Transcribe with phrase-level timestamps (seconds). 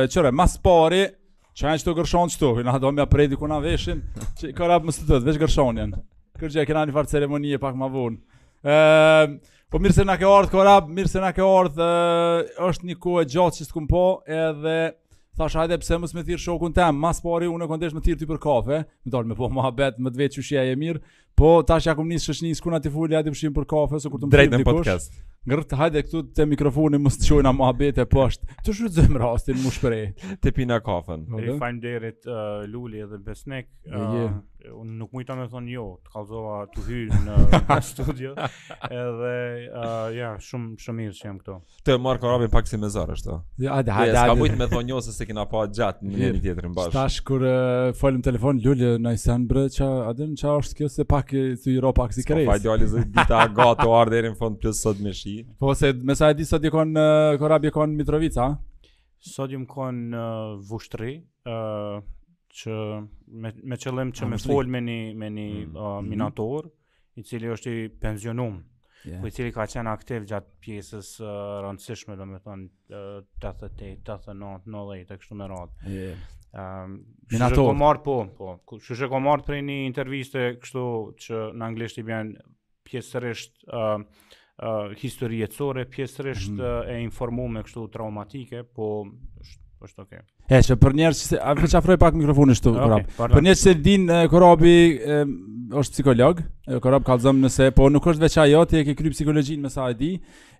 [0.00, 1.02] Qëre, mas pari,
[1.52, 3.98] që janë që të gërshonë që të, në do me apredi ku na veshin,
[4.40, 5.90] që ka rapë më së të tëtë, veç gërshonjen.
[6.40, 8.70] Kërgjë e kena një farë ceremonie pak ma vunë.
[9.72, 11.88] Po mirë se na ke ardhë, korab, mirë se na ke ardhë,
[12.70, 14.76] është një kohë e gjatë që s'kum po, edhe
[15.36, 18.30] thash hajde pse mos më thirr shokun tëm, mas pari unë kondesh më thirr ti
[18.32, 21.04] për kafe, më dal me po mohabet, më të vetë shia e mirë,
[21.36, 24.12] po tash ja kum nis shoqnis ku na ti fuli atë pushim për kafe, se
[24.14, 25.12] kur të më thirr
[25.42, 28.46] Ngërt hajde këtu te mikrofoni mos të shojna mohabet e poshtë.
[28.62, 30.30] Të shfrytëzojmë rastin më shpreh.
[30.44, 31.24] Te pina kafën.
[31.34, 31.50] Okay.
[31.50, 33.66] E falënderit uh, Luli edhe Besnik.
[33.82, 34.40] Uh, yeah.
[34.62, 38.36] Unë nuk mujtam të thonë jo, të kalzova të hyj në studio.
[38.86, 39.32] Edhe
[39.72, 41.56] uh, ja, shumë shumë mirë që jam këtu.
[41.88, 43.40] Të marr korabin pak si me mezar ashtu.
[43.64, 44.20] Ja, hajde, hajde.
[44.22, 46.94] Ska mujt me thonë jo se se kena pa gjatë në një tjetër mbash.
[46.94, 51.08] Tash kur uh, folëm telefon Luli në Isan bre, ça, a din ç'është kjo se
[51.10, 51.34] pak
[51.66, 52.46] ti ro pak si krejt.
[52.46, 55.26] Po fajdjali zë dita gato ardherin fund plus sot mish
[55.58, 58.48] Po se me sa e di sot jekon eh, Korabi kon Mitrovica.
[59.32, 61.12] Sot jam kon uh, eh, Vushtri,
[61.46, 62.10] ë uh, eh,
[62.52, 62.74] që
[63.42, 65.78] me me qëllim që më ah, me fol me një me një mm.
[65.80, 66.66] uh, minator,
[67.16, 68.58] i cili është i pensionuar.
[69.02, 69.24] Yeah.
[69.26, 71.30] i cili ka qenë aktiv gjatë pjesës uh,
[71.64, 75.88] rëndësishme, do me thënë, uh, 88, 89, 90, e kështu me ratë.
[75.90, 76.20] Yeah.
[76.52, 76.94] Um,
[77.26, 78.76] ehm, Shushë po, po.
[78.92, 80.84] që ko marë prej një interviste kështu
[81.24, 82.30] që në anglisht i bjen
[82.86, 84.04] pjesërisht uh,
[85.00, 86.78] histori jetësore pjesërisht mm.
[86.92, 88.88] e informuar me kështu traumatike, po
[89.82, 90.20] është okay.
[90.46, 91.38] E, që për njerë që se...
[91.42, 93.08] A, që afroj pak mikrofonin shtu, okay, Korab.
[93.16, 93.34] Pardon.
[93.38, 95.16] Për njerë që se din, Korabi e,
[95.80, 96.42] është psikolog,
[96.84, 99.72] Korab ka zëmë nëse, po nuk është veqa jo, ti e ke kry psikologjin me
[99.74, 100.12] sa e di,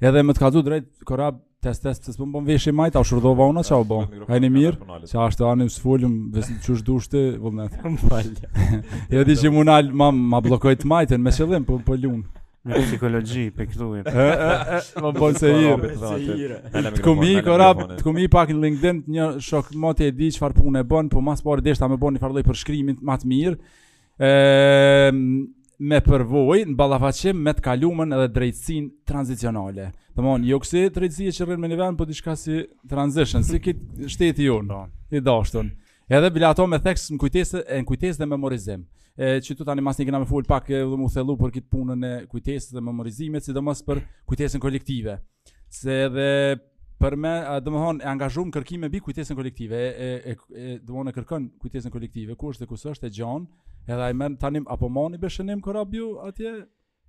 [0.03, 2.99] edhe më të ka zëmë drejt, Korab, test, test, të po më veshë i majtë,
[2.99, 4.11] a u shurdova una, që a u bon?
[4.27, 7.79] A një mirë, që a është anë, më s'fullim, që është dushtë, vëllënet.
[7.95, 9.23] Më falja.
[9.31, 11.95] di që ma, ma majtën, me qëllim, po, po
[12.63, 17.41] Në psikologji, për këtu e eh, eh, eh, Më bojnë se i Të kumë i
[17.43, 20.85] korab Të kumë i pak në LinkedIn Një shok moti e di që farë punë
[20.85, 23.31] e bënë Po masë parë po deshta më bënë një farë për shkrimit më të
[23.33, 23.59] mirë
[24.31, 25.25] ehm,
[25.91, 31.33] Me përvoj në balafacim Me të kalumen edhe drejtsin Transicionale Të monë, jo kësi drejtsin
[31.35, 32.63] që rrënë me një venë Po të shka si
[32.95, 34.85] transition Si këtë shteti ju po.
[35.11, 35.81] I dashtunë
[36.13, 38.83] Edhe bila ato me theks në kujtesë, në kujtesë dhe memorizim.
[39.17, 41.71] E që tu tani mas një kena me full pak dhe mu thelu për kitë
[41.73, 45.15] punën e kujtesës dhe memorizimit, si dhe mësë për kujtesën kolektive.
[45.73, 46.27] Se edhe
[47.01, 47.31] për me,
[47.65, 51.47] dhe më thonë, e angazhum e bi kujtesën kolektive, e, e, e, dhe më kërkën
[51.65, 53.49] kujtesën kolektive, ku është dhe kusë është e gjonë,
[53.89, 56.53] edhe a i mërë tani apo moni beshenim këra bju atje,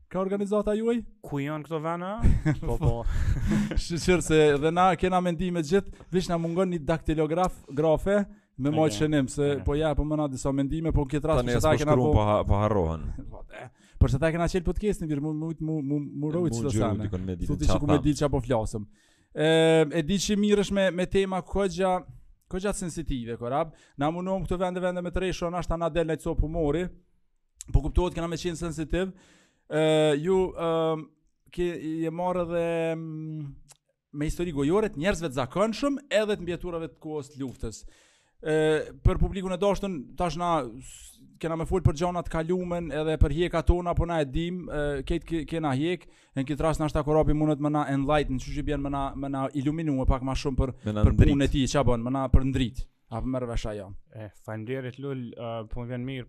[0.08, 1.02] ka organizata juaj?
[1.25, 2.14] Ku janë këto vana?
[2.64, 2.94] po, po.
[3.84, 8.22] Shqyrë se dhe na kena mendime gjithë, vishë na mungon një daktilograf grafe,
[8.58, 11.46] me moj qënim, se po ja, po më na disa mendime, po në kjetë rasë,
[11.47, 12.09] për që ta po e kena po...
[12.18, 13.06] Po, po harrohen.
[13.31, 13.41] Po,
[14.03, 16.59] për se ta e kena qelë podcast në birë, mu, mu, mu, mu, mu rojtë
[16.59, 17.06] që të sane.
[17.06, 18.86] Mu gjurë, me ditë, që ku me ditë që apo flasëm.
[19.34, 19.47] E,
[20.02, 21.96] e di mirësh me, tema këgja,
[22.53, 23.74] këgja sensitive, korab.
[23.97, 26.24] Na munohëm këto vende, vende me të rejshë, në ashtë ta na delë në i
[26.28, 26.85] copë mori,
[27.74, 29.09] po kuptohet kena me qenë sensitive.
[29.74, 29.88] E,
[30.22, 31.72] ju, e, ke,
[32.06, 32.68] je marë dhe
[34.14, 37.85] me histori gojore të njerëzve të zakonshëm edhe të mbjeturave të kohës të luftës
[38.43, 38.59] e,
[39.07, 40.49] për publikun e doshtën tash na
[41.41, 44.61] kena më fol për gjona të kaluën edhe për hjekat tona po na e dim
[44.69, 46.03] këtë kena hjek
[46.37, 49.31] në këtë rast na është akorapi mund më na enlighten çuçi bën më na më
[49.35, 52.23] na iluminuar pak më shumë për mena për punën e tij çfarë bën më na
[52.35, 56.27] për ndrit apo merr vesh ajo e eh, faleminderit lul uh, po vjen mirë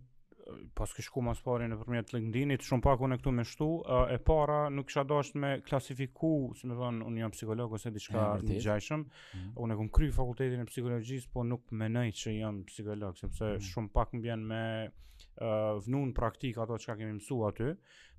[0.75, 3.69] pas ke shku mas pari në përmjet LinkedIn-it, shumë pak unë këtu më shtu,
[4.15, 8.27] e para nuk kisha dashur me klasifiku, si më thon, unë jam psikolog ose diçka
[8.43, 9.07] të ngjashëm.
[9.07, 9.55] Mhm.
[9.65, 13.45] Unë e kam kry fakultetin e psikologjisë, po nuk më nëj që jam psikolog, sepse
[13.55, 13.67] mhm.
[13.71, 17.73] shumë pak më vjen me uh, vënun praktik ato çka kemi mësu aty.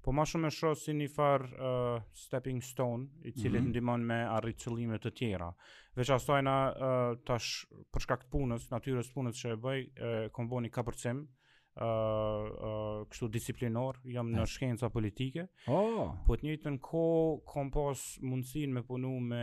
[0.05, 3.69] Po ma shumë e shohë si një farë uh, stepping stone, i cilë mm -hmm.
[3.69, 5.53] të ndimon me arritë qëllimet të tjera.
[5.95, 10.59] Veç asojna uh, tash përshka këtë punës, natyres punës që e bëj, e, kom bo
[10.61, 11.23] një kapërcim,
[11.81, 15.47] uh, uh, kështu disiplinor, jam në shkenca politike.
[15.67, 16.13] Oh.
[16.27, 19.41] Po të njëjtën kohë kam pas mundësinë me punu me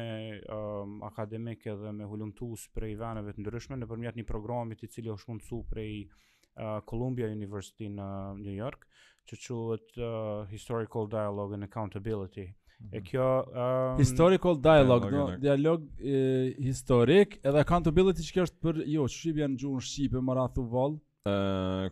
[0.52, 5.32] um, akademike dhe me humbtues prej ivaneve të ndryshme nëpërmjet një programi i cili është
[5.34, 8.08] mundsu prej uh, Columbia University në
[8.40, 8.88] New York,
[9.28, 12.48] që quhet uh, Historical Dialogue and Accountability.
[12.90, 13.02] E mhm.
[13.06, 16.22] kjo um, historical dialogue, dialogue no, dialog e,
[16.64, 20.96] historik edhe accountability që është për jo, shqip janë gjuhën shqipe më rathu vol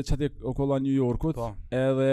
[0.09, 1.51] çati okolla New Yorkut po.
[1.77, 2.07] edhe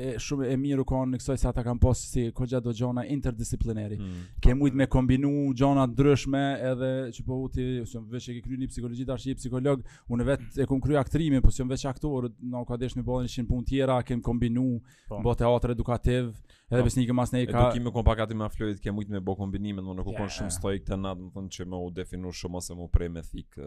[0.00, 2.70] e, shumë e mirë u kanë në kësaj se ata kanë pasur si koxha do
[2.78, 4.20] gjona interdisiplineri hmm.
[4.40, 9.08] kemi shumë me kombinu gjona ndryshme edhe që po uti ose vetë që kryeni psikologji
[9.10, 13.02] tash psikolog unë vetë e kum kry aktrimin po si vetë aktor nuk ka dashur
[13.02, 14.68] në bollën 100 punë tjera kem kombinu
[15.10, 15.18] po.
[15.26, 16.30] bë teatr edukativ
[16.66, 19.82] Edhe pse nikë mas ne ka edukimi kompakati me Floyd ke shumë me bë kombinime,
[19.86, 22.74] domethënë nuk u kon shumë stoik të natë, domethënë që më u definu shumë ose
[22.80, 23.58] më prej me thik,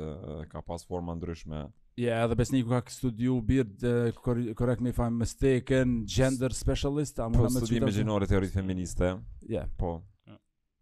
[0.52, 1.62] ka pas forma ndryshme.
[1.96, 3.86] Ja, yeah, edhe Besniku ka studiu bird,
[4.20, 9.14] correct me if I'm mistaken, gender specialist, I'm going po, to study imaginary theory feministe.
[9.48, 9.72] Ja, yeah.
[9.80, 9.94] po.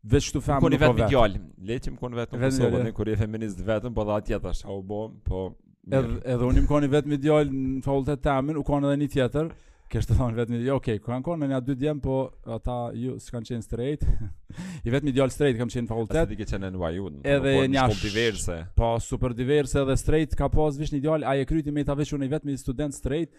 [0.08, 1.22] Vetë të famë nuk vetë.
[1.70, 4.58] Le të më konë vetë në Kosovë, në kur e feminist vetëm, po dhe atjeta
[4.58, 5.46] shë au bo, po...
[5.88, 8.90] Edhe, edhe unë më konë i vetë më djallë në fakultet të amin, u konë
[8.96, 9.54] edhe një tjetër
[9.92, 12.16] kështë të thonë vetëm, jo, okej, okay, kërë kanë në nja dy djemë, po
[12.58, 14.04] ata ju s'kanë qenë straight,
[14.88, 16.20] i vetëmi ideal straight kam qenë fakultet.
[16.20, 18.58] Asë të dike qenë në NYU, në të në shkollë diverse.
[18.78, 21.88] Po, super diverse, edhe straight ka pas vishë një ideal, a e kryti me i
[21.88, 23.32] ta vishë unë i vetëm student straight,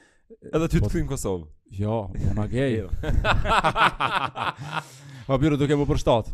[0.52, 1.46] Edhe ty të po, kthejmë Kosovë.
[1.80, 1.96] Jo,
[2.36, 2.75] ma gej.
[2.84, 2.88] Jo.
[5.28, 6.26] Ma biro të më përshtat.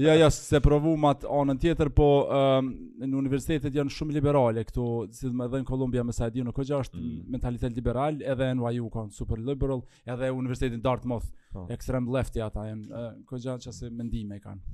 [0.00, 2.70] Ja, ja, se provu ma anën tjetër, po ehm,
[3.02, 6.40] në universitetet janë shumë liberale këtu, si më edhe në Kolumbia me sa e di
[6.40, 7.28] në këgja është mm.
[7.34, 11.68] mentalitet liberal, edhe NYU kanë super liberal, edhe universitetin Dartmouth, extreme po.
[11.76, 14.64] ekstrem lefti ata, në këgja që se mendime i kanë.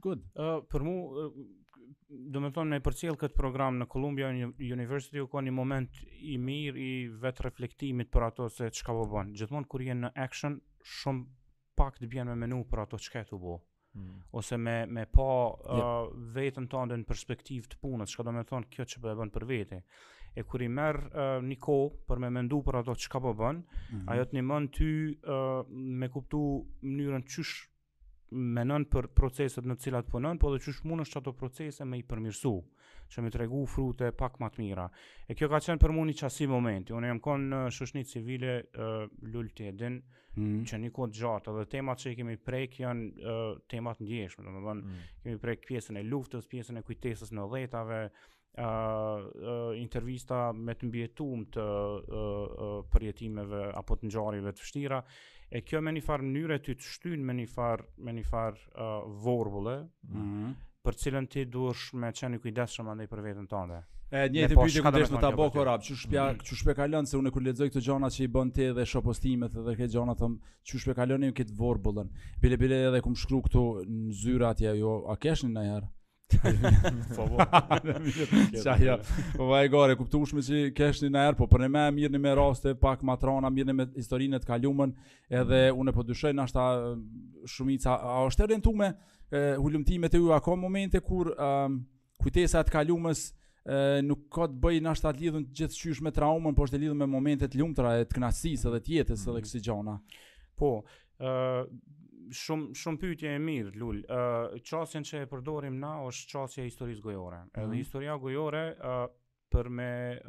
[0.00, 0.24] good.
[0.40, 0.96] Ë për mu,
[2.08, 4.28] do me thonë me përcjel këtë program në Columbia
[4.62, 5.96] University u ka një moment
[6.30, 6.90] i mirë i
[7.22, 9.34] vetë reflektimit për ato se qka po bënë.
[9.40, 10.60] Gjithmonë kur jenë në action,
[11.00, 11.26] shumë
[11.76, 13.56] pak të bjenë me menu për ato qka të bo.
[13.96, 14.12] Hmm.
[14.36, 15.94] Ose me, me pa uh,
[16.36, 19.18] vetën të në perspektiv të punës, qka do me thonë kjo që për po e
[19.22, 19.82] bënë për vete.
[20.36, 23.80] E kur i merë uh, një ko për me mendu për ato qka po bënë,
[23.90, 24.06] hmm.
[24.12, 26.42] ajo të një mënd ty uh, me kuptu
[26.86, 27.56] mënyrën qysh
[28.34, 32.04] menon për proceset në cilat punon, po dhe qysh mund është ato procese me i
[32.06, 32.52] përmirësu,
[33.12, 34.86] që me tregu frute pak më të mira.
[35.30, 38.56] E kjo ka qenë për mund një qasi momenti, unë jam konë në shushni civile
[38.74, 39.98] uh, lullë të edin,
[40.36, 40.62] mm.
[40.66, 44.56] që një kodë gjatë, dhe temat që i kemi prejk janë uh, temat ndjeshme, dhe
[44.56, 45.04] më dhe mm.
[45.26, 50.90] kemi prejk pjesën e luftës, pjesën e kujtesës në dhejtave, uh, uh, intervista me të
[50.90, 55.02] mbjetum të uh, uh, përjetimeve apo të njarive të fështira,
[55.52, 58.56] e kjo me një farë mënyre ty të shtynë me një farë me një farë
[58.74, 60.54] uh, vorbule mm -hmm.
[60.86, 63.82] për cilën ti duesh me qenë një kujdes shumë andaj për vetën tënde.
[64.10, 66.56] E njëjtë pyetje ku desh të ta bëj korap, që shpja, çu mhm.
[66.60, 69.74] shpe kalon se unë kur lexoj këto gjëra që i bën ti dhe shopostimet edhe
[69.78, 70.38] këto gjëra thon
[70.70, 72.08] që shpe kalon këtë vorbullën.
[72.40, 75.95] Bile bile edhe kum shkru këtu në zyra atje ajo, a kesh në herë?
[76.26, 78.84] Qa ja, po, po.
[78.84, 78.98] Jo.
[79.36, 82.32] po va gore, kuptushme që kesh një nëherë, po për në me mirë një me
[82.34, 84.94] raste, pak matrona, mirë një me të kaljumën,
[85.30, 85.78] edhe mhm.
[85.80, 86.66] unë e po dyshoj në ashta
[87.54, 88.90] shumica, a është e rentume,
[89.30, 91.78] e të ju, a ka momente kur um,
[92.26, 96.66] e të e, nuk ka të bëj në ashtë atë lidhën gjithë me traumën, po
[96.66, 99.32] është e lidhën me të lumtura e të kënaqësisë edhe jetës mhm.
[99.32, 99.96] edhe kësi gjona.
[100.58, 100.74] Po,
[102.34, 104.00] shumë shumë pyetje e mirë Lul.
[104.02, 107.36] Ë uh, që e përdorim na është çësia e historisë gojore.
[107.42, 107.58] Mm -hmm.
[107.58, 107.76] Edhe mhm.
[107.78, 109.06] historia gojore uh,
[109.50, 110.20] për me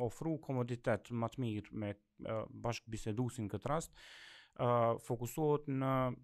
[0.00, 3.92] ofru komoditet më të mirë me uh, bashkëbisedusin këtë rast,
[4.60, 6.14] uh, fokusohet në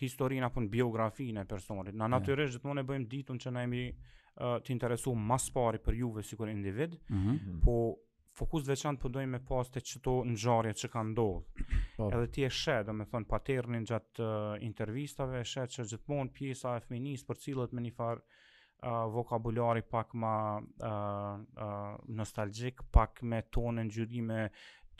[0.00, 1.94] historinë apo në biografinë e personit.
[1.94, 2.52] Na natyrisht yeah.
[2.62, 3.88] gjithmonë e bëjmë ditën që na jemi
[4.34, 7.60] uh, të interesuar më së pari për juve sikur individ, mm -hmm.
[7.64, 7.98] po
[8.40, 11.64] fokus veçantë përdoj po me pas të qëto nxarje që ka ndodhë.
[11.96, 12.08] Po.
[12.08, 16.76] Edhe ti e shë, dhe me thonë, paternin gjatë uh, intervistave, e që gjithmonë pjesa
[16.78, 23.22] e feminist për cilët me një farë uh, vokabulari pak ma uh, uh, nostalgjik, pak
[23.32, 24.42] me tonë në gjyri me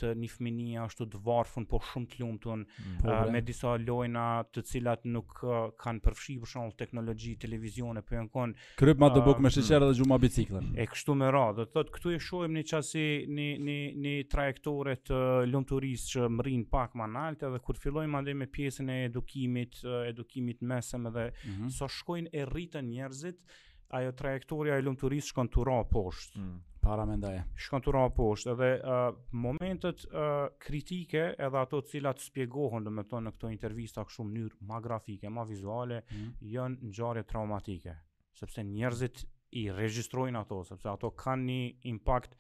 [0.01, 3.05] të një fëminia ashtu të varfën, po shumë të lumtun, mm.
[3.05, 4.25] uh, me disa lojna
[4.55, 8.55] të cilat nuk uh, kanë përfshi për shembull teknologji, televizione, po janë kon.
[8.81, 10.71] Kryp të buk me sheqer dhe gjumë biciklën.
[10.85, 11.59] E kështu me radhë.
[11.59, 13.05] Do të thotë këtu e shohim në çasi
[13.39, 18.37] një një një trajektore të lumturisë që mrin pak më lart edhe kur fillojmë andaj
[18.43, 19.81] me pjesën e edukimit,
[20.13, 21.71] edukimit mesëm edhe mm -hmm.
[21.71, 23.41] sa so shkojnë e rritën njerëzit,
[23.89, 26.41] ajo trajektoria e lumturis shkon të ra poshtë.
[26.43, 27.43] Mm para mendaj.
[27.61, 33.33] Shkon turma poshtë edhe uh, momentet uh, kritike edhe ato të cilat shpjegohen do në
[33.35, 36.49] këtë intervistë kështu në mënyrë më grafike, më vizuale, mm -hmm.
[36.55, 37.97] janë ngjarje traumatike,
[38.41, 39.27] sepse njerëzit
[39.61, 42.37] i regjistrojnë ato, sepse ato kanë një impakt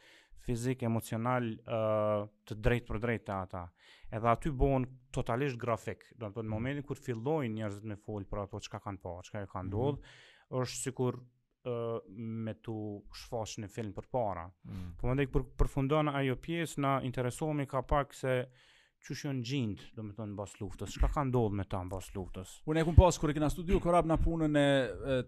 [0.47, 3.67] fizik, emocional uh, të drejtë për drejtë të ata.
[4.13, 6.49] Edhe aty bëhen totalisht grafik, do të mm.
[6.49, 9.69] momentin kur fillojnë njerëzit me fol për ato çka kanë pa, çka e kanë mm-hmm.
[9.69, 10.63] ndodhur, mm -hmm.
[10.63, 11.21] është sikur
[12.17, 12.77] me tu
[13.25, 14.47] shfosh në film për para.
[14.69, 14.93] Mm.
[15.01, 18.39] Po më ndekë për, përfundon ajo pjesë, na interesohemi ka pak se
[19.09, 21.79] që shë në gjindë, do me thonë, në basë luftës, shka ka ndodhë me ta
[21.87, 22.57] në basë luftës?
[22.67, 24.65] Unë e kumë pasë, kërë e kena studiu, kërë abë në punën e,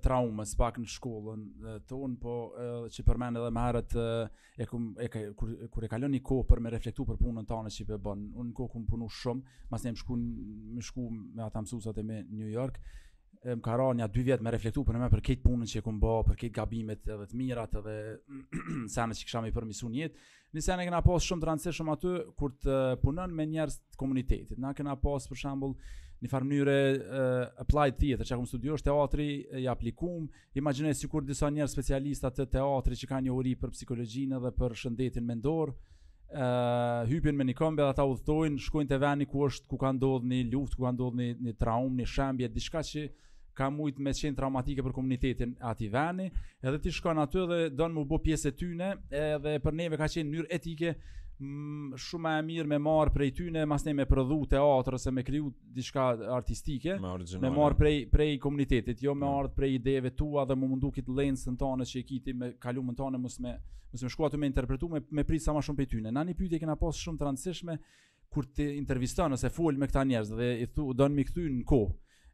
[0.02, 1.44] traumës, pak në shkollën
[1.86, 4.06] tonë, po e, që përmenë edhe më e,
[4.58, 7.86] e, e, kërë e kalon një kohë për me reflektu për punën tonë që i
[7.92, 10.18] përbënë, unë në kohë kumë punu shumë, mas ne më shku,
[10.80, 12.82] më shku me ata mësusat e me New York,
[13.42, 15.96] më ka rënë ja dy vjet me reflektuar punë më për këtë punën që kum
[16.02, 17.94] bë, për këtë gabimet edhe të mirat edhe
[18.92, 20.14] sa që kisha më misionin jetë.
[20.58, 24.58] Nëse ne kemi pas shumë transhesh aty kur të eh, punon me njerëz të komunitetit.
[24.60, 25.72] Na kena pas për shembull
[26.20, 30.26] në farë mënyrë uh, eh, applied theater çka kum është teatri eh, i aplikum.
[30.60, 34.76] Imagjinoj sikur disa njerëz specialistë të teatrit që kanë një uri për psikologjinë dhe për
[34.82, 35.72] shëndetin mendor
[36.30, 39.90] ë uh, hypin me nikom dhe ata udhtojn, shkojnë te vani ku është ku ka
[39.96, 43.08] ndodhur një luftë, ku ka ndodhur një traumë, një shembje, diçka që
[43.58, 46.26] ka mujt me qenë traumatike për komunitetin ati veni,
[46.62, 48.90] edhe ti shkon aty dhe donë mu bo pjesë e tyne,
[49.24, 50.92] edhe për neve ka qenë njërë etike,
[51.42, 55.24] mm, shumë e mirë me marë prej tyne, mas ne me prodhu teatrë ose me
[55.26, 56.06] kriju diçka
[56.38, 59.40] artistike, me, marë prej, prej komunitetit, jo me mm.
[59.42, 62.52] ardhë prej ideve tua dhe mu mundu kitë lensë në tane që e kiti me
[62.62, 63.56] kalu më në tane, mus me,
[63.92, 66.14] mus me shkua të me interpretu, me, me pritë sa ma shumë prej tyne.
[66.14, 67.80] Na një pyte kena pas shumë të
[68.30, 71.64] kur të intervistan ose fol me këta njerëz dhe i thu, donë mi këty në
[71.66, 71.88] kohë,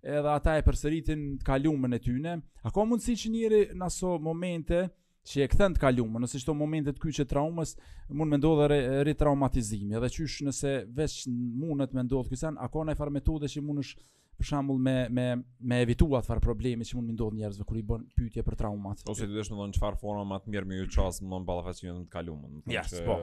[0.06, 2.36] edhe ata e përsëritin të kalumën e tyne.
[2.66, 4.82] A ka mundësi që njëri në aso momente
[5.26, 7.72] që e këthen të kalumën, nëse shto momente të të traumës,
[8.14, 8.68] mund me ndodhe
[9.08, 11.16] re-traumatizimi, edhe qysh nëse veç
[11.62, 14.96] mundet me ndodhë kësaj, a ka nëjë farë metode që mund është për shembull me
[15.16, 15.26] me
[15.70, 19.02] me evitu atë probleme që mund më ndodhë njerëzve kur i bën pyetje për traumat.
[19.10, 22.06] Ose ti në më çfarë forma më të mirë më ju ças më vonë ballafaqimin
[22.06, 22.62] të kaluam.
[22.78, 23.04] Yes, që...
[23.08, 23.20] po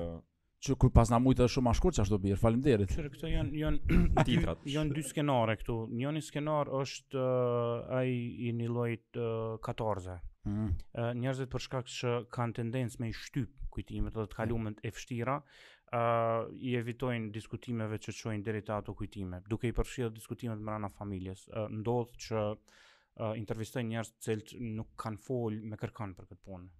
[0.64, 2.36] që kur pas na mujtë edhe shumë më që ashtë do bëj.
[2.40, 2.92] Faleminderit.
[2.94, 4.62] Çfarë këto janë janë titrat.
[4.76, 5.76] janë dy skenare këtu.
[6.00, 8.14] Njëri skenar është uh, ai
[8.50, 10.16] i një llojit uh, 14.
[10.48, 10.56] Mm.
[10.94, 14.86] Uh, njerëzit për shkak se kanë tendencë me shtyp kujtimet dhe të kalumën mm.
[14.86, 20.14] e vështira, uh, i evitojnë diskutimeve që çojnë deri te ato kujtime, duke i përfshirë
[20.18, 21.44] diskutimet me rana familjes.
[21.52, 24.40] Uh, ndodh që uh, intervistojnë njerëz të
[24.78, 26.72] nuk kanë fol me kërkan për këtë punë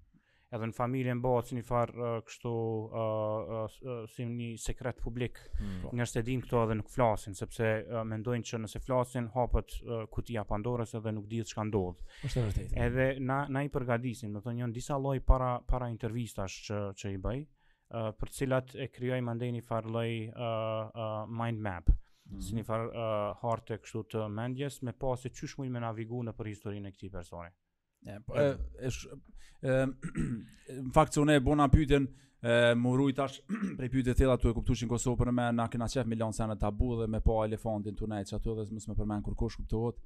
[0.54, 5.40] edhe në familje mbahet si një farë uh, kështu uh, uh, si një sekret publik.
[5.60, 5.94] Mm.
[6.00, 10.94] Njerëzit këto edhe nuk flasin sepse uh, mendojnë që nëse flasin hapet uh, kutia Pandorës
[11.00, 12.06] edhe nuk dihet çka ndodh.
[12.30, 12.78] Është vërtet.
[12.88, 17.16] Edhe na na i përgatisin, do të thonë disa lloj para para intervistash që që
[17.16, 21.62] i bëj, uh, për të cilat e me mandej një far lloj uh, uh, mind
[21.62, 21.90] map.
[22.30, 22.40] Mm.
[22.42, 26.34] Si një farë uh, harte kështu të mendjes me pasi që i me navigu në
[26.40, 27.50] për historinë e këti personi.
[28.28, 28.88] Po, e, e,
[29.70, 29.86] e,
[30.84, 32.08] në fakt une e bona pyten,
[32.44, 35.88] më rrujt ashtë prej pyte të tjela të e kuptushin Kosovë për me, na kena
[35.92, 39.24] qef milion sene tabu dhe me pa elefantin të nejtë që edhe mësë me përmen
[39.24, 40.02] kur kush kuptohet,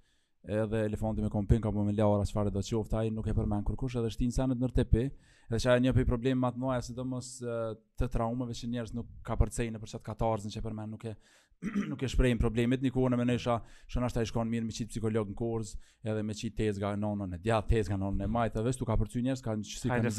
[0.46, 3.66] edhe elefantin me kompin ka po me leo rasfare dhe qoftë, aji nuk e përmen
[3.66, 5.08] kur kush edhe shtin sene të nërte pi,
[5.50, 7.58] edhe që aja një për problemi matë noja, si të mësë
[8.02, 11.16] të traumëve që njerës nuk ka përcejnë për qatë katarzën që përmen nuk e
[11.92, 13.56] nuk e shprehin problemet një kohë në menesha,
[13.94, 15.72] shënashta i shkon mirë me çit psikolog në kurz,
[16.12, 19.44] edhe me çit tezga nonën e djathtë, tezga nonën e majtë, vetë ka përcy njerëz
[19.48, 20.14] kanë si kanë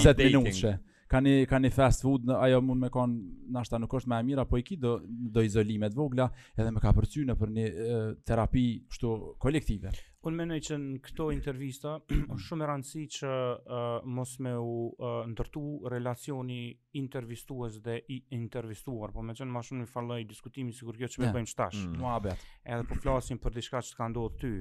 [0.00, 0.74] 20 minutë
[1.12, 3.16] ka një ka një fast food në ajo mund me kon
[3.52, 4.94] nashta nuk është më e mira po i ki do
[5.34, 7.98] do izolime të vogla edhe më ka përcyer në për një e,
[8.30, 9.10] terapi kështu
[9.44, 9.92] kolektive
[10.30, 14.68] Unë mendoj që në këto intervista është shumë e rëndësishme që uh, mos me u
[14.86, 16.60] uh, ndërtu relacioni
[17.00, 21.24] intervistues dhe i intervistuar, po me qënë ma shumë i falloj diskutimi sikur kjo që
[21.24, 21.80] me bëjmë qëtash.
[21.90, 22.30] Mm.
[22.62, 24.52] Edhe po flasim për diçka që ka ndohë ty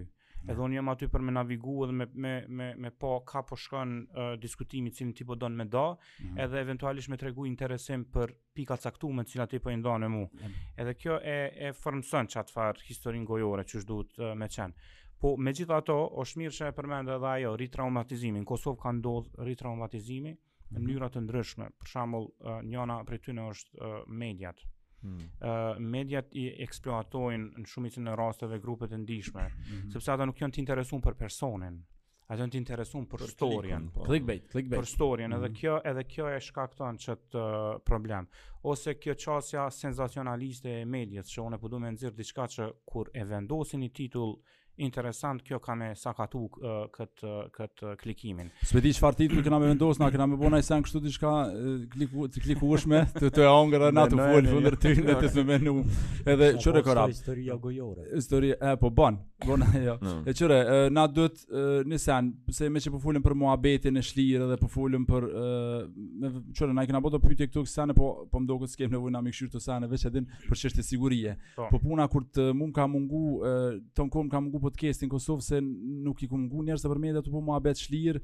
[0.49, 3.57] edhe unë jam aty për me navigu edhe me, me, me, me po ka po
[3.59, 6.41] shkon uh, diskutimi cilin ti po donë me da, mm -hmm.
[6.45, 10.07] edhe eventualisht me tregu interesim për pika caktu me cilat ti po i ndonë e
[10.07, 10.23] mu.
[10.33, 10.63] Mm -hmm.
[10.77, 14.47] Edhe kjo e, e formësën që atë farë historinë gojore që është duhet uh, me
[14.47, 14.73] qenë.
[15.19, 18.39] Po, me gjitha ato, është mirë që e përmendë edhe ajo, ritraumatizimi.
[18.39, 20.31] Në Kosovë ka ndodhë ritraumatizimi,
[20.71, 20.87] në mhm.
[20.87, 21.67] mënyrat të ndryshme.
[21.79, 24.57] Për shambull, uh, njona për tyne është uh, mediat.
[25.01, 25.17] Mm.
[25.41, 29.87] Uh, mediat i eksploatojnë në shumicën e rasteve grupet e ndishme, -hmm.
[29.95, 31.79] sepse ata nuk janë të interesuar për personin.
[32.31, 33.33] Ata janë të interesuar për, për
[33.93, 34.03] po.
[34.05, 34.77] Clickbait, clickbait.
[34.79, 35.37] Për storyn, -hmm.
[35.39, 35.55] edhe mhm.
[35.61, 38.27] kjo, edhe kjo e shkakton çet uh, problem.
[38.71, 43.09] Ose kjo çësia sensacionaliste e medias, që unë po duam të nxjerr diçka që kur
[43.13, 44.35] e vendosin i titull
[44.77, 47.23] interesant kjo ka me sakatu uh, kët
[47.55, 48.49] kët uh, klikimin.
[48.65, 51.31] S'e di çfarë ti kemi më vendos na kemi më bona ai sen kështu diçka
[51.31, 52.87] uh, kliku ti klikuosh
[53.19, 55.75] të të ëngra na të fol fundërtin në të mënu.
[56.25, 57.11] Edhe çore po, korab.
[57.13, 58.07] Historia gojore.
[58.15, 59.19] Historia e po bën.
[59.47, 59.95] Bona, jo.
[60.01, 60.21] Mm.
[60.29, 60.57] E qëre,
[60.93, 61.39] na duhet
[61.87, 65.29] një sen, se me që përfullim po për muabetin e shlirë dhe përfullim po për...
[65.29, 68.75] E, qëre, na i kena bëto pytje këtu kësë sene, po, po më do këtë
[68.75, 71.33] s'kem nevoj na mi të sene, veç edhin për që është e sigurie.
[71.55, 71.67] Po.
[71.73, 73.57] po puna, kur të mund ka mungu, e,
[73.97, 77.01] të në kom ka mungu podcastin në Kosovë, se nuk i ku mungu njerës për
[77.01, 78.21] media të po muabet shlirë,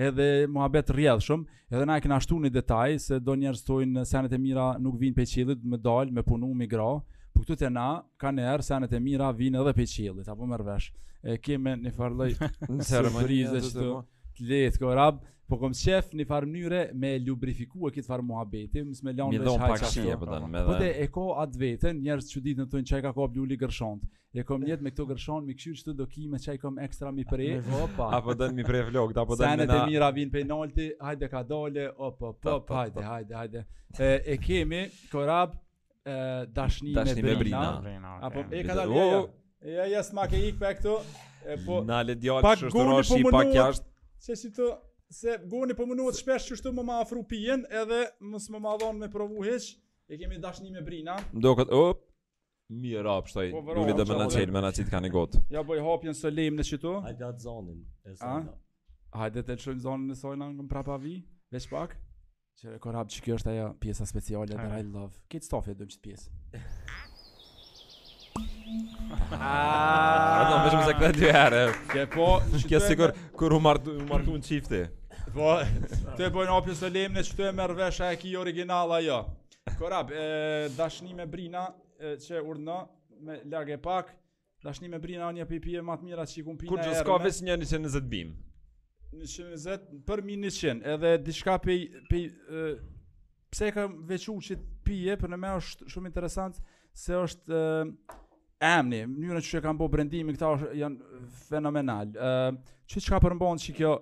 [0.00, 1.32] edhe muhabet rrjedh
[1.70, 4.94] edhe na e kemi ashtu një detaj, se do njerës tojnë senet e mira nuk
[5.02, 6.92] vinë pe qilit, me dal, me punu, me gra,
[7.40, 7.84] Po këtu të na,
[8.20, 10.86] ka në erë, senet e mira vinë edhe pe qëllit, apo mërë vesh.
[11.30, 12.32] E kime një farë lëj
[12.90, 13.94] të rëmërizë dhe qëtu,
[14.50, 15.28] letë, ko rabë.
[15.50, 19.46] Po kom qef një farë mënyre me lubrifikua këtë farë muhabeti, mësë me lanë po
[19.46, 22.90] po dhe qaj qaj qaj qaj e ko atë vetën, njerës që ditë në tojnë
[22.92, 24.04] qaj ka ko bluli gërshont.
[24.38, 27.10] E kom njetë me këto gërshont, mi këshyrë qëtë do ki me qaj kom ekstra
[27.22, 27.48] mi pre.
[27.86, 28.10] Opa.
[28.20, 29.18] apo dënë mi pre vlogë.
[29.24, 33.34] Apo dënë Senet e mira vinë pe nalti, hajde ka dole, opa, opa, hajde, hajde,
[33.42, 33.64] hajde.
[34.36, 35.56] e kemi, korab,
[36.46, 37.04] dashni, me
[37.36, 37.80] Brina.
[37.82, 38.16] Brina.
[38.22, 38.26] okay.
[38.26, 39.00] Apo e ka dalë.
[39.00, 39.26] Oh,
[39.60, 40.94] ja, ja, ja smake ik pa këtu.
[41.66, 41.82] po.
[41.86, 43.86] Na le djalë pak shoshtroshi po pak jashtë.
[44.26, 44.70] Se si të
[45.10, 48.76] se goni po mundohet shpesh që shtu më ma afru pijen edhe mos më ma
[48.78, 49.70] dhon me provu hiç.
[50.10, 51.18] E kemi dashni me Brina.
[51.34, 52.06] Ndokot op.
[52.70, 55.40] Mirë rap, shtaj, po, duli dhe me në qelë, me në qitë ka gotë.
[55.50, 56.92] Ja, boj, hapjen së lejmë në qitu.
[57.02, 58.14] Hajde atë zonin, e
[59.18, 61.16] Hajde të të zonën e sojna, në më prapa vi,
[61.50, 61.96] veç pak.
[62.58, 66.00] Që korab që kjo është ajo pjesa speciale Dhe I love kit stafje e qëtë
[66.04, 66.30] pjesë
[69.34, 72.26] Aaaa Aaaa Aaaa Aaaa Aaaa Aaaa po
[72.66, 73.60] Kjo sikur Kur u
[75.20, 79.20] Të po, e po në Që të e e ki original ajo
[79.78, 80.10] Korab
[80.76, 81.64] Dashni me Brina
[82.00, 82.80] Që urna
[83.20, 84.10] Me e pak
[84.64, 88.34] Dashni me Brina Një pipi matë mira Që i kumpina Kur ka bim
[89.12, 91.74] 120 për 1100 edhe diçka pe
[92.08, 92.20] pe
[93.50, 96.60] pse ka veçuar që pije për në më është shumë interesant
[96.94, 97.58] se është
[98.70, 102.12] emni mënyra që kanë bërë brendimi këta është, janë fenomenal.
[102.14, 102.52] Ë
[102.90, 103.92] çu çka përmbon që kjo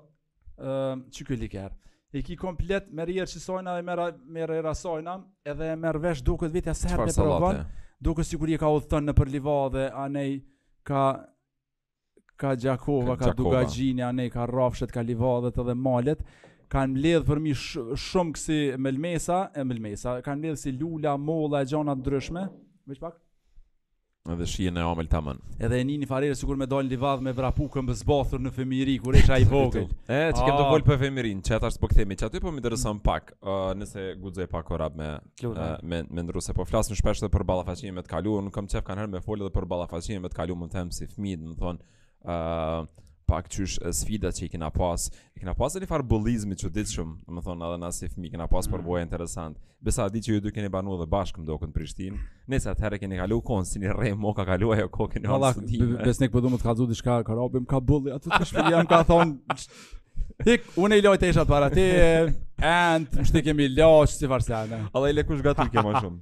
[0.59, 1.73] ë çu ky liker.
[2.13, 5.17] E ki komplet me rrjerë që sojna dhe merë me rrjera sojna
[5.49, 7.65] edhe merr vesh duket vitë se herë në provon
[8.07, 10.39] duke si kur je ka u thënë në për liva dhe anej
[10.89, 11.03] ka
[12.39, 16.23] ka Gjakova, ka, ka Dugagjini, a ka Rafshet, ka Livadet edhe Malet,
[16.71, 21.63] kanë mbledh për mi sh shumë kësi Melmesa, e Melmesa, kanë mbledh si Lula, Molla,
[21.65, 22.43] e gjana të ndryshme,
[22.91, 23.17] me që pak?
[24.29, 25.39] Edhe shien e omel të mën.
[25.65, 29.17] Edhe e një farere, sikur me dojnë Livad me vrapu këmë bëzbathur në femiri, kur
[29.17, 29.87] e shaj vogël.
[30.05, 30.73] e, që kem të ah.
[30.75, 34.05] volë për femirin, që ata është këthemi, që aty po më ndërësëm pak, uh, nëse
[34.21, 38.05] gudzoj pak orab me, uh, me, me ndërëse, po flasën shpesh dhe për balafashinje me
[38.05, 40.59] të kalu, në kam qef kanë herë me folë dhe për balafashinje me të kalu,
[40.61, 41.87] më temë si fmid, më thonë,
[42.21, 42.87] uh,
[43.27, 45.05] pak qysh sfida që i kena pas
[45.37, 47.91] i kena pas edhe një farë bullizmi që ditë shumë në më thonë edhe na
[47.93, 48.87] si fmi, kena pas për mm.
[48.87, 52.17] boja interesant besa di që ju du keni banu dhe bashkë më do këtë Prishtin
[52.51, 55.53] nëse atëherë keni kalu konë si një rej moka ka kalu ajo ko keni onë
[55.59, 58.75] studime besë përdu po më të kalzu di shka ka ka bulli atë të shpili
[58.79, 59.61] jam ka thonë
[60.47, 61.85] Hik, unë i lojtë e ishat para ti,
[62.63, 64.85] and, më shtikim i lojtë, si farsane.
[64.95, 66.19] Allah i le kush gati ke ma shumë.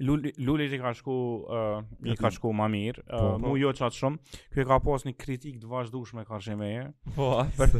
[0.00, 3.52] Luli Luli i ka shku uh, i ka shku më mirë, uh, po, po.
[3.60, 4.38] jo çat shumë.
[4.54, 6.70] Ky e ka pos një kritik të vazhdueshme ka shënë
[7.14, 7.28] Po,
[7.58, 7.76] për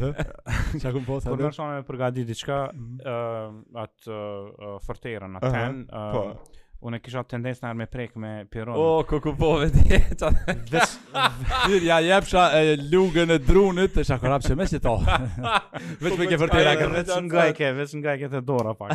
[0.79, 1.33] që ku po sa.
[1.33, 5.51] Por tashon e përgatit diçka atë uh, uh, fortëran atë.
[5.57, 5.81] ten.
[5.91, 8.77] uh, po unë kisha tendencë në me prek me piron.
[8.77, 10.29] O, kuku po vetë.
[10.69, 14.93] Dhe ja jepsha e lugën e drunit, të shako rapë që me si to.
[15.01, 16.99] Vecë me ke vërtira kërë.
[16.99, 18.93] Vecë nga i ke, vecë nga i ke të dora pak.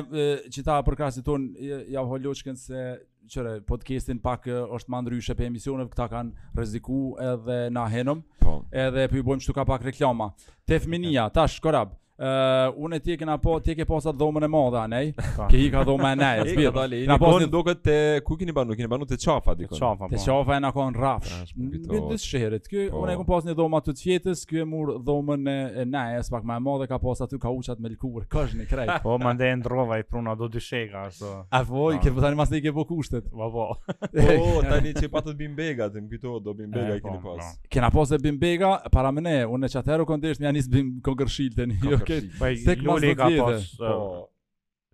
[0.53, 1.49] që ta përkrasit ton,
[1.89, 2.87] ja holoçkën se
[3.27, 8.21] çore podcastin pak është më ndryshe pe emisione, këta kanë rreziku edhe na henom.
[8.39, 8.61] Po.
[8.71, 10.31] Edhe po i bëjmë këtu ka pak reklama.
[10.67, 11.95] Te fëminia, tash korab.
[12.17, 15.09] Uh, unë ti kena po, ti ke pasat po dhomën e madhe anej.
[15.37, 15.45] Po.
[15.53, 16.69] Ke ka dhomën e anej.
[17.09, 17.93] Na po ne duket te
[18.25, 19.75] ku keni banu, keni banu të çafa diku.
[19.75, 20.07] Te çafa.
[20.09, 20.55] Te çafa po.
[20.55, 21.51] e na kon rrafsh.
[21.53, 22.65] Në të shëherit.
[22.71, 23.03] Ky po.
[23.03, 26.63] unë e kam pasni të fjetës, Kjo e mur dhomën e anej, pak më e
[26.65, 28.89] madhe ka pas aty ka uçat me lkur, kosh në krej.
[29.05, 31.35] Po mande e ndrova i pruna do dy shega ashtu.
[31.53, 33.29] A po, i ke tani masi ke po kushtet.
[33.29, 33.67] Po po.
[34.57, 37.53] Po tani çe patë bimbega, tim këto do bimbega keni pas.
[37.69, 41.77] Kena pas e bimbega para më ne, unë çatero kondesh më anis bim kongershilteni
[42.07, 42.65] skejt.
[42.65, 43.63] Tek Loli ka pas.
[43.77, 44.27] Po.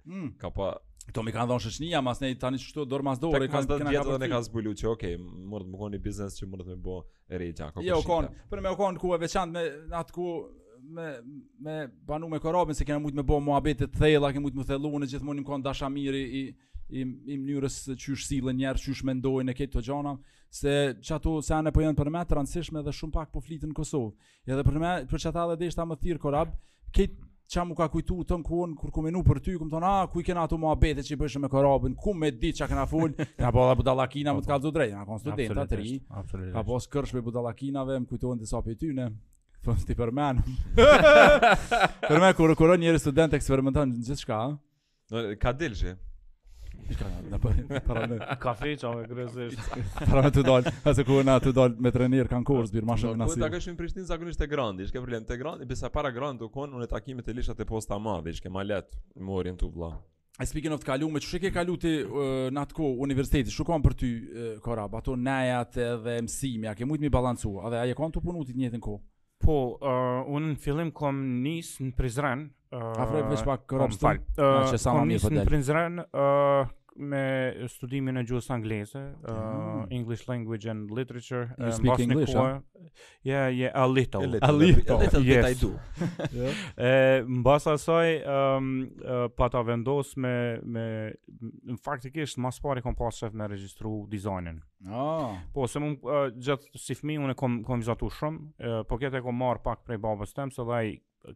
[0.06, 0.34] Mm.
[0.42, 0.68] Ka pa.
[1.10, 4.04] Kto më kanë dhënë shoqënia, mas ne tani çshto dor mas dorë kanë kanë dhënë
[4.14, 6.80] dhe ne kanë zbulu që okay, mund të më koni biznes që mund të më
[6.84, 7.00] bë
[7.40, 7.86] re gjë akoma.
[7.90, 10.28] Jo kon, për më kon ku e veçantë me atë ku
[10.96, 11.10] me
[11.68, 11.76] me
[12.08, 15.04] banu me korabin se kena shumë me bë muhabet të thella, kemi shumë të thelluar
[15.04, 16.46] në gjithmonë im kon dashamirë i
[16.94, 20.18] i i mënyrës së çysh sillen njerë, çysh mendojnë ne këto gjona
[20.54, 20.74] se
[21.08, 23.76] çato se janë po janë për më të transhishme dhe shumë pak po flitin në
[23.80, 24.12] Kosovë.
[24.46, 26.52] Edhe për më për çata edhe deshta më thirr korab,
[26.94, 27.22] këtë
[27.54, 29.90] që mu ka kujtu të në kuon, kur ku menu për ty, ku më thonë,
[29.90, 32.60] a, ku i kena ato mua bete që i bëshë me korabin, ku me ditë
[32.60, 35.66] që a kena full, nga po dhe budalakina më të kalzu drejtë, nga konë studenta
[35.70, 35.92] të ri,
[36.56, 39.06] ka po së kërshme budalakinave, më kujtuon disa për ty në,
[39.60, 40.48] po, thonë, ti përmenu.
[42.08, 44.42] Përmenu, kur, kur njëri student eksperimentan në gjithë shka,
[45.38, 45.92] Ka dilë
[46.92, 49.60] Ishka në për para me kafe çave kryesisht.
[50.10, 53.28] Para të dal, pse ku na të dal me trenir kanë kurs bir mashë na
[53.30, 53.38] si.
[53.40, 56.48] Po të kesh në Prishtinë zakonisht te Grandi, ke problem te Grandi, besa para Grandi
[56.48, 59.94] u kon unë takimet e lisha e posta madhe, ishte më lehtë me orientu vlla.
[60.42, 61.92] I speaking of të kalu, me që shke kalu të
[62.56, 64.10] në atë ko universiteti, shukon për ty,
[64.66, 68.16] Korab, ato nejat dhe mësimi, a ke mujtë mi balancu, a dhe a je kanë
[68.18, 68.96] të punu të njëtë në ko?
[69.44, 72.46] Po, uh, unë në fillim kom nisë në Prizren.
[72.72, 74.06] Uh, Afroj përshpa kërëpstu?
[74.08, 79.30] Kom, uh, kom po në Prizren, uh, me studimin e gjuhës angleze, uh, mm.
[79.30, 81.54] uh, English language and literature.
[81.58, 82.34] You uh, speak English,
[83.24, 84.22] Yeah, yeah, a little.
[84.24, 85.44] A little, a little, a little, a little yes.
[85.44, 85.80] bit I do.
[86.40, 86.54] yeah.
[86.78, 88.68] e, më basa saj, um,
[89.36, 90.84] pa ta vendos me, me
[91.74, 94.60] në faktikisht, mas pari kom pas shef me regjistru dizajnin.
[94.92, 95.34] Oh.
[95.56, 99.00] Po, se më uh, gjithë si fmi, unë e kom, kom vizatu shumë, uh, po
[99.02, 100.84] kete kom marë pak prej babës tem, se dhe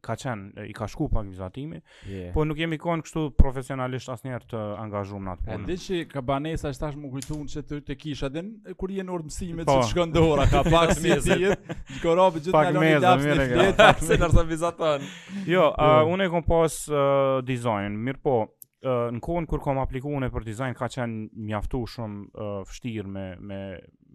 [0.04, 1.80] ka qenë, i ka shku pak vizatimi,
[2.12, 2.32] yeah.
[2.36, 5.60] po nuk jemi kohen kështu profesionalisht asnjerë të angazhum në atë punë.
[5.60, 8.44] E di që ka banesa është tash më kujtun që të, të kisha, dhe
[8.80, 9.78] kur jenë urtë mësime po.
[9.78, 13.48] që të shkën dora, ka pak si e tijet, një gjithë pak në alon i
[13.54, 15.08] një pak se nërsa vizatën.
[15.54, 19.80] Jo, uh, unë e kom pas uh, design, mirë po, uh, në kohen kur kom
[19.86, 23.62] apliku une për design, ka qenë mjaftu shumë uh, fështirë me, me,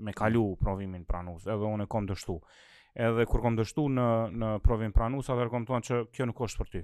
[0.09, 2.37] me kalu provimin pranus, edhe unë e kom dështu
[2.97, 6.61] edhe kur kom dështu në në provin pranues atë kom thonë që kjo nuk është
[6.63, 6.83] për ty.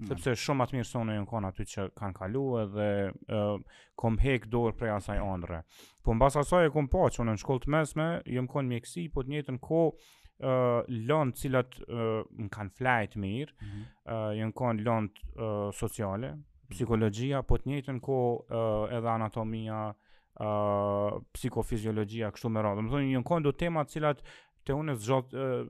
[0.00, 0.06] Mm.
[0.12, 2.86] Sepse shumë atë mirë se unë e aty që kanë kalu edhe
[3.28, 3.40] e,
[4.00, 5.62] kom hek dorë prej asaj andre.
[6.04, 8.72] Po në basa asaj e kom po që unë në shkollë të mesme, jëmë konë
[8.72, 9.82] mjekësi, po të njëtë në ko
[10.40, 11.74] lëndë cilat
[12.40, 13.88] më kanë flajtë mirë, mm -hmm.
[14.08, 16.30] uh, jënë konë lëndë sociale,
[16.72, 22.82] psikologjia, po të njëtë në ko uh, edhe anatomia, uh, psikofiziologjia, kështu me radhë.
[22.86, 24.22] Më thonë, jënë kanë do të cilat
[24.70, 25.62] te unë zgjat uh,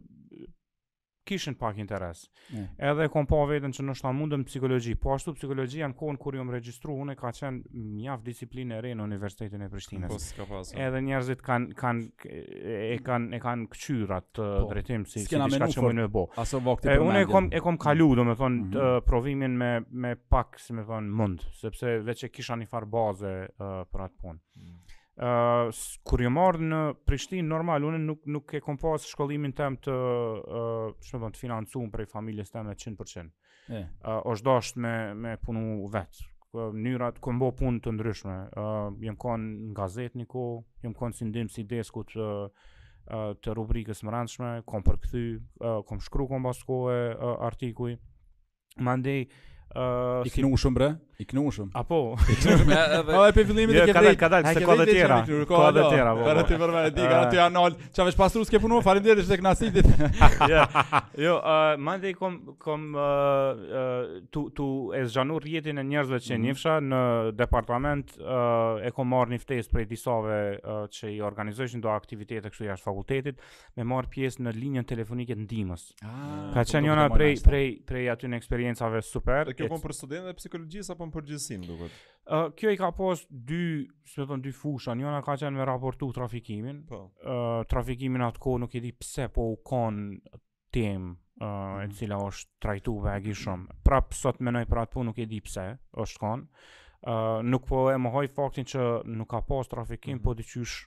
[1.31, 2.25] kishin pak interes.
[2.51, 2.65] Yeah.
[2.91, 4.97] Edhe kom pa veten që nështë ta mundëm psikologi.
[4.99, 8.91] Po ashtu psikologi janë kohën kur jom registru, unë ka qenë mjaft disiplinë e re
[8.99, 14.49] në Universitetin e Prishtinës, po, Edhe njerëzit kanë kan, e kanë e kanë këqyrat të
[14.49, 16.27] po, drejtim si si diçka që mund të bëj.
[16.45, 19.07] Aso vakti për unë e kom e kom kalu, domethënë mm -hmm.
[19.13, 19.71] provimin me
[20.05, 24.01] me pak, si më thonë mund, sepse veç e kisha një farë baze uh, për
[24.09, 24.41] atë punë.
[24.57, 26.79] Mm uh, kur jam marrë në
[27.09, 31.43] Prishtinë normal unë nuk nuk e kam pas shkollimin tëm të, uh, çfarë do të
[31.45, 33.35] financuam prej familjes tëm 100%.
[33.71, 36.25] Ëh, uh, me me punu vet.
[36.53, 38.37] Në mënyra të kombo punë të ndryshme.
[38.51, 42.23] Ëh, uh, jam kanë në gazet një kohë, jam kanë si ndim si deskut të
[42.23, 42.51] uh,
[43.43, 45.23] të rubrikës mëranshme, kam përkthy,
[45.63, 47.99] uh, kam shkruar kombas kohë uh, artikuj.
[48.81, 49.29] Mandej
[49.71, 50.87] Uh, I kënu shumë bre?
[51.21, 51.71] i knushëm.
[51.75, 52.17] Apo.
[52.17, 53.93] Po edhe pe fillimit të kërkoj.
[53.93, 55.17] Ka dalë, ka dalë, ka dalë tjera.
[55.51, 56.13] Ka dalë tjera.
[56.17, 57.75] Po ti për vjen di gati anol.
[57.91, 58.81] Çfarë vesh pastrues ke punuar?
[58.87, 59.89] Faleminderit tek nasitit.
[60.51, 60.63] Jo,
[61.21, 61.35] jo,
[61.79, 62.85] më ndej kom kom
[64.33, 66.55] tu tu e zgjanu rjetin e njerëzve që janë mhm.
[66.55, 67.01] nifsha në
[67.39, 68.15] departament
[68.89, 70.39] e kom marr një ftesë prej disave
[70.95, 73.43] që i organizojnë do aktivitete këtu jashtë fakultetit,
[73.77, 75.87] me marr pjesë në linjën telefonike ndihmës.
[76.01, 79.53] Ah, ka po qenë ona prej prej prej aty në eksperiencave super.
[79.59, 81.99] Kjo kom për studentë psikologjisë apo në përgjithësim duket.
[82.31, 85.35] Ë uh, kjo i ka pas dy, si do të thon dy fusha, njëra ka
[85.41, 86.85] qenë me raportu trafikimin.
[86.91, 87.03] Po.
[87.27, 89.99] Ë uh, trafikimin atko nuk e di pse po u kon
[90.75, 91.81] tem ë uh, mm.
[91.83, 91.97] e mhm.
[91.99, 93.81] cila është trajtuar vagi shumë.
[93.87, 95.67] Prap sot mendoj për atë punë nuk e di pse
[96.05, 96.47] është kon.
[97.11, 98.87] Ë uh, nuk po e mohoj faktin që
[99.19, 100.25] nuk ka pas trafikim, mm.
[100.25, 100.79] po diçysh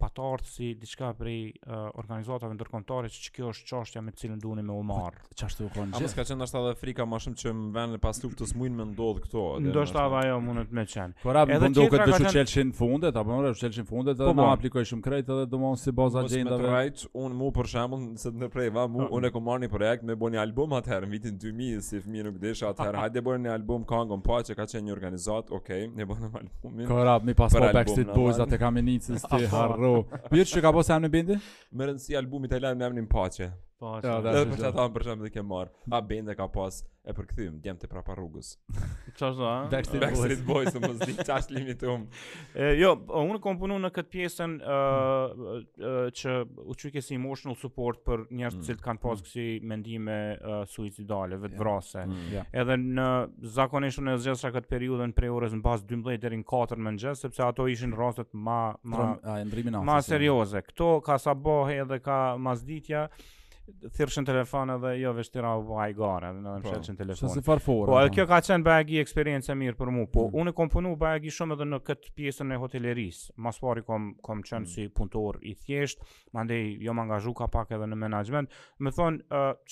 [0.00, 4.62] patartë si diçka prej uh, organizatave ndërkombëtare që, që kjo është çështja me cilën duheni
[4.66, 5.14] me u po, marr.
[5.36, 5.92] Çfarë do të thonë?
[6.00, 8.84] Ambes ka qenë ndoshta dhe frika më shumë që më vënë pas të smujnë më
[8.94, 9.44] ndodh këto.
[9.68, 11.12] Ndoshta edhe ajo mundet më qenë.
[11.26, 14.32] Por a mund të duket të çelshin fundet apo mund të çelshin fundet po, edhe
[14.36, 14.50] më po.
[14.56, 16.68] aplikoj shumë krejt edhe domon si baza agendave.
[17.14, 20.02] Po mu për shembull se në prej va mu un e kam projekt
[20.40, 21.06] album atëherë
[21.40, 22.66] 2000
[23.58, 23.80] album
[24.30, 24.94] pa ka një
[25.56, 26.04] okay, ne
[26.90, 27.32] Korab, mi
[29.50, 29.89] harro
[30.32, 31.38] Pyrë që ka posë e më në bindi?
[31.72, 34.70] Më rëndësi albumit e lajmë në më në pache Po, ja, da, edhe për të
[34.76, 38.50] thënë për shembull që marr, a bende ka pas e përkthym djem te prapa rrugës.
[39.16, 39.52] Çfarë do?
[39.72, 42.02] Backstreet Boys, më zdi limitum.
[42.60, 42.90] E jo,
[43.22, 46.34] unë kam punuar në këtë pjesën ë që
[46.66, 48.66] u çike si emotional support për njerëz mm.
[48.68, 49.30] që kanë pas mm.
[49.30, 50.18] kësi mendime
[50.74, 52.04] suicidale, vetvrase.
[52.04, 52.12] Yeah.
[52.12, 52.28] Mm.
[52.36, 52.52] Yeah.
[52.64, 53.08] Edhe në
[53.56, 57.48] zakonisht unë zgjesha këtë periudhë në prej orës mbas 12 deri në 4 mëngjes, sepse
[57.48, 58.60] ato ishin rastet më
[58.98, 60.60] më serioze.
[60.68, 63.06] Këto ka sa bëhe edhe ka mazditja
[63.92, 67.42] thirrshën telefon edhe jo vështira u ai gore edhe në po, shëlçën telefon.
[67.42, 67.62] fora.
[67.62, 70.38] Po, po kjo ka qenë bagi eksperiencë mirë për mua, po mm.
[70.42, 73.34] unë kam punuar bagi shumë edhe në këtë pjesën e hotelerisë.
[73.46, 74.70] Mos pari kom kam qenë mm.
[74.72, 76.02] si punëtor i thjesht,
[76.36, 78.54] mandej jo më angazhu ka pak edhe në menaxhment.
[78.80, 79.20] Më thon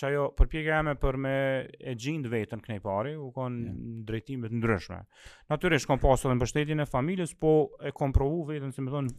[0.01, 1.35] çajo përpjekja ime për me
[1.79, 3.61] e gjind veten kënej pari, u kon
[4.09, 5.03] drejtime të ndryshme.
[5.49, 9.11] Natyrisht kom pasur edhe mbështetjen e familjes, po e kom provu veten si më thon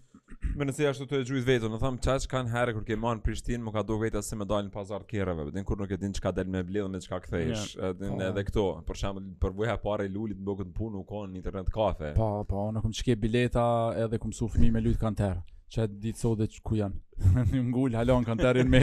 [0.59, 2.95] Më nëse ashtu të e gjujt më thon çaj kanë herë kur ke
[3.29, 6.13] Prishtinë, më ka duket se më dal në pazar kërëve Në kur nuk e din
[6.15, 7.99] që del me bledhën me çka kthesh, këthejsh yeah.
[7.99, 8.21] Po.
[8.29, 11.39] edhe këto Për shembull, për vëjhe pare i lullit në bëgët në punë Nuk konë
[11.41, 13.65] internet kafe Pa, po, pa, po, në kom që bileta
[14.05, 17.05] edhe kom sufmi me lullit kanter, tërë Që e ditë sot dhe që ku janë
[17.53, 18.79] një ngull, halon rinë me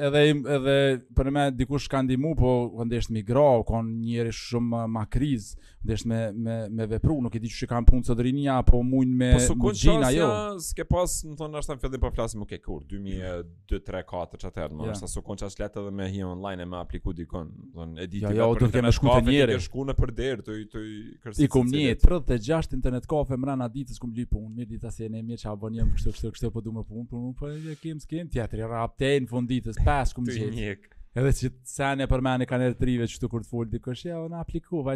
[0.08, 0.22] Edhe
[0.56, 0.78] edhe
[1.18, 5.54] për më dikush ka ndihmu, po kanë dhënë migra, kanë njëri shumë makriz
[5.84, 9.34] desh me me me vepru, nuk e di çu kanë punë Sodrinia apo muin me
[9.36, 10.28] po Gjina jo.
[10.28, 14.40] Po s'ke pas, më thon ashta në fillim po flasim okay kur 2002 3 4
[14.46, 17.52] çfarë më është sa sukon ças letë edhe me hier online e më apliku dikon.
[17.76, 18.32] Do e di ti.
[18.38, 19.58] Jo, do të kemë shku te njëri.
[19.60, 20.86] Ke shku në përder, të të
[21.26, 21.44] kërsi.
[21.44, 24.54] I kum një 36 internet kafe mbrana ditës kum li punë.
[24.62, 27.26] Mirë ditë se ne mirë çfarë bën jam kështu kështu kështu po duam punë, po
[27.28, 30.93] nuk po e kem skem teatri rapte fundit fund pas kum gjet.
[31.14, 33.68] Edhe që të sen e për me kanë erë trive që të kur të full
[33.70, 34.44] di kështë Ja, o në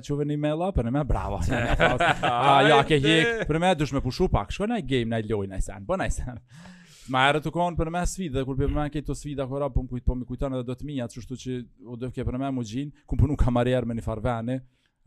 [0.05, 1.75] që uve një me la, për në me bravo Ja,
[2.31, 5.17] a, ja ke hek, për me dush me pushu pak Shko në i game, në
[5.21, 6.37] i loj, në i sen, po në i sen
[7.13, 9.67] Ma e të konë për me svit Dhe kur për me këtë të svit akora,
[9.69, 11.51] për po me kujtanë po edhe do të mija Qështu që
[11.85, 14.57] o do ke për me më gjinë ku për nuk ka marjer me një farveni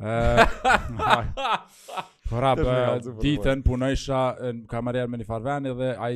[2.30, 2.58] Për rap,
[3.20, 4.20] ditën punojsha
[4.70, 6.14] Ka marjer me një farveni dhe ai,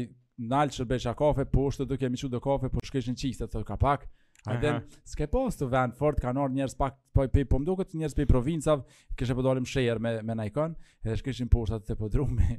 [0.55, 3.15] Nalë që beqa kafe, po është të duke e miqut dhe kafe, po shkesh në
[3.21, 4.01] qistë, të të kapak,
[4.45, 4.73] A dhe
[5.09, 8.15] s'ke pas të vend fort kanë ardhur njerëz pak po i po më duket njerëz
[8.19, 8.83] prej provincave,
[9.17, 12.51] kishte po dalim sheher me me Nikon, edhe s'kishin pusha të podrumi,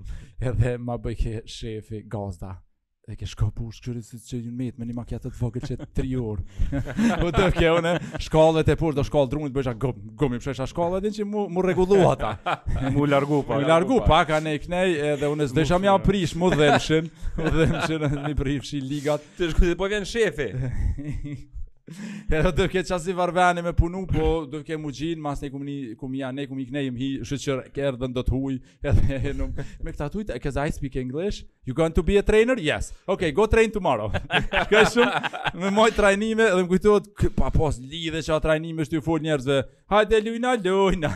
[0.50, 2.56] edhe ma bëj ke shefi gazda.
[3.06, 5.76] E ke shko pusht qëri si që një mitë, me një makjetët të vogët që
[5.78, 6.80] të triurë.
[7.22, 7.92] U të kje une,
[8.26, 11.26] shkallet e të do shkallë drunit bëjshë a gëmë, gëmë i pëshesha shkallë din që
[11.30, 12.32] mu, mu regullu ata.
[12.96, 13.60] mu largu pa.
[13.62, 16.64] Mu largu pa, ka ne i knej, edhe une s'deshëm ja prish, mu dhe mu
[16.64, 17.70] dhe mshin, mu dhe
[18.74, 21.44] mshin, mu dhe dhe
[22.34, 25.52] Ja do të ke çasi varbani me punu, po do të ke mugjin, mas ne
[25.56, 28.56] kumni kumia, ne kumik ne im hi, shoqë që erdhën do të huaj,
[28.94, 31.46] edhe me këta tatuaj, ke zaj speak english.
[31.66, 32.58] You going to be a trainer?
[32.60, 32.94] Yes.
[33.08, 34.12] Okay, go train tomorrow.
[34.70, 39.24] Ka shumë me moj trajnime dhe më kujtohet pa pas lidhë çka trajnime shtyu fort
[39.26, 39.56] njerëzve.
[39.90, 41.10] Hajde Luina, Luina.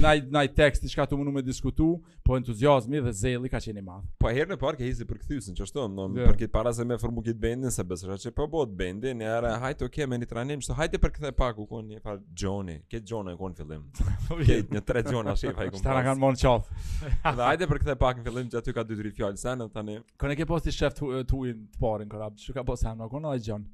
[0.00, 1.86] Nai nai tekst diçka të mundu me diskutu,
[2.24, 4.04] po entuziazmi dhe zelli ka qenë i madh.
[4.20, 6.84] Po herë në parë ke hizi për kthysin, çfarë thon, do të përkit para se
[6.88, 10.20] më formu kit bendin se besoj se po bëhet bendi, ne era hajde okay me
[10.20, 12.76] një trajnim, so hajde për këtë pak u koni pa Joni.
[12.92, 13.88] Ke Joni e koni fillim.
[14.44, 15.80] Ke një tre Jonash shef fai kom.
[15.80, 16.68] Stara kan mon çaf.
[17.24, 20.02] Dhe hajde për këtë pak në fillim, gjatë ka dy drit fjalë sen internet tani.
[20.20, 23.08] Kur ne ke pasti shef tu tu in të parin korab, çka ka pasi hanë
[23.12, 23.64] kono ai gjon.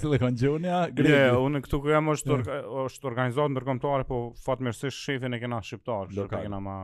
[0.00, 1.10] Silicon Junior, grej.
[1.12, 2.44] Yeah, unë këtu ku jam është yeah.
[2.44, 6.76] or, është organizuar ndërkombëtare, po fatmirësisht shefin e kena shqiptar, që kena ma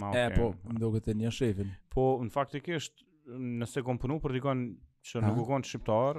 [0.00, 0.10] ma.
[0.10, 0.24] Okay.
[0.24, 1.70] E po, më duket të një shefin.
[1.94, 4.66] Po, në faktikisht nëse kom punu për dikon
[5.08, 6.18] që nuk u kon shqiptar,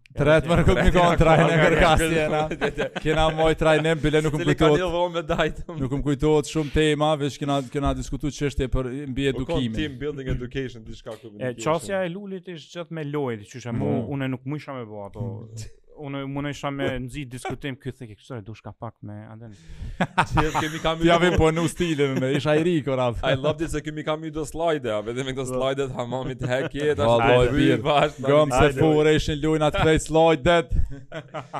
[0.19, 4.33] Tret më rëkut një konë trajnë e kërkas tjena Kena moj trajnë e mbile nuk
[4.39, 9.37] më kujtojt Nuk më kujtojt shumë tema Vesh kena, kena diskutu e për mbi po,
[9.37, 14.09] edukimin team building education Qasja e lullit ishtë gjithë me lojt Qështë e mu, mm.
[14.17, 15.27] une nuk më isha me bo ato
[16.05, 19.53] unë mund isha me nxit diskutim këtu se kështu është dushka pak me Adem.
[20.29, 21.03] Ti e kemi kamë.
[21.05, 23.21] Ti ave po në stile me isha i ri kur atë.
[23.31, 25.51] I love this se kemi kamë do slide-a, vetëm këto po.
[25.51, 28.25] slide-a të hamamit hack jet ashtu.
[28.27, 30.65] Gom se fure ishin atë këto slide-a.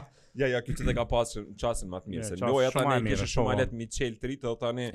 [0.40, 3.50] Ja, ja, këtu të ka pasë qasën më të mirë, se loja tani kështë shumë
[3.50, 3.52] po.
[3.52, 4.86] alet mi qelë të rritë, dhe tani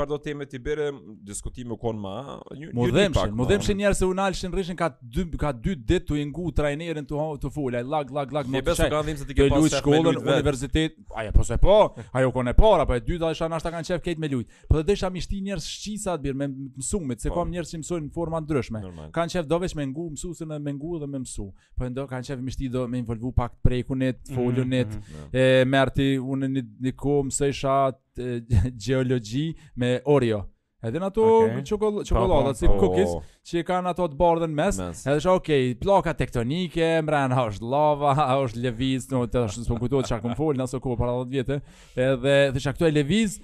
[0.00, 0.86] çfarë do të themë ti bëre
[1.28, 2.14] diskutim kon ma,
[2.56, 2.80] një, më një dhemshin, pak.
[2.80, 7.06] Mudhemshin, mudhemshin njerëz se unal shin rishin ka dy ka dy ditë tu ingu trajnerin
[7.08, 8.50] tu tu fol, ai lag lag lag.
[8.54, 10.96] Ne besoj kanë dhënë se ti ke pasur shkollën, universitet.
[11.20, 11.76] Ai po se po,
[12.12, 14.58] ai u konë para, po e dyta isha na shtaka kanë çef këtej me lut.
[14.68, 17.40] Po dhe desha mishti njerëz shqisa të bir me mësumit, se po.
[17.40, 18.84] kam njerëz që mësojnë në forma ndryshme.
[19.16, 21.50] Kan çef do veç me ngu, mësuse me me ngu dhe me mësu.
[21.78, 25.32] Po ndo kan çef mishti do me involvu pak prekunet, folunet, mhm, mhm, mhm.
[25.32, 26.52] e merti unë
[26.90, 27.78] nikom se isha
[28.84, 30.50] geologji me Orio.
[30.80, 31.60] Edhe në ato okay.
[31.68, 32.52] qokoladat, po, po.
[32.56, 33.10] si cookies,
[33.50, 35.00] që i kanë ato të bardhe në mes, mes.
[35.12, 38.14] edhe shë, okej, okay, plaka tektonike, mrena është lava,
[38.46, 41.16] është leviz, në të është së më kujtojtë që akum folë, nëse kohë po para
[41.20, 41.58] 10 vjetë,
[42.06, 43.36] edhe dhe shë këto e leviz,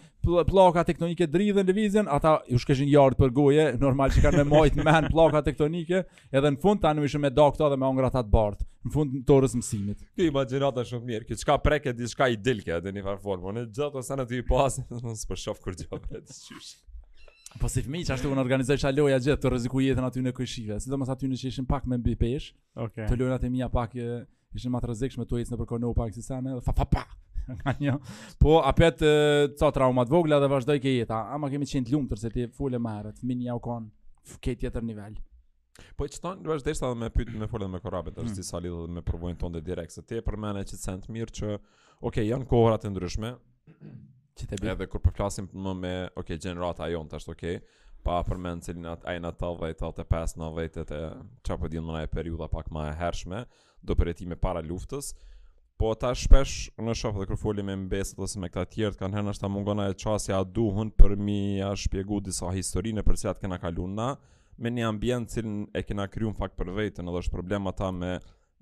[0.48, 4.80] plaka tektonike dridhen levizjen, ata ju shkeshin jardë për goje, normal që kanë me majt
[4.80, 8.32] men plaka tektonike, edhe në fund ta në mishë me dokta dhe me ongrat atë
[8.32, 10.08] bardë, në fund të orës mësimit.
[10.16, 13.22] Kë i magjinata shumë mirë, kë qka preke, di shka i dilke, edhe një farë
[13.28, 16.42] formë, në gjatë ose në të i pasë, në së përshof kur gjopë, edhe së
[16.56, 16.76] qyshë.
[17.60, 20.76] Po si fëmijë çashtu un organizoj sa loja gjithë të rreziku jetën aty në Kuishive.
[20.82, 22.48] Sidomos aty në që ishin pak me mbi pesh.
[22.74, 23.06] Okej.
[23.06, 23.08] Okay.
[23.12, 26.24] Të lojrat e mia pak ishin më të rrezikshme tu ecën nëpër kono pak si
[26.26, 26.56] sa ne.
[26.66, 27.04] Fa fa pa.
[27.62, 27.94] Kanjo.
[28.42, 29.06] Po a pet
[29.62, 31.22] ca trauma të vogla dhe vazhdoi ke jeta.
[31.38, 33.22] Ama kemi qenë të lumtur se ti fule më herët.
[33.22, 33.88] Fëmijë ja u kon
[34.44, 35.14] ke tjetër nivel.
[35.96, 38.34] Po e që tonë, në vazhdesht të me pytë me folën me korabit, të është
[38.34, 38.42] mm.
[38.42, 41.34] i sali dhe me provojnë tonë dhe direkse, të e përmene që të sentë mirë
[41.36, 43.34] që, oke, okay, janë kohërat e ndryshme,
[44.36, 47.60] të Edhe kur po flasim më me, okay, generata a të është okay,
[48.04, 50.98] pa përmenë cilin atë ajna të vajtë, atë e 5, në vajtë, të
[51.46, 53.44] që për po dinë nëna e periuda pak ma e hershme,
[53.82, 55.14] do për e me para luftës,
[55.78, 59.16] po ta shpesh në shofë dhe kur foli me mbesët ose me këta tjertë, kanë
[59.18, 63.16] herë nështë ta mungona e qasja a duhun për mi a shpjegu disa historinë për
[63.20, 64.14] cilat kena kalun na,
[64.58, 67.90] me një ambient cilin e kena kryu në fakt për vetën, edhe është problema ta
[67.92, 68.14] me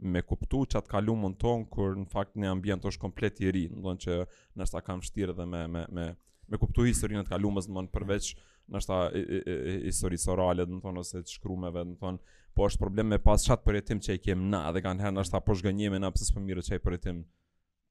[0.04, 3.62] me kuptu që atë kalumën tonë, kur në fakt një ambient është komplet i ri,
[3.72, 4.16] në dojnë që
[4.60, 6.06] nështë ta kam shtirë dhe me, me, me,
[6.52, 8.30] me kuptu historinë të kalumës në tonë përveç,
[8.74, 13.10] nështë ta histori së rale në tonë, ose të shkrumeve në tonë, po është problem
[13.14, 16.08] me pas qatë përjetim që i kemë na, dhe kanë herë nështë ta po shgënjimin,
[16.10, 17.24] apësës për mirë që i përjetim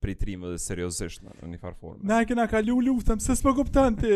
[0.04, 2.06] pritrim dhe seriosisht në një farë formë.
[2.10, 4.16] Na e kena kalu luftën, se s'po kupton ti?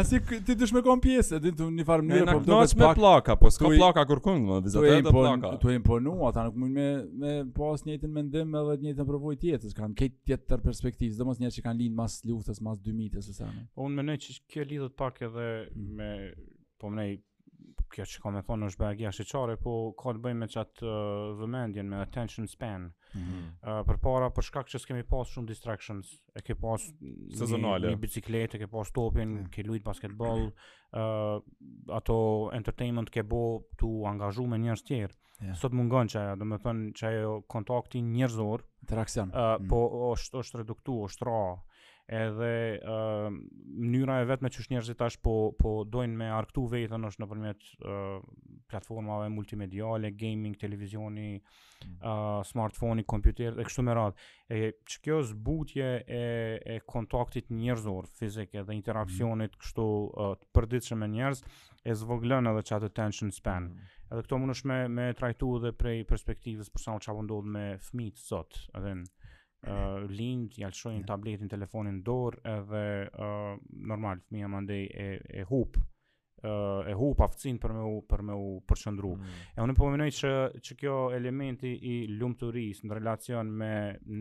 [0.00, 2.74] Asi ti dush me kon pjesë, ti në një farë mënyrë po do të pak.
[2.78, 5.52] Ne na plaka, po s'ka plaka kurkund, më vizat të plaka.
[5.60, 6.88] Tu e imponu, ata nuk mund me
[7.20, 11.42] me pas po njëtin mendim edhe të njëjtën provojë tjetër, kam kët tjetër perspektivë, domos
[11.42, 13.64] njerëz që kanë lind mas luftës, mas 2000-së sa më.
[13.76, 15.88] Po unë mendoj që kjo lidhet pak edhe mhm.
[15.98, 16.10] me
[16.80, 17.18] po mendoj
[17.92, 20.86] kjo që ka me thonë është bërë gja shqeqare, po ka të bëjmë me qatë
[20.86, 21.02] uh,
[21.40, 22.88] vëmendjen, me attention span.
[23.16, 23.52] Mm -hmm.
[23.62, 27.94] uh, për para, për shkak që s'kemi pas shumë distractions, e ke pas një, një
[28.04, 29.50] biciklet, e ke pas topin, mm -hmm.
[29.52, 30.50] ke lujt basketbol, mm
[30.92, 31.54] -hmm.
[31.90, 32.18] uh, ato
[32.52, 33.42] entertainment ke bo
[33.78, 35.14] të angazhu me njërës tjerë.
[35.36, 35.56] Yeah.
[35.60, 36.58] Sot mungon që aja, do me
[37.46, 39.80] kontakti njërzor, uh, mm po
[40.16, 41.42] është, është reduktu, është ra,
[42.12, 43.26] edhe uh,
[43.82, 48.22] mënyra e vetme që njerëzit tash po po dojnë me arktu vetën është nëpërmjet uh,
[48.70, 51.32] platformave multimediale, gaming, televizioni,
[51.82, 51.96] mm.
[51.98, 54.30] uh, smartphone, kompjuter e kështu me radhë.
[54.46, 56.22] E që kjo zbutje e
[56.76, 58.76] e kontaktit njerëzor fizik edhe mm.
[58.78, 59.62] interaksionit mm.
[59.64, 59.86] kështu
[60.42, 61.42] të përditshëm me njerëz
[61.86, 63.70] e zvoglën edhe çat attention span.
[63.72, 63.92] Mm.
[64.12, 67.66] Edhe këto mundesh me me trajtuar edhe prej perspektivës për shkak të çfarë po me
[67.90, 69.10] fëmijët sot, edhe në,
[69.60, 71.04] uh, lind, ja yeah.
[71.06, 73.52] tabletin, telefonin dorë edhe uh,
[73.90, 75.06] normal, fëmija mandej e,
[75.40, 75.78] e hup,
[76.44, 79.12] uh, e hup aftësin për me u, për me u përshëndru.
[79.18, 79.44] Mm.
[79.56, 80.32] E unë përmenoj po që,
[80.68, 83.72] që kjo elementi i lumë të rrisë në relacion me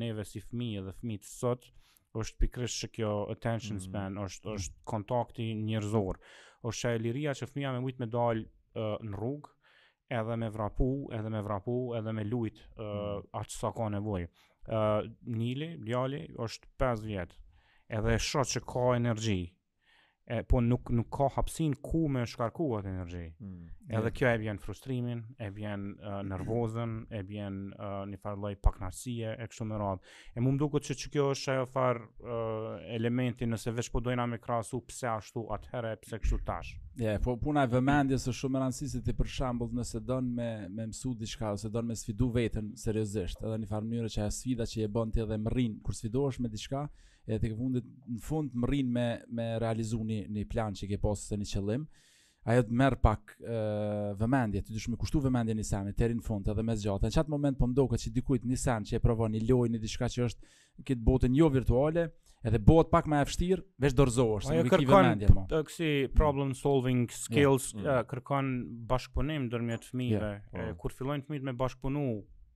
[0.01, 1.71] neve si fëmi dhe fëmit të sot,
[2.15, 3.83] është pikrish që kjo attention mm.
[3.89, 4.23] span, mm.
[4.29, 6.23] është, është kontakti njërzorë,
[6.69, 9.51] është që e liria që fëmija me mujtë me dalë uh, në rrugë,
[10.15, 13.47] edhe me vrapu, edhe me vrapu, edhe me lujt uh, mm.
[13.49, 14.29] sa ka nevojë
[14.71, 15.04] uh,
[15.36, 17.39] Nili, Ljali, është 5 vjetë,
[17.99, 19.39] edhe shoqë që ka energji
[20.27, 23.26] e, po nuk nuk ka hapsin ku me shkarku atë energji.
[23.38, 23.65] Mm.
[23.97, 28.55] Edhe kjo e vjen frustrimin, e vjen uh, nervozën, e vjen uh, një farë lloj
[28.65, 30.13] paknarësie e kështu me radhë.
[30.34, 34.26] E mua më duket se ç'kjo është ajo farë uh, elementi nëse veç po dojna
[34.32, 36.73] me krahasu pse ashtu atëherë pse kështu tash.
[36.97, 40.34] Ja, yeah, po puna e vëmendjes është shumë e rëndësishme ti për shembull nëse don
[40.41, 44.13] me me mësu diçka ose don me sfidu veten seriozisht, edhe në një farë mënyrë
[44.17, 46.88] që ajo sfida që e bën ti edhe mrrin kur sfidohesh me diçka,
[47.28, 49.05] edhe tek fundit në fund më rrin me
[49.38, 51.86] me realizuni një plan që ke pasur se një qëllim.
[52.45, 53.32] Ajo të merr pak
[54.19, 57.07] vëmendje, të dish më kushtoj vëmendjen e sani deri në fund edhe më zgjatë.
[57.09, 59.82] Në çat moment po më që dikujt një sen që e provon një lojë në
[59.82, 60.53] diçka që është
[60.86, 62.05] këtë botën jo virtuale
[62.45, 65.28] edhe bëhet pak më e vështirë, veç dorëzohesh, nuk i kërkon vëmendje.
[65.34, 65.43] më.
[65.65, 67.86] kësi problem solving skills yeah, jo, jo.
[67.89, 68.05] yeah.
[68.11, 68.51] kërkon
[68.91, 70.13] bashkëpunim ndërmjet fëmijëve.
[70.30, 70.59] Yeah, jo, po.
[70.61, 70.76] yeah.
[70.84, 72.05] Kur fillojnë fëmijët me bashkëpunu,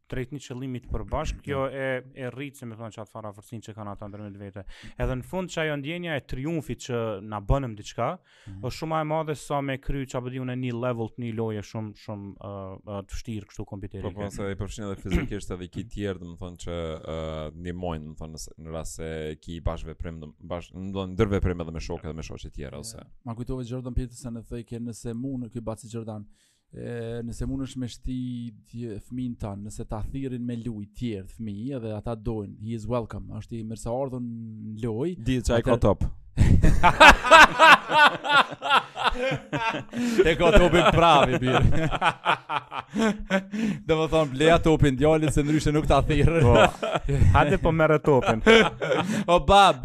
[0.09, 1.87] drejt një qëllimi të përbashk, kjo mm.
[1.87, 1.87] e
[2.25, 4.63] e rrit se më thon çat fara forcin që kanë ata ndërmjet vete.
[4.97, 8.65] Edhe në fund çajo ndjenja e triumfit që na bënëm diçka, mm -hmm.
[8.67, 11.31] është shumë më e madhe sa me kry çapo diun e një level të një
[11.39, 14.13] loje shumë shumë uh, uh, të vështirë kështu kompjuterike.
[14.15, 14.29] Po po
[14.77, 18.93] se i edhe fizikisht edhe ki tjerë, tjerë, domethënë që uh, ndihmojnë thonë në rast
[18.95, 19.09] se
[19.41, 22.77] ki bash veprim bash ndon ndër veprim edhe me shokë edhe me shoqë të tjera
[22.77, 23.03] ose.
[23.25, 26.25] Ma kujtove Jordan Peterson e thëj që nëse mu mund ky baci Jordan,
[26.73, 26.93] e,
[27.25, 28.17] nëse mund është me shti
[29.07, 32.85] fëmin të tanë, nëse ta thirin me luj tjerë fëmi, edhe ata dojnë, he is
[32.95, 35.09] welcome, është i mërsa ardhën në loj.
[35.31, 36.11] Dijë që e ka topë.
[40.23, 41.87] Te ka topin pravi birë.
[43.87, 46.39] Do të thon bleja topin djalit se ndryshe nuk ta thirr.
[46.43, 46.55] Po.
[47.33, 48.39] Ha te po merr topin.
[49.29, 49.83] O bab.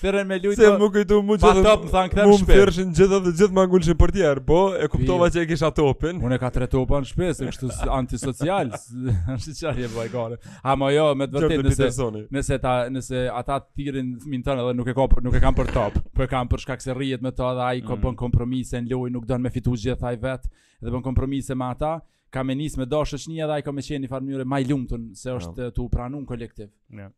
[0.00, 0.62] Thirrën me lutje.
[0.62, 1.62] Se po më kujtu më çfarë.
[1.64, 2.42] Pa top më thon kthem shpejt.
[2.42, 6.22] Më thirrshin gjithë të gjithë mangulshin për të po e kuptova se e kisha topin.
[6.24, 8.70] Unë ka tre topa në shpesë, është kështu antisocial,
[9.36, 10.38] është çfarë e bëj gore.
[10.64, 14.88] Ha më jo me vërtetë nëse nëse ta nëse ata thirrin fëmin tan edhe nuk
[14.88, 17.30] e ka nuk e kanë për top, po e kanë për shkak se rrihet me
[17.36, 18.02] ta dhe ai ka mm.
[18.04, 20.48] bën kompromise në lojë, nuk don me fitu gjithë ai vet
[20.84, 21.94] dhe bën kompromise me ata,
[22.34, 24.68] ka me nis me dashësh një dhe ai ka më qenë në farmyrë më i
[24.72, 25.40] lumtur se po.
[25.40, 26.68] është të eh, tu pranuan kolektiv.
[27.00, 27.14] Yeah.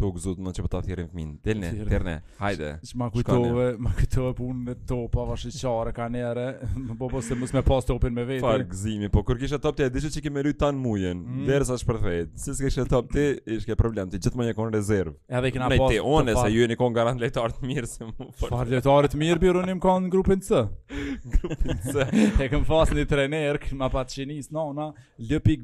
[0.00, 1.34] Tok zot na çepata po thjerin fmin.
[1.36, 2.20] Po Del ne, thjer ne.
[2.38, 2.70] Hajde.
[2.96, 6.44] Ma kujtove, ma kujtove punën me topa vashëçare kanë erë.
[6.86, 8.40] Më po, po se mos më pas topin me vetë.
[8.44, 11.20] Fal gzimi, po kur kisha top ti e dish se kimë lut tan mujën.
[11.20, 11.44] Mm.
[11.48, 13.26] Derisa të Si s'ke kisha top ti,
[13.58, 15.12] ishte problem ti gjithmonë e kon rezervë.
[15.40, 15.84] Edhe kena pas.
[15.84, 18.08] Ne ti one se ju jeni kon garant lejtar të mirë se.
[18.46, 20.64] Fal lejtar të mirë birunim kon grupin C.
[21.36, 22.06] Grupin C.
[22.40, 24.88] e kem fosen i trajner, ma pa çinis nona,
[25.18, 25.60] b.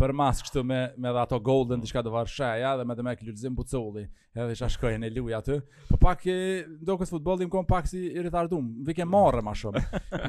[0.00, 3.56] Për mas këtu me me ato golden diçka të varshaja dhe me të me lulzim
[3.70, 4.02] futbolli,
[4.40, 5.56] edhe isha shkoj në luj aty.
[5.88, 6.34] Po pak e,
[6.82, 8.66] ndokës futbolli më kom pak si i retardum.
[8.86, 9.10] Vike mm.
[9.14, 9.80] marrë ma shumë.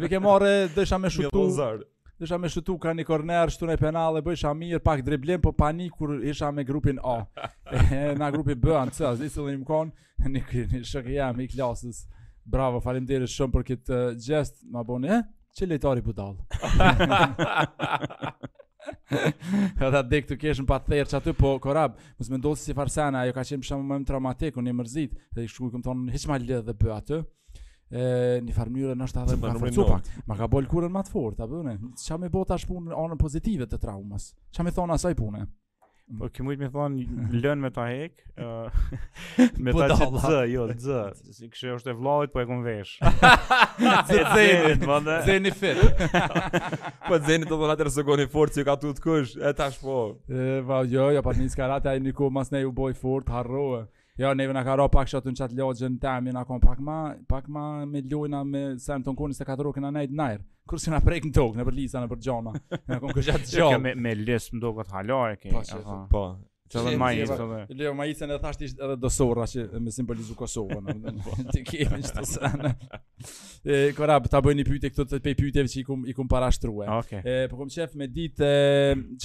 [0.04, 1.46] Vike marrë dësha me shutu.
[2.22, 4.52] Dësha me shutu ka një korner, shtu në penal e bëjsh po
[4.92, 7.18] pak driblim, po panik kur isha me grupin A.
[8.22, 9.92] na grupi B, an C, as cilë një më konë,
[10.28, 10.42] një,
[10.76, 12.04] një jam i klasës.
[12.52, 15.22] Bravo, falim diri shumë për këtë gjest, ma boni, eh?
[15.58, 16.40] Që lejtari pëtallë?
[19.12, 22.76] Edhe atë dek të keshën pa thejrë që aty, po korab, mus me ndohë si
[22.78, 25.86] farsana, ajo ka qenë përshamë më më traumatik, unë mërzit, dhe i shku i këmë
[25.88, 27.20] tonë heq ma lëdhë dhe bë aty,
[27.92, 28.04] e,
[28.48, 31.14] një farë është nështë dhe më ka fërcu pak, ma ka bolë kurën ma të
[31.16, 35.18] fort, a bëne, që me bota punë anën pozitive të traumës, që me thonë asaj
[35.22, 35.46] punë?
[36.10, 36.32] Po mm.
[36.36, 38.74] kjo mujtë mi thonë lën me ta hek uh,
[39.64, 41.04] Me po ta që dzë, jo, dzë
[41.38, 42.98] Si kështë është e vlajt, po e këmë vesh
[44.10, 46.04] Dzë zenit, më dhe Zeni fit
[47.08, 49.54] Po zenit do të në atërë së goni fort që ka tu të kush E
[49.62, 52.74] tash po E, vajo, ja jo, pa një skarate a i një mas ne ju
[52.84, 53.86] boj fort, harroë
[54.22, 57.48] Jo, neve na ka ro pak shotun chat lodgen tam na kon pak ma, pak
[57.50, 60.44] ma me lojna me Santon Kunis te katror kena night night.
[60.70, 63.32] Kur si na prek në tokë, në për Lisa, në për Gjona, në kon kështë
[63.32, 63.80] jo, gjatë gjatë.
[63.82, 65.56] Me, me lesë më do këtë halare, kej.
[65.56, 66.22] Po, që po.
[66.72, 67.62] Që dhe ma isë, dhe.
[67.80, 71.16] Leo, ma isë në thashti ishtë edhe dosora që me simbolizu Kosovë, në
[71.50, 72.74] të kemi që të sënë.
[73.98, 77.46] Korab, ta bëjnë i pyte këtë të pej pyteve që i kumë kum parashtru, e.
[77.52, 78.48] Po, kom qef, me ditë,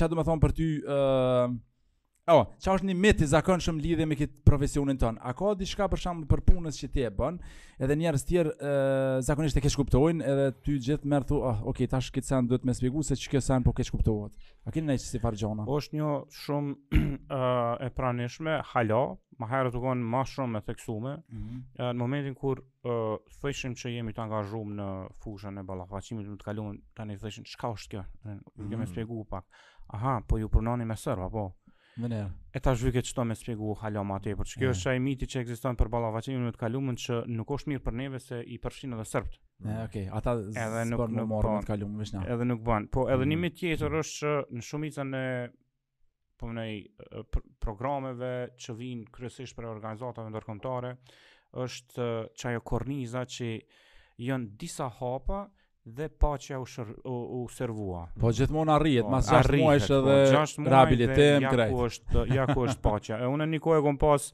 [0.01, 0.71] që më thonë për ty,
[2.27, 5.21] O, që është një mit i zakon shumë lidhe me këtë profesionin tonë?
[5.23, 7.51] A ka diçka për shumë për punës që ti e bënë,
[7.87, 8.71] edhe njerës tjerë
[9.23, 12.27] zakonisht e kesh kuptojnë, edhe ty gjithë më thu, oh, ah, okej, okay, tash këtë
[12.33, 14.43] sen duhet me spjegu se që kjo sen po kesh kuptojnë.
[14.67, 15.69] A kini nejë që si farë gjona?
[15.77, 16.99] është një shumë
[17.37, 19.01] uh, e pranishme, hala,
[19.39, 20.59] ma herë të konë ma shumë mhm.
[20.59, 21.63] e theksume, mm -hmm.
[21.79, 24.89] në momentin kur uh, thëshim që jemi të angazhum në
[25.23, 27.55] fushën e balafacimit, më të kalumë, tani është
[27.87, 28.03] kjo?
[28.67, 29.25] Mhm.
[29.31, 29.45] pak.
[29.95, 31.53] Aha, po ju prunoni me sërba, po.
[31.97, 32.27] Mënerë.
[32.57, 34.99] E ta zhvike që to me spjegu halo ma atje, për që kjo është ai
[35.01, 38.41] miti që ekziston për ballavaçin në të kalumën që nuk është mirë për neve se
[38.45, 39.39] i përshinë edhe sërpt.
[39.39, 40.09] E, okej, okay.
[40.19, 40.35] ata
[40.65, 42.25] edhe nuk, nuk, nuk morën të kalumën vishna.
[42.35, 42.89] Edhe nuk bën.
[42.93, 43.47] Po edhe një mm.
[43.49, 45.25] mit tjetër është që në shumicën e
[46.37, 46.51] po
[47.65, 50.93] programeve që vinë kryesisht për organizatave ndërkomtare,
[51.65, 53.49] është që ajo korniza që
[54.29, 55.47] janë disa hapa,
[55.87, 56.65] dhe paqja u,
[57.05, 58.09] u, u servua.
[58.21, 61.61] Po gjithmonë arrihet, po, mas 6 muajsh po, edhe rehabilitim krejt.
[61.61, 63.19] Ja ku është, ja ku është paqja.
[63.23, 64.27] E unë një kohë kam pas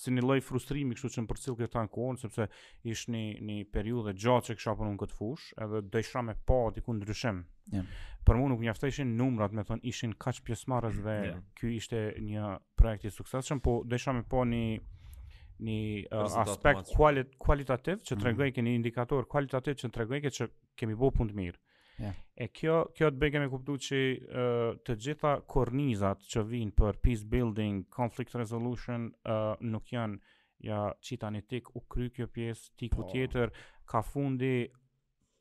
[0.00, 2.46] si një lloj frustrimi, kështu që më përcill këtë tan sepse
[2.88, 6.34] ish një një periudhë gjatë që kisha punu në këtë fushë, edhe do isha me
[6.48, 7.44] pa diku ndryshim.
[7.74, 8.02] Yeah.
[8.24, 11.38] Për mua nuk mjaftoishin numrat, më thon ishin kaç pjesëmarrës dhe yeah.
[11.60, 12.00] ky ishte
[12.32, 12.48] një
[12.80, 14.64] projekt i suksesshëm, po do isha me pa një
[15.56, 18.22] një uh, aspekt kuali kualitativ që mm.
[18.40, 20.48] të keni indikator kualitativ që të regojnë që
[20.80, 21.60] kemi bo punë të mirë.
[21.94, 22.14] Yeah.
[22.42, 26.98] E kjo, kjo të bëjnë kemi kuptu që uh, të gjitha kornizat që vinë për
[27.04, 30.18] peace building, conflict resolution, uh, nuk janë
[30.66, 31.44] ja, qita një
[31.78, 33.08] u kry kjo pjesë, tik u po.
[33.12, 33.52] tjetër,
[33.86, 34.52] ka fundi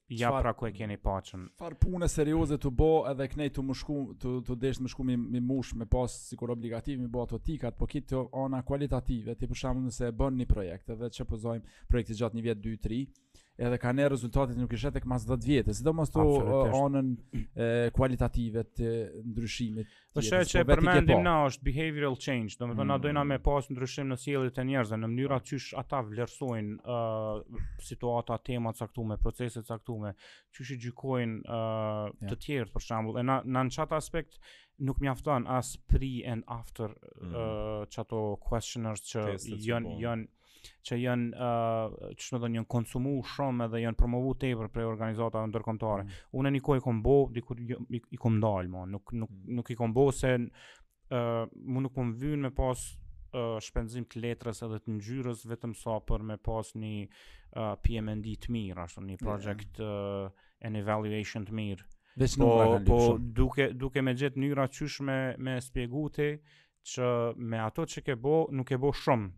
[0.09, 1.45] ja pra ku e keni paqen.
[1.59, 4.91] Far punë serioze të bë edhe kënej të më shku të të desh të më
[4.93, 8.61] shku mi, mi mush me pas sikur obligativ mi bë ato tikat, po kitë ona
[8.63, 12.65] kualitative, ti për nëse e bën një projekt edhe çe pozojm projekti gjatë një vit
[12.67, 13.01] 2 3
[13.57, 18.63] edhe ka ne rezultatit nuk ishte tek mas 10 vjetë, sidomos si do e, kualitative
[18.73, 18.93] të
[19.27, 19.91] ndryshimit.
[20.13, 21.25] Po shë që e përmendim po.
[21.25, 23.03] na është behavioral change, do me na mm.
[23.05, 26.97] dojna me pas ndryshim në sjelljet e njerëzve, në mënyra qysh ata vlerësojnë
[27.93, 30.15] situata, temat saktume, proceset saktume,
[30.57, 31.61] qysh i gjykojnë
[32.25, 33.21] të tjertë për shembull.
[33.21, 34.39] e na në qatë aspekt
[34.81, 36.89] nuk mi afton as pre and after
[37.21, 37.85] mm.
[37.93, 39.35] qato questioners që
[39.69, 40.25] janë
[40.85, 45.41] që janë uh, që në dhe njën konsumu shumë edhe janë promovu tepër prej organizata
[45.49, 46.05] ndërkombëtare.
[46.07, 46.17] Mm.
[46.39, 49.31] Unë e një kohë i kom bo, dikur jo, i, i kom dalë, Nuk, nuk,
[49.31, 49.53] mm.
[49.59, 54.23] nuk i kom bo se uh, mu nuk kom vynë me pas uh, shpenzim të
[54.23, 59.03] letrës edhe të njyrës vetëm sa për me pas një uh, PMND të mirë, ashtu
[59.07, 60.31] një project uh,
[60.63, 61.89] an evaluation të mirë.
[62.21, 62.55] Vesh po,
[62.85, 62.97] po
[63.39, 66.31] duke, duke me gjithë njëra qysh me, me spjeguti
[66.91, 67.07] që
[67.39, 69.31] me ato që ke bo, nuk e bo shumë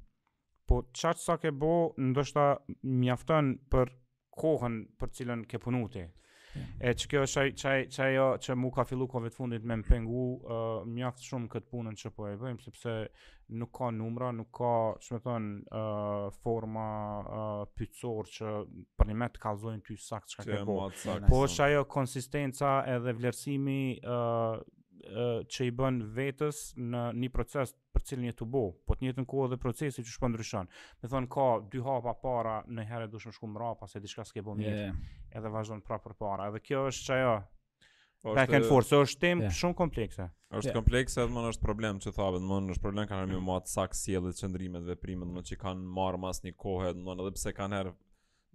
[0.68, 2.45] po qaqë sa ke bo, ndoshta
[2.84, 3.93] mjaftën për
[4.36, 6.05] kohën për cilën ke punu ti.
[6.88, 8.11] E që kjo është qaj, qaj,
[8.45, 10.20] që mu ka fillu kovit fundit me më pengu
[10.55, 12.93] uh, mjaftë shumë këtë punën që po e bëjmë, sepse
[13.59, 14.70] nuk ka numra, nuk ka
[15.03, 16.86] që me thënë uh, forma
[17.20, 18.53] uh, pytësor që
[19.01, 20.80] për një me të kalzojnë ty sakt që ka ke bo.
[21.28, 23.80] Po është ajo konsistenca edhe vlerësimi
[25.53, 29.27] që i bën vetës në një proces për cilin je të bo, po të njëtën
[29.29, 30.69] kohë dhe procesi që shpo ndryshon.
[31.01, 34.25] Me thonë ka dy hapa para në herë du shumë shku mra, pas e diska
[34.27, 34.95] s'ke bo mjetë, yeah.
[35.39, 36.49] edhe vazhdo në prapër para.
[36.51, 37.35] Edhe kjo është që ajo,
[38.25, 39.51] Orte, back and forth, është tim yeah.
[39.53, 40.29] shumë komplekse.
[40.57, 40.73] është yeah.
[40.79, 43.99] komplekse, edhe më është problem që thabit, më është problem kanë rëmi më atë sakë
[43.99, 47.93] sielit, qëndrimet, veprimet, më që kanë marë mas një kohet, më edhe pse kanë herë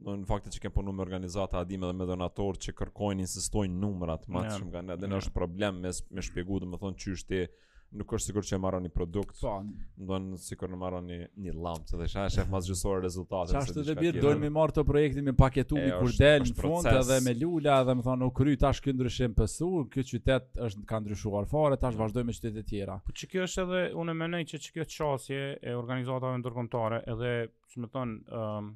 [0.01, 3.83] do në faktin që kem punu me organizata adime dhe me donatorë që kërkojnë insistojnë
[3.83, 7.05] numrat më të shumë kanë dhe në është problem me me shpjegu do të thonë
[7.05, 7.43] çështi
[8.01, 9.53] nuk është sigurt që e marrani produkt po
[10.07, 13.85] do të sigurt në marrani një lamp se thashë shef mas gjysor rezultate çfarë do
[13.89, 17.19] të bëj do të më të projektin me paketum i kur del në fund edhe
[17.27, 21.01] me lula edhe më thonë u kry tash ky ndryshim pesu ky qytet është ka
[21.03, 22.05] ndryshuar fare tash mm.
[22.05, 26.39] vazhdoj me qytete tjera po çka është edhe unë mendoj që çka çësia e organizatave
[26.45, 27.35] ndërkombëtare edhe
[27.75, 28.71] si më thonë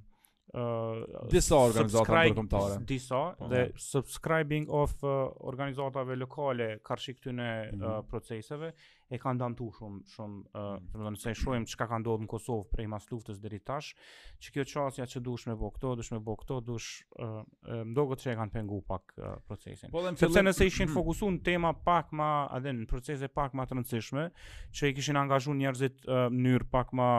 [0.55, 2.81] uh, disa organizata ndërkombëtare.
[2.87, 8.73] Disa pa, dhe subscribing of uh, organizatave lokale karshi këtyne mm uh, proceseve
[9.13, 11.17] e kanë dëmtu shumë shumë uh, mm -hmm.
[11.17, 13.93] nëse e shohim çka ka ndodhur në Kosovë prej mas luftës deri tash,
[14.41, 16.89] që kjo çështja që dush me bëu këto, dush me bëu këto, dush
[17.19, 17.43] uh,
[17.91, 19.91] mdogët që e kanë pengu pak uh, procesin.
[19.91, 20.47] Po, Sepse fillim...
[20.47, 20.95] nëse ishin mhm.
[20.95, 24.31] fokusuar në tema pak më, edhe në procese pak më të rëndësishme,
[24.73, 27.11] që i kishin angazhuar njerëzit në uh, mënyrë pak më ma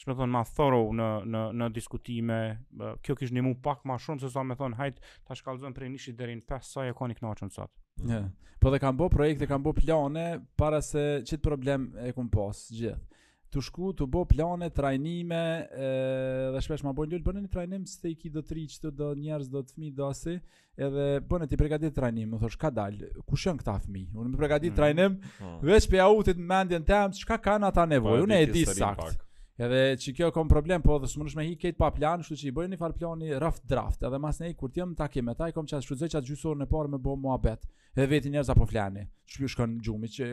[0.00, 2.38] shme thonë, ma thorough në, në, në diskutime,
[3.04, 5.92] kjo kishë një mu pak ma shumë, se sa me thonë, hajtë, ta shkallëzën prej
[5.94, 7.86] nishit dherin 5, sa e koni këna që nësatë.
[8.08, 8.28] Yeah.
[8.62, 10.26] Po dhe kam bo projekte, kam bo plane,
[10.58, 12.94] para se qitë problem e kum pas gjithë.
[13.52, 15.40] Tu shku, tu bo plane, trajnime,
[16.54, 18.62] dhe shpesh ma bojnë ljullë, bënë një trajnim, se i ki do të ri,
[18.96, 20.38] do njerëz, do të fmi, do asi,
[20.86, 24.06] edhe bënë ti përgatit trajnim, më thosh, ka dalë, ku shën këta fmi?
[24.14, 24.78] Unë me përgatit mm.
[24.78, 25.98] trajnim, oh.
[26.06, 29.18] autit mendjen temë, qka ka ata nevojë, po, unë e di saktë.
[29.60, 32.46] Edhe që kjo kom problem, po dhe s'më nëshme hi ketë pa plan, shtu që
[32.48, 35.34] i bëjë një farë plani rough draft, edhe mas ne i kur t'jem t'a kime,
[35.36, 38.32] ta i kom qatë shfrydzoj qatë gjysorë në parë me bo mua betë, edhe veti
[38.32, 40.30] njerëz apo flani, që plush kënë gjumi, që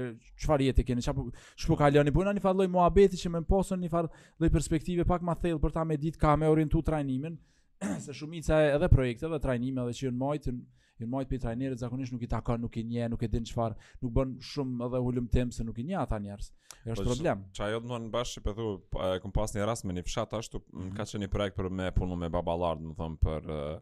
[0.48, 1.18] farë jetë keni, që
[1.66, 4.14] shpu ka lëni, bujna një farë loj mua beti që me më posën një farë
[4.46, 7.36] loj perspektive pak ma thellë për ta me ditë ka me orientu trajnimin,
[8.08, 10.58] se shumica edhe projekte dhe trajnime dhe që jënë majtë,
[11.00, 13.76] Jan majt për trajnerët zakonisht nuk i takon, nuk i njeh, nuk e din çfarë,
[14.04, 16.50] nuk bën shumë edhe hulumtim se nuk i njeh ata njerëz.
[16.80, 17.44] Është po, problem.
[17.56, 20.04] Çajo do të bash po e thu, po, e kam pas një rast me një
[20.10, 20.96] fshat ashtu, mm -hmm.
[20.98, 23.82] ka çeni projekt për me punu me baballard, më thon për uh,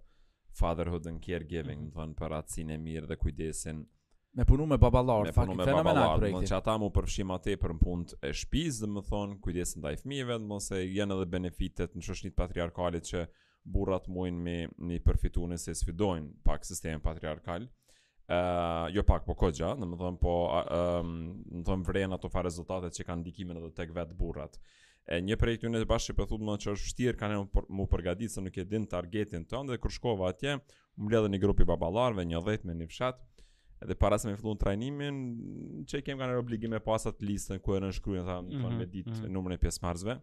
[0.59, 1.95] fatherhood and caregiving, mm -hmm.
[1.95, 3.85] më thon për atësinë mirë dhe kujdesin
[4.37, 7.55] me punu me baballar, me punu me baballar, do të thotë ata mu përfshim atë
[7.63, 11.13] për punë e shtëpisë, do të thon, kujdesin ndaj fëmijëve, do të thon se janë
[11.15, 13.19] edhe benefitet në shoqënitë patriarkalit që
[13.67, 14.55] burrat muin me
[14.87, 17.67] ni përfituën se sfidojnë pak sistemin patriarkal.
[18.27, 21.03] ë uh, jo pak po kogja, domethën po ë uh,
[21.63, 24.57] domethën vren ato fare rezultatet që kanë ndikimin edhe tek vet burrat.
[25.07, 27.37] E një prej këtyn të bashkë po thotë më që është vështir kanë
[27.77, 30.57] më përgatitur se nuk e din targetin ton dhe kur shkova atje
[30.99, 33.23] mbledhën një grup i baballarëve, një dhjetë në një fshat.
[33.85, 35.17] Edhe para se më fillon trajnimin,
[35.87, 39.13] çe kem kanë obligim me pasa listën ku janë shkruajë tha, domethën mhm, me ditë
[39.21, 39.31] mhm.
[39.37, 40.19] numrin e pjesëmarrësve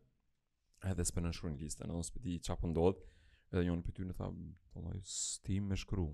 [0.91, 3.01] edhe s'përnë shkru listën, ose në nësë përdi po qa përndodhë,
[3.53, 4.29] edhe njën për ty në tha,
[4.79, 6.09] Allah, së me shkru,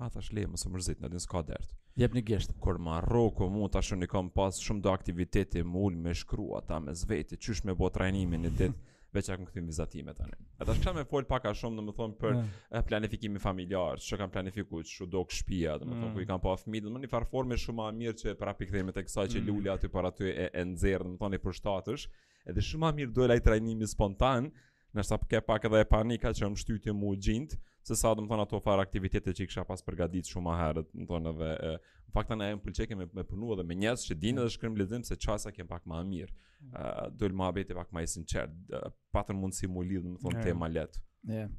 [0.00, 1.74] ha, thash, le, më së mërzit, në din s'ka deft.
[1.98, 2.54] Jep një gjesht.
[2.62, 6.52] Kur ma roko mu, ta shumë një kam pas shumë do aktiviteti mull me shkru,
[6.60, 8.78] ata me zveti, qysh me bo trajnimi një dit,
[9.14, 10.36] veç e këmë këthim një zatime të një.
[10.62, 12.82] E ta shkësha me folë paka shumë, në më thonë për ja.
[12.88, 16.16] planifikimi familjar, që kam planifiku, që shumë do këshpia, në më thonë mm.
[16.20, 18.70] ku i kam pa fmit, në më një farforme shumë a mirë që e prapi
[18.70, 19.50] këthejme të kësaj që mm.
[19.50, 22.06] lulli aty par aty e, e nëzirë, në më thonë i për shtatësh,
[22.54, 24.52] edhe shumë a mirë dojla i trajnimi spontan,
[24.98, 28.24] nështë apë ke pak edhe e panika që më shtytje mu gjindë, se sa dhe
[28.24, 31.32] më thonë ato farë aktivitetet që i kisha pas përgadit shumë a herët, më thonë
[31.34, 34.18] edhe, e, në fakta në e më pëlqeke me, me punu edhe me njësë që
[34.24, 36.72] dinë edhe shkrim lidhim se qasa kem pak ma mirë, mm.
[36.72, 40.38] uh, dojlë ma abeti pak ma i sinqerë, patën mund si mu lidhë, më thonë,
[40.40, 40.48] yeah.
[40.50, 41.06] tema letë.
[41.36, 41.50] Yeah.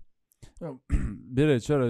[1.34, 1.88] Bire, qërë,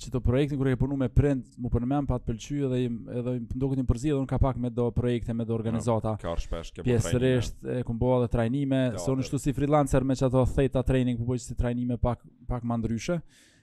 [0.00, 2.58] që të projektin kërë e punu me print, mu për në mem pa të pëlqy
[2.68, 2.88] edhe i
[3.20, 6.12] edhe më dukët i përzi edhe unë ka pak me do projekte, me do organizata.
[6.22, 7.78] Ka shpesh, ke po trajnime.
[7.80, 11.18] e ku mboa dhe trajnime, Se unë shtu si freelancer me që ato theta training,
[11.20, 13.18] ku po që si trajnime pak, pak më ndryshe.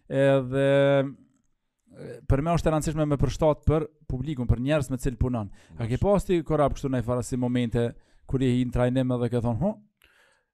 [0.10, 0.68] Edhe,
[2.28, 5.50] për me është të rëndësishme me përshtat për publikum, për njerës me cilë punon.
[5.78, 7.88] A ke posti, kërë apë kështu në e si momente,
[8.30, 9.74] kërë i hi në trajnime dhe ke thonë,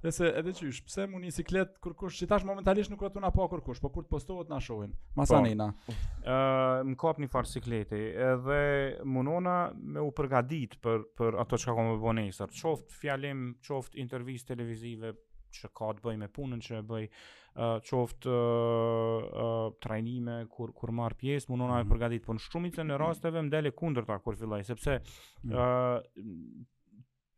[0.00, 3.42] Dhe se edhe qysh, pse mu një siklet kërkush, që tash momentalisht nuk ratuna pa
[3.42, 5.66] po kërkush, po kur të postohet nga shohin, masa po, nina.
[5.90, 7.98] Uh, më kap një farë sikleti,
[8.28, 8.60] edhe
[9.04, 12.54] mu nona me u përgadit për, për ato që ka komë nesër.
[12.62, 15.12] qoft fjalim, qoft intervjis televizive,
[15.52, 20.72] që ka të bëj me punën, që e bëj, uh, qoft uh, uh, trajnime, kur,
[20.80, 21.92] kur marë pjesë, më nona me mhm.
[21.92, 23.00] përgadit, po në shumit e në mhm.
[23.04, 25.00] rasteve, më dele kunder ta kur filloj, sepse...
[25.44, 26.00] Uh,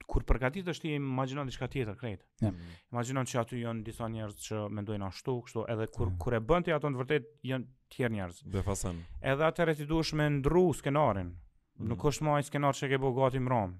[0.07, 2.23] kur përgatit është ti imagjinon diçka tjetër krejt.
[2.41, 2.49] Ja.
[2.49, 2.75] Yeah.
[2.93, 6.19] Imagjinon se aty janë disa njerëz që mendojnë ashtu, kështu edhe kur yeah.
[6.25, 8.43] kur e bën ti ato në të janë të tjerë njerëz.
[8.55, 8.65] Dhe
[9.35, 11.33] Edhe atë rreth i duhesh me ndru skenarin.
[11.33, 11.91] Mm.
[11.93, 13.77] Nuk është më ai skenar që ke bëu gati më rom.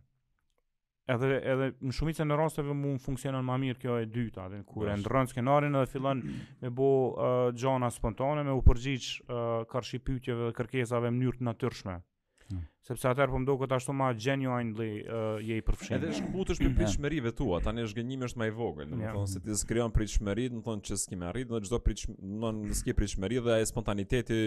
[1.11, 4.89] Edhe edhe në shumicën e rasteve mund funksionon më mirë kjo e dyta, atë kur
[4.89, 6.21] e ndron skenarin dhe fillon
[6.63, 11.43] me bëu uh, gjona spontane me u përgjigj uh, karshi pyetjeve dhe kërkesave në mënyrë
[11.43, 11.97] të natyrshme.
[11.99, 12.07] Mm.
[12.53, 12.63] Hmm.
[12.87, 15.99] sepse atër po më ashtu më genuinely uh, je i përfshimë.
[15.99, 19.31] Edhe shkputësh me pritshmëritë tua, tani është gënjimi është më i vogël, do të thonë
[19.35, 23.49] se ti skrijon pritshmëritë, do të thonë që s'ke arrit, do çdo pritshmëri, do të
[23.53, 24.41] dhe e spontaniteti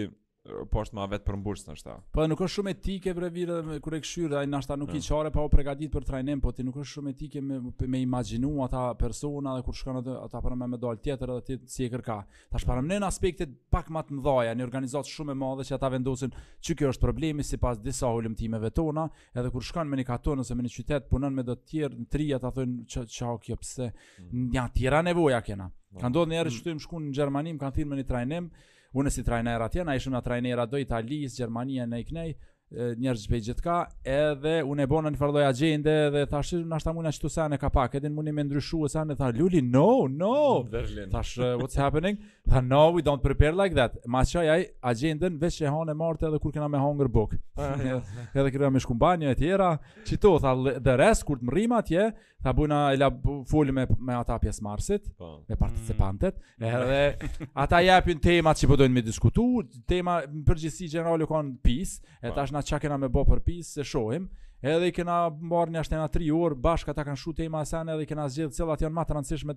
[0.70, 3.94] po është më vet për mbush në Po nuk është shumë etike për vira kur
[3.96, 6.62] e këshyrë ai na nuk i çare pa po, u përgatit për trajnim, po ti
[6.62, 10.56] nuk është shumë etike me me imagjinu ata persona dhe kur shkon ata ata para
[10.56, 12.18] me medal tjetër edhe ti si e kërka.
[12.50, 15.88] Tash para në aspektet pak më të mëdha, ne organizatë shumë e madhe që ata
[15.96, 16.30] vendosin
[16.60, 20.54] çu kjo është problemi sipas disa ulëmtimeve tona, edhe kur shkon me një katon ose
[20.54, 23.90] me një qytet punon me do të tjerë në tri ata thonë çao kjo pse
[24.20, 24.50] mm.
[24.54, 25.70] ja tira nevoja kena.
[26.00, 26.18] Kan po.
[26.24, 26.52] do një herë mm.
[26.52, 26.76] shtym
[27.08, 28.48] në Gjermani, kanë thënë me një trajnim,
[28.96, 32.32] Unë si trajnera atje, na ishim na trajnera do Italisë, Gjermania, ne iknej,
[32.74, 36.94] njerëz zbej gjithka, edhe unë e bona një farloj agjende dhe thash, në ashtë ta
[36.96, 39.20] muna që tu sajnë e ka pak, edhe në muni me ndryshu e sajnë e
[39.22, 40.32] tha, Luli, no, no,
[40.70, 41.04] Berlin.
[41.06, 42.18] Mm, thash, what's happening?
[42.50, 43.94] Tha, no, we don't prepare like that.
[44.10, 47.38] Ma që ajaj, agjenden, veç e hanë e martë edhe kur kena me hunger book.
[47.54, 47.76] Ah,
[48.42, 49.70] edhe kërëja me shkumbanja e tjera,
[50.08, 50.56] që to, tha,
[50.88, 52.08] the rest, kur të më rima atje,
[52.42, 53.12] tha, buna e la
[53.50, 55.20] foli me, me ata pjesë marsit, pa.
[55.22, 55.30] Po.
[55.48, 56.66] me participantet, mm.
[56.66, 59.46] edhe ata jepin temat që përdojnë po me diskutu,
[59.88, 62.34] tema, përgjithsi, generali, kanë pis, e po.
[62.40, 64.28] tash na çka kena me bë për pis se shohim
[64.64, 68.06] edhe i kena marrë një ashtena 3 orë bashkë ata kanë shuar tema asane edhe
[68.06, 69.56] i kena zgjedhë cilat janë më të rëndësishme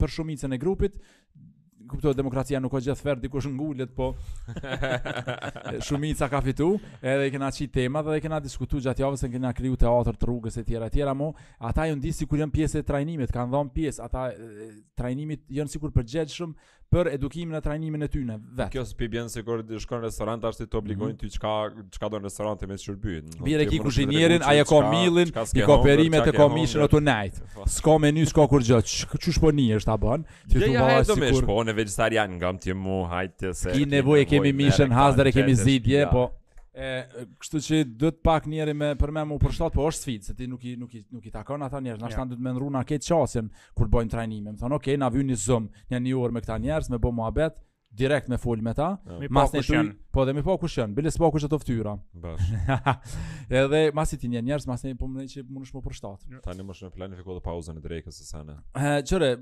[0.00, 0.96] për shumicën e grupit
[1.90, 4.10] kuptoj demokracia nuk ka gjithë fer dikush ngulet po
[5.86, 6.68] shumica ka fitu
[7.12, 10.16] edhe i kena çit tema dhe i kena diskutuar gjatë javës se kena kriju teatr
[10.20, 11.32] të rrugës e tjera e tjera mo,
[11.70, 14.28] ata janë disi kur janë pjesë e trajnimit kanë dhënë pjesë ata
[15.00, 16.54] trajnimit janë sikur përgjithshëm
[16.90, 18.66] për edukimin e trajnimin e tyne, vetë.
[18.72, 21.52] Kjo s'pi bjenë se kërë shkërë në restorant, ashtë të obligojnë ty çka
[21.94, 23.36] çka do në restorant e me shqyrbyjnë.
[23.46, 27.40] Bire ki kushinjerin, aje ka millin, i ka perimet, e ko mishën o të najtë.
[27.76, 29.14] S'ko menys, s'ko kur gjëtë.
[29.22, 30.26] Që shpo një është ta banë?
[30.56, 34.24] Ja, ja, edo mishë, po, shpo në vegetarian, nga më të jemi se ki nevoj
[34.24, 36.32] e kemi mishën hazdër, kemi zidje, po
[36.74, 40.26] e kështu që do të pak njëri me për më u përshtat po është sfidë
[40.28, 42.44] se ti nuk i nuk i nuk i takon ata njerëz na stan do të
[42.46, 46.14] më ndruan këtë çasën kur bojnë trajnim më thon ok na vjen në zoom një
[46.18, 47.58] orë me këta njerëz me bëu muhabet
[47.90, 49.80] direkt me fol me ta po mas ne tuj
[50.14, 52.52] po dhe më po kush kushën bile s'po kushta të ftyra bash
[53.60, 56.68] edhe masi ti një njerëz masi po më thënë që mund të shmo përshtat tani
[56.70, 59.34] më shumë planifikoj të pauzën e drekës së sana çore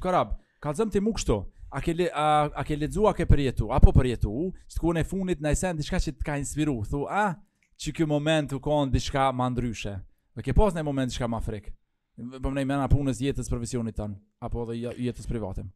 [0.00, 1.34] karab ka zëmë ti mu kështu,
[1.76, 4.32] a ke, le, a, a ke ledzu, a ke përjetu, apo përjetu,
[4.70, 7.68] së të ku në funit në esen, diçka që të ka inspiru, thu, a, ah,
[7.84, 9.92] që kjo moment u konë diçka më ndryshe,
[10.38, 11.74] dhe ke pas në moment diçka ma frikë,
[12.22, 14.16] për po mëne i mena punës jetës profesionit tënë,
[14.48, 15.68] apo dhe jetës privatim?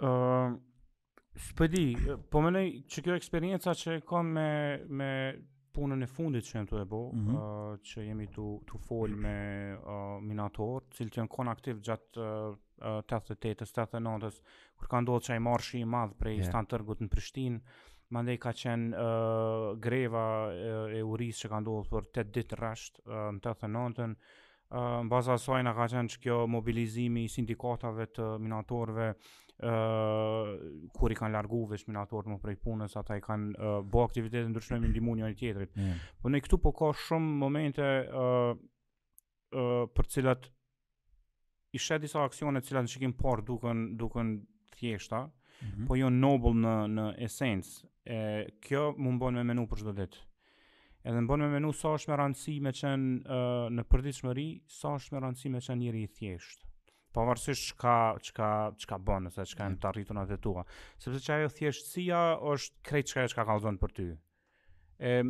[0.00, 0.54] Uh,
[1.58, 1.84] për di,
[2.32, 4.48] po mëne që kjo eksperienca që kom me,
[4.88, 5.10] me
[5.76, 7.36] punën e fundit që jem të e bo, mm -hmm.
[7.36, 9.36] uh, që jemi të, të fol me
[9.76, 14.40] uh, minator, cilë të jenë konë aktiv gjatë uh, uh, 88, 89-ës
[14.80, 16.48] kur ka ndodhur çaj marshi i madh prej yeah.
[16.50, 17.60] stan tërgut në Prishtinë,
[18.14, 22.90] mandej ka qenë uh, greva e, e uris që ka ndodhur për 8 ditë rresh
[23.06, 24.16] uh, në 89-ën.
[24.70, 29.12] Uh, në baza asaj na ka qenë që kjo mobilizimi i sindikatave të minatorëve
[29.60, 30.54] Uh,
[30.96, 34.46] kur i kanë largu vesh minatorve më prej punës, ata i kanë uh, bo aktivitetë
[34.46, 35.74] në ndryshnojme në dimunion e tjetërit.
[35.76, 35.98] Yeah.
[36.24, 37.84] Po në këtu po ka shumë momente
[38.22, 38.54] uh,
[39.52, 40.48] uh, për cilat
[41.72, 44.34] i shet disa aksionet cilat në shikim por duken, duken
[44.74, 45.86] thjeshta, mm -hmm.
[45.86, 47.86] po jo noble në, në esencë.
[48.10, 48.18] E,
[48.64, 50.24] kjo më mbon me menu për çdo ditë.
[51.04, 55.14] Edhe më me menu sa është me rëndësi me qenë uh, në përditshmëri, sa është
[55.14, 56.66] me rëndësi me qenë njëri i thjeshtë.
[57.14, 60.64] Pavarësisht çka çka çka bënë, se çka e të arritur në tua.
[60.98, 62.20] Sepse që ajo thjeshtësia
[62.52, 64.10] është krejtë çka ka qka për ty
[65.00, 65.20] e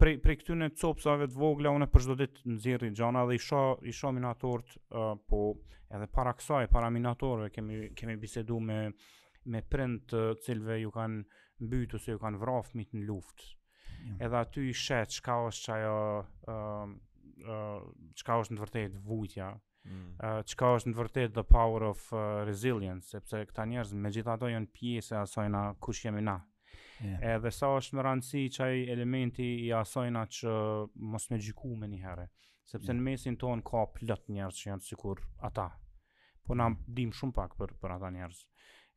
[0.00, 3.40] prej prej këtu në copsave të vogla unë për çdo ditë nxjerr gjana dhe i
[3.44, 5.40] shoh i shoh minatorët uh, po
[5.92, 8.78] edhe para kësaj para minatorëve kemi kemi bisedu me
[9.52, 13.50] me prind të cilve ju kanë mbyt ose ju kanë vrarë fëmit në luftë.
[13.50, 13.94] Ja.
[14.06, 14.14] Jo.
[14.26, 15.98] Edhe aty i shet çka është ajo
[16.54, 19.50] ë çka është në vërtet vujtja.
[19.82, 20.14] Mm.
[20.46, 20.72] çka mm.
[20.72, 25.16] uh, është në vërtet the power of uh, resilience sepse këta njerëz megjithatë janë pjesë
[25.16, 26.36] e asaj na kush jemi na
[27.02, 27.34] Yeah.
[27.36, 30.52] Edhe sa është më rëndësi çaj elementi i asojna që
[31.12, 32.26] mos më gjiku një herë,
[32.72, 32.98] sepse yeah.
[33.00, 35.64] në mesin ton ka plot njerëz që janë sikur ata.
[36.46, 36.78] Po na mm.
[37.00, 38.44] dim shumë pak për për ata njerëz.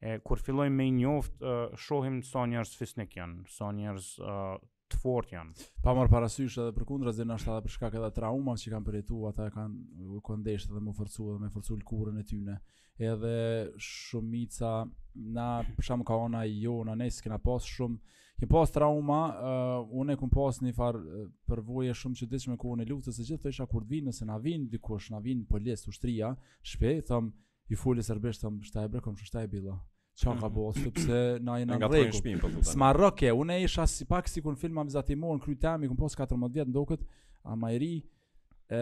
[0.06, 4.62] E kur fillojmë me njoft, uh, shohim sa njerëz fisnik janë, sa njerëz uh,
[4.92, 5.54] të fort janë.
[5.84, 9.32] Pa marr parasysh edhe përkundra se na edhe për shkak edhe traumave që kanë përjetuar,
[9.34, 12.58] ata kanë u kondeshë dhe më forcuar dhe më forcuar lkurën e tyre.
[13.12, 13.32] Edhe
[13.82, 14.70] shumica
[15.38, 19.92] na për shkak ka ona jo na ne s'kena pas shumë Kem pas trauma, uh,
[20.02, 23.16] unë e kum pas një farë uh, përvoje shumë që ditë me kohën e luftës,
[23.16, 26.34] se gjithë të isha kur të vinë, nëse na vinë, dikush, na vinë, polis, ushtria,
[26.68, 27.32] shpe, thëmë,
[27.72, 29.78] ju fulli sërbisht, thëmë, shtaj brekom, shtaj bila,
[30.24, 34.30] Qa ka bo, sëpse na jena në regu Sma roke, unë e isha si pak
[34.32, 37.03] si kun film amizat i mo Në krytë temi, kun pos 14 vjetë në doket
[37.51, 38.80] A ma i ri e,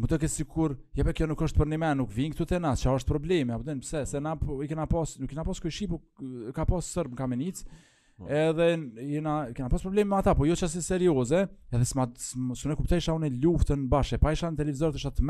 [0.00, 2.48] Më të kësi kur Jepe po kjo nuk është për një men Nuk vingë këtu
[2.52, 5.16] të nas, qa është probleme Apo të në pëse, se na, po, i kena pos
[5.22, 8.28] Nuk i kena pos kjo i Ka pos sërbë në kamenic po.
[8.28, 8.68] Edhe
[9.00, 11.42] i kena pos probleme ata Po jo që asë i serioze
[11.72, 15.16] Edhe së në kuptesha unë e luftën bashkë E pa isha në televizor të isha
[15.16, 15.28] të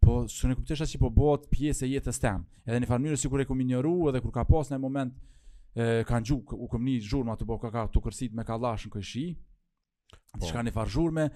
[0.00, 3.18] po s'u ne kuptesh që po bëhet pjesë e jetës tem, Edhe në farë mënyrë
[3.20, 5.16] sikur e kam ignoru edhe kur ka pas në moment
[5.78, 8.92] e kanë gju u kam një zhurmë atë po ka ka tu kërsit me kallashën
[8.94, 9.24] në shi.
[9.36, 10.42] Po.
[10.42, 11.26] Diçka në farë zhurmë,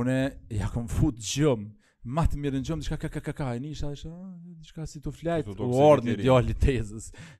[0.00, 0.18] unë
[0.58, 1.70] ja kam fut gjum.
[2.10, 4.98] Ma të mirë në gjëmë, diçka ka ka ka ka, e nisha, ah, diçka si
[5.04, 6.56] të flajtë, u orë një djali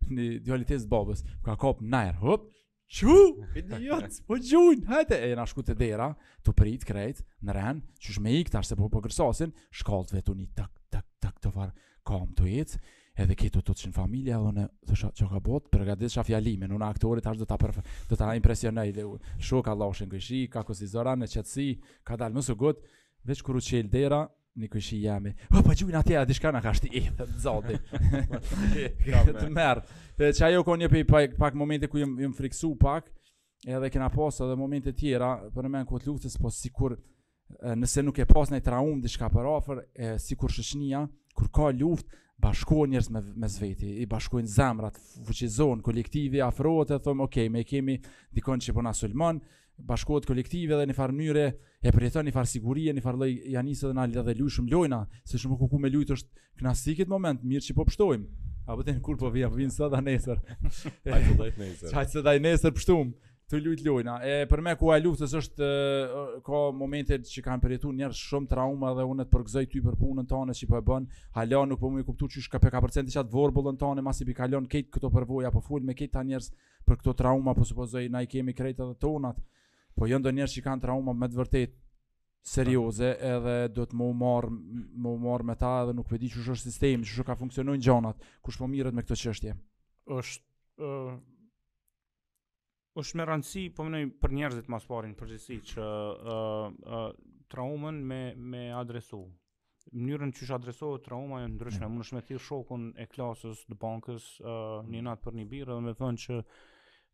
[0.06, 2.61] një djali babës, ka kopë nërë, hëpë,
[2.92, 4.82] Shu, idiot, po gjun,
[5.16, 6.10] e na shku të dera,
[6.44, 10.34] të prit, krejt, në ren, që shme ik, tash se po po kërsasin, shkallt vetë
[10.42, 11.72] i tak, tak, tak, të farë,
[12.04, 12.82] kam të jetë,
[13.24, 16.90] edhe këtu të të qënë familja, dhe thosha të që ka botë, për gëtë unë
[16.90, 17.82] aktorit tash do të përfë,
[18.12, 19.08] do ta impresionaj, dhe
[19.40, 21.70] Shok Allahu lashin këshi, ka kësi zëra, në qëtësi,
[22.04, 22.80] ka dalë së gëtë,
[23.32, 24.22] veç kërë u dera,
[24.56, 27.78] Një i jemi O, pa po gjujnë atje, a dishka në ka shti të zoti
[29.08, 31.06] Të merë Që ajo ko një pej
[31.38, 33.08] pak, momente ku jëmë jëm friksu pak
[33.66, 36.98] Edhe kena pas edhe momente tjera Për në menë këtë luftës Po sikur
[37.76, 41.06] nëse nuk e posë në i traumë Dishka për afër, e, Sikur shëshnia
[41.38, 44.96] Kur ka luftë bashkohen njerëz me, me zveti, i bashkojnë zemrat,
[45.28, 47.94] fuqizon, kolektivi, afrohet e thonë, okay, me kemi
[48.34, 49.38] dikon që po na sulmon,
[49.80, 51.44] bashkohet kolektive dhe në farë mënyrë
[51.88, 55.40] e përjeton një farë sigurie, një farë lloj janisë dhe na lidhë lushëm lojna, se
[55.40, 58.48] shumë kuku me lut është klasikit moment, mirë që po pështojmë.
[58.70, 60.40] Apo të kur po vija, po vinë sada nesër.
[60.62, 61.94] Hajtë së daj nesër.
[61.98, 63.02] Hajtë së
[63.52, 64.14] të lut lojna.
[64.24, 65.66] E për me ku ai luftës është
[66.46, 70.28] ka momente që kanë përjetuar njerëz shumë trauma dhe unë të përgëzoj ty për punën
[70.30, 71.08] tënde që po e bën.
[71.36, 74.32] Hala nuk po më kuptoj çish ka pe ka procenti çat vorbullën tonë, masi bi
[74.38, 76.48] kalon këtë këto përvojë apo fol me këta njerëz
[76.88, 79.42] për këto trauma po supozoj na i kemi krejtë edhe tonat
[79.98, 81.74] po jo ndonjë që kanë trauma me të vërtet
[82.52, 83.26] serioze po.
[83.36, 84.50] edhe do të më marr
[85.04, 87.84] më marr me ta edhe nuk po e di çush është sistemi, çush ka funksionojnë
[87.86, 89.56] gjonat, kush po mirret me këtë çështje.
[90.16, 91.20] Është ë uh,
[93.02, 96.66] është me rëndësi po mënoj për njerëzit më së në përgjithësi që ë uh,
[96.98, 98.22] uh, traumën me
[98.52, 99.22] me adresu.
[99.92, 101.94] Mënyrën që është adresohet trauma e ndryshme, mm.
[101.94, 105.80] më nëshme thirë shokun e klasës, dë bankës, uh, një natë për një birë, dhe
[105.88, 106.38] me thënë që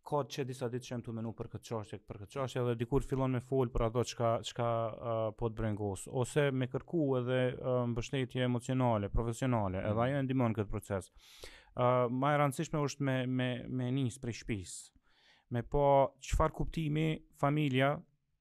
[0.08, 2.74] ka që disa ditë që jam tu menu për këtë çështje, për këtë çështje, edhe
[2.80, 6.68] dikur fillon me fol për ato çka çka uh, po të brengos, gos, ose me
[6.72, 10.04] kërku edhe uh, mbështetje emocionale, profesionale, edhe mhm.
[10.06, 11.10] ajo e ndihmon këtë proces.
[11.78, 13.48] Ë uh, më e rëndësishme është me me
[13.80, 14.76] me nis për shtëpis.
[15.54, 15.84] Me po
[16.30, 17.08] çfarë kuptimi
[17.44, 17.92] familja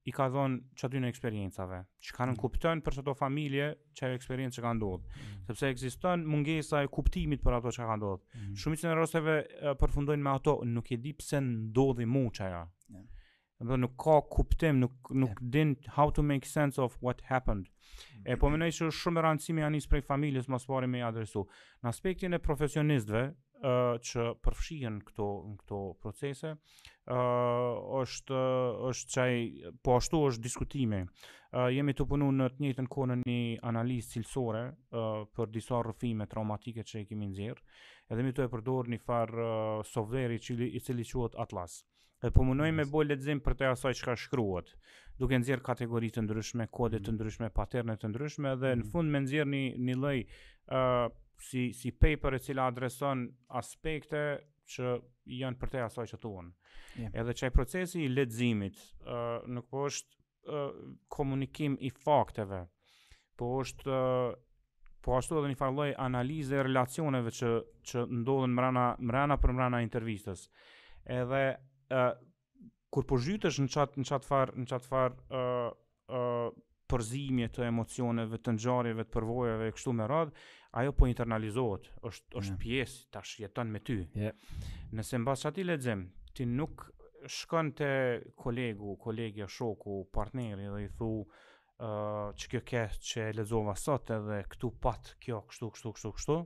[0.08, 2.38] i ka dhënë çadyn e eksperiencave, që kanë mm.
[2.40, 5.44] kuptojnë për çdo familje që eksperiencë që ka ndodhur, mm.
[5.50, 8.24] sepse ekziston mungesa e kuptimit për ato që ka ndodhur.
[8.54, 8.76] Mm.
[8.76, 9.36] i e rasteve
[9.82, 12.64] përfundojnë me ato nuk e di pse ndodhi mu çaja.
[12.88, 13.78] Yeah.
[13.82, 15.50] nuk ka kuptim, nuk, nuk yeah.
[15.52, 17.66] din how to make sense of what happened.
[17.66, 18.24] Mm.
[18.30, 18.76] E po mënoj mm.
[18.78, 21.42] që shumë rancimi anis prej familjes, mos pari me i adresu.
[21.82, 23.24] Në aspektin e profesionistëve,
[23.62, 28.38] që përfshihen këto në këto procese uh, është
[28.90, 29.32] është çaj
[29.84, 31.00] po ashtu është diskutimi.
[31.50, 35.80] Uh, jemi të punu në të njëjtën kohë në një analizë cilësore uh, për disa
[35.82, 37.60] rrëfime traumatike që i kemi nxjerr,
[38.12, 41.80] edhe mi të e përdor një farë uh, software i cili i cili quhet Atlas.
[42.22, 44.16] E po mënoj me bo letëzim për të asaj që ka
[45.18, 47.14] duke nëzirë kategoritë të ndryshme, kodet të mm.
[47.16, 48.90] ndryshme, paternet të ndryshme, dhe në mm.
[48.92, 50.20] fund me nëzirë një, lloj lej
[50.70, 51.08] uh,
[51.38, 54.22] si si paper e cila adreson aspekte
[54.68, 54.98] që
[55.38, 56.50] janë për te asaj që thon.
[56.98, 57.14] Yeah.
[57.22, 58.76] Edhe çaj procesi i leximit,
[59.06, 60.18] ë uh, nuk po është
[60.50, 60.82] uh,
[61.12, 62.64] komunikim i fakteve,
[63.40, 64.28] po është uh,
[65.06, 67.52] po ashtu edhe një farë lloj analize e relacioneve që
[67.90, 70.48] që ndodhen mbrana mbrana për mbrana intervistës.
[71.06, 72.12] Edhe uh,
[72.92, 75.68] kur po zhytesh në çat në çat far në çat far ë uh,
[76.10, 80.30] ë uh, përzimje të emocioneve, të ngjarjeve, të përvojave kështu me radhë,
[80.78, 82.60] ajo po internalizohet, është është yeah.
[82.62, 83.96] pjesë tash jeton me ty.
[84.14, 84.34] Yeah.
[84.94, 86.06] Nëse mbas çati lexim,
[86.36, 86.86] ti nuk
[87.38, 87.88] shkon te
[88.38, 93.74] kolegu, kolegja, shoku, partneri dhe i thu ë uh, që kjo ke që e lexova
[93.78, 96.38] sot edhe këtu pat kjo kështu kështu kështu kështu.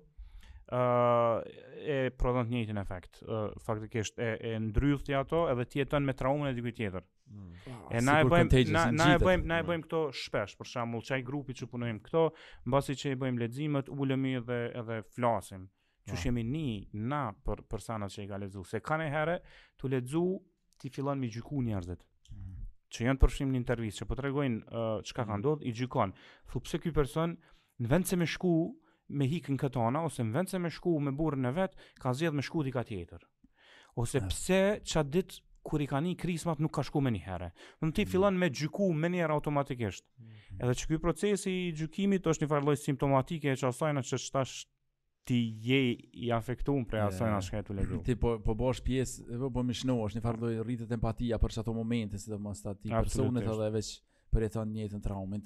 [0.72, 1.58] ë uh,
[1.92, 3.18] e prodhon të njëjtin efekt.
[3.28, 7.04] Uh, faktikisht e e ndrylti ato edhe ti jeton me traumën e dikujt tjetër.
[7.32, 7.72] Mm.
[7.82, 9.68] Po, e na e bëjmë na e bëjmë na e po.
[9.70, 12.24] bëjmë këto shpesh, për shembull, çaj grupi që punojmë këto,
[12.68, 15.66] mbasi që i bëjmë leximet, ulemi dhe edhe flasim.
[16.02, 16.20] Që po.
[16.24, 16.64] shemi ni
[17.12, 19.36] na për personat që i ka lexuar, se kanë herë
[19.78, 20.22] tu lexu
[20.82, 22.02] ti fillon me gjyku njerëzit.
[22.34, 22.56] Mm.
[22.92, 24.58] Që janë përfshim në intervistë, që po tregojnë
[25.08, 25.40] çka uh, ka mm.
[25.42, 26.12] ndodhur, i gjykon.
[26.50, 27.36] Thu pse ky person
[27.80, 28.52] në vend se me shku
[29.20, 32.40] me hikën këtona, ose në vend se me shku me burrën e vet, ka zgjedhë
[32.40, 33.22] me shku dika tjetër.
[34.02, 37.48] Ose pse çadit kur i ka një krismat nuk ka shku me një herë.
[37.84, 38.12] Në të mm.
[38.12, 40.04] fillon me gjyku me një herë automatikisht.
[40.04, 40.38] Mm.
[40.58, 44.64] Edhe që procesi i gjykimit është një lloj simptomatike e që asajna që shtash
[45.30, 45.38] ti
[45.68, 45.80] je
[46.22, 49.76] i afektuar prej asaj na asaj të Ti po po bosh pjesë, po po më
[49.80, 53.94] shnohesh, një farë lloj rritet empatia për çato momente, sidomos ta ti personet edhe veç
[54.32, 55.38] për e thonë njëtën traumë,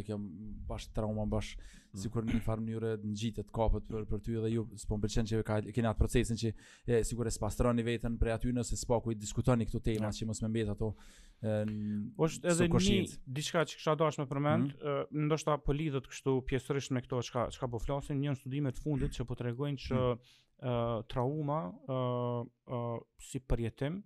[0.00, 0.16] e kjo
[0.68, 2.00] bash trauma, bash bashkë, mm.
[2.00, 5.04] si kur një farë mënyre në gjitët kapët për, për ty dhe ju, s'po më
[5.04, 8.54] përqen që ka, atë procesin që e, si kur e spastroni vetën për e aty
[8.56, 10.92] nëse s'po ku i diskutoni këto tema që mos me mbet ato
[11.40, 13.04] është edhe një
[13.38, 15.26] diçka që kësha dashur të përmend, mm.
[15.28, 19.16] ndoshta po lidhët kështu pjesërisht me këto çka çka po flasin, një studime të fundit
[19.18, 21.08] që po tregojnë që mm.
[21.12, 21.60] trauma
[23.26, 24.00] si përjetim,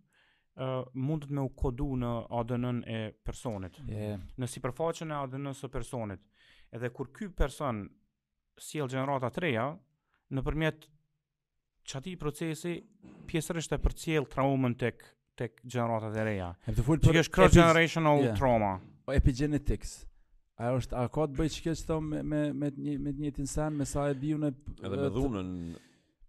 [0.94, 3.74] mund të më kodu në ADN-ën e personit.
[3.90, 4.20] Yeah.
[4.38, 6.20] Në sipërfaqen e ADN-së së personit.
[6.74, 7.84] Edhe kur ky person
[8.62, 9.66] sjell gjenerata të reja,
[10.34, 10.86] nëpërmjet
[11.84, 12.76] çati procesi
[13.28, 15.02] pjesërisht e përcjell traumën tek
[15.34, 16.52] tek gjenerata të reja.
[16.70, 18.36] Është full për cross generational yeah.
[18.38, 18.76] trauma.
[19.02, 20.04] O po, epigenetics.
[20.62, 23.50] A është a ka të bëjë çka është me me me një, me të njëjtin
[23.50, 25.48] sen me sa e diunë edhe me dhunën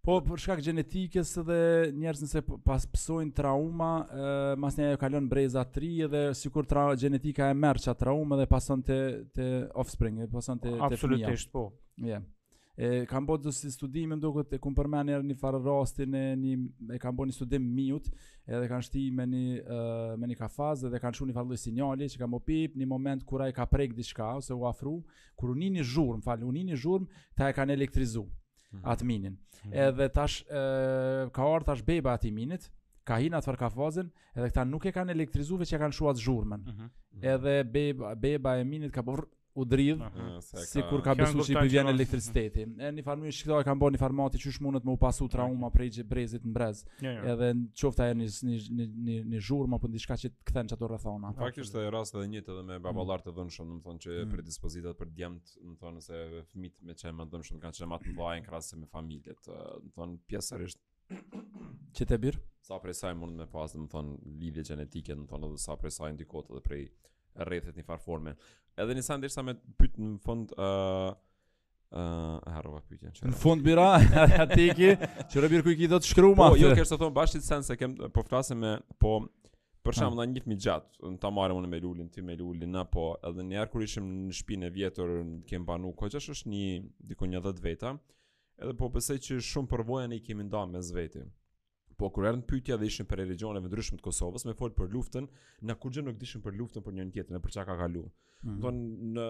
[0.06, 1.54] Po për shkak gjenetikës dhe
[1.98, 4.28] njerëz nëse pas psojnë trauma, ë
[4.62, 8.84] mas ne e kalon breza tri, dhe sikur tra gjenetika e merr trauma dhe pason
[8.86, 8.98] te
[9.34, 11.64] te offspring, pason te te Absolutisht po.
[11.98, 12.20] Ja.
[12.20, 12.24] Yeah.
[12.76, 16.22] E kam bërë do si studime, më duket e kum përmend një farë rastin e
[16.44, 16.54] një
[16.94, 18.06] e kam bërë një studim miut,
[18.46, 22.06] edhe kanë shti me një uh, me një kafaz dhe kanë shu një farë sinjali
[22.14, 25.00] që kam opip një moment kur ai ka prek diçka ose u afru,
[25.34, 28.28] kur unini zhurm, fal, unini zhurm, ta e kanë elektrizu
[28.74, 28.82] mm.
[28.92, 29.36] atë minin.
[29.66, 29.74] Mm.
[29.86, 30.62] Edhe tash e,
[31.36, 34.94] ka or tash beba Atiminit, minit, ka hin atë far kafazën, edhe këta nuk e
[34.96, 36.66] kanë elektrizuar veç e kanë shuar zhurmën.
[36.66, 37.26] Mm -hmm.
[37.34, 41.56] Edhe beba beba e minit ka bor u dridh ah, sikur ka besuar se i
[41.64, 42.66] bën elektriciteti.
[42.76, 46.02] Në një farmë shikoj kanë bënë një farmati çu shmundet me u pasu trauma prej
[46.08, 46.82] brezit në brez.
[47.00, 47.48] Edhe
[47.80, 51.32] qoftë ajë një një një një zhurmë apo diçka që kthen çato rrethona.
[51.40, 52.82] Faktë është një rast edhe një edhe me mhm.
[52.84, 54.34] baballar të dhënshëm, do të thonë që e mhm.
[54.34, 56.20] predispozitat për djemt, do të thonë se
[56.52, 59.96] fëmit me çaj më dhënshëm kanë çaj më të mbajën krahas me familjet, do të
[59.96, 60.84] thonë pjesërisht
[61.96, 62.36] që te bir
[62.66, 65.78] sa presaj mund me pas, do të thonë lidhje gjenetike, do të thonë edhe sa
[65.80, 66.88] presaj ndikohet edhe prej
[67.44, 68.32] rrethet në një farformë.
[68.80, 71.08] Edhe në sandër sa më pyet në fund ë uh,
[71.96, 73.14] ë uh, harova pyetjen.
[73.30, 73.90] Në fund bira
[74.44, 74.92] atë që
[75.32, 76.58] çfarë bir ku i do të shkruam po, atë.
[76.58, 79.18] Po jo, kështu thon bashit sen se kem po flasim me po
[79.86, 83.04] për shemb ndaj një gjatë, unë ta marrëm unë me lulin, ti me lulin apo
[83.28, 85.12] edhe një herë kur ishim në shtëpinë e vjetër,
[85.46, 86.68] kem banu koqësh është një
[87.12, 87.92] diku 10 veta.
[88.56, 91.28] Edhe po besoj që shumë përvoja ne i kemi ndarë mes vetëve
[91.98, 95.26] po kur erdhën pyetja dhe ishin për regjioneve ndryshme të Kosovës, me fol për luftën,
[95.68, 98.02] na kur gjë nuk dishin për luftën për njërin tjetër, për çka ka kalu.
[98.44, 98.96] Mm -hmm.
[99.16, 99.26] në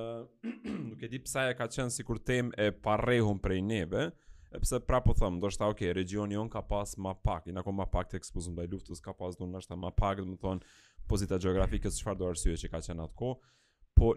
[0.90, 4.02] nuk e di pse ajo ka qenë sikur temë e parrehun prej neve,
[4.50, 7.86] sepse prapo them, do të thotë okay, regjioni on ka pas më pak, i ka
[7.92, 10.64] pak të ekspozuar ndaj luftës, ka pas ndonjësta më pak, do të thonë
[11.08, 13.38] pozita gjeografike çfarë do arsye që ka qenë atko,
[13.96, 14.10] Po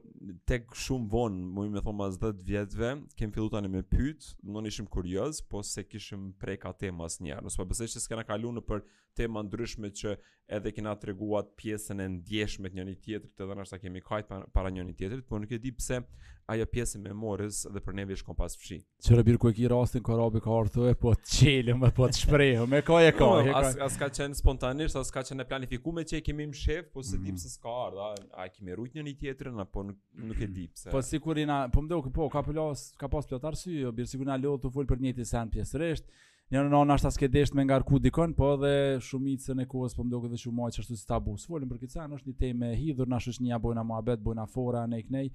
[0.50, 4.26] tek shumë vonë, më i më thon pas 10 vjetëve, kem filluar tani me pyet,
[4.44, 6.26] në ishim kurioz, po se kishim
[6.64, 7.46] ka tema asnjëherë.
[7.48, 8.84] Nëse po besoj se s'kena kaluar në për
[9.16, 10.18] tema ndryshme që
[10.58, 14.70] edhe kena reguat pjesën e ndjeshme të njëri tjetrit, të dhënash sa kemi kajt para
[14.76, 16.02] njëri tjetrit, po nuk e di pse
[16.50, 18.80] ajo pjesë me morës dhe për neve shkon pas fshi.
[19.06, 22.08] Çfarë bir ku e ki rastin ka Robi ka ardhur thoe po çelë më po
[22.10, 23.28] të shprehu me ko e ko.
[23.38, 26.90] Po, no, as as ka qenë spontanisht, as ka qenë planifikuar që e kemi mshef,
[26.96, 27.38] po se di mhm.
[27.38, 30.00] pse s'ka ardha, a e kemi rujt njëri tjetrin apo nuk,
[30.32, 30.90] nuk e di pse.
[30.94, 31.38] Po sikur
[31.74, 34.74] po më duk po ka plas, ka pas plot arsye, jo, bir sigurisht lodh të
[34.76, 36.10] fol për një tjetër sen pjesërisht.
[36.50, 38.70] Një në nënë s'ke askedesht me nga rku dikon, po edhe
[39.08, 41.36] shumicën e kohës po mdoke dhe shumaj që ashtu si tabu.
[41.38, 44.22] Së folim për këtë sanë, është një teme hidhur, në është një abojna mua abet,
[44.26, 45.30] bojna fora, ne nej, kënej,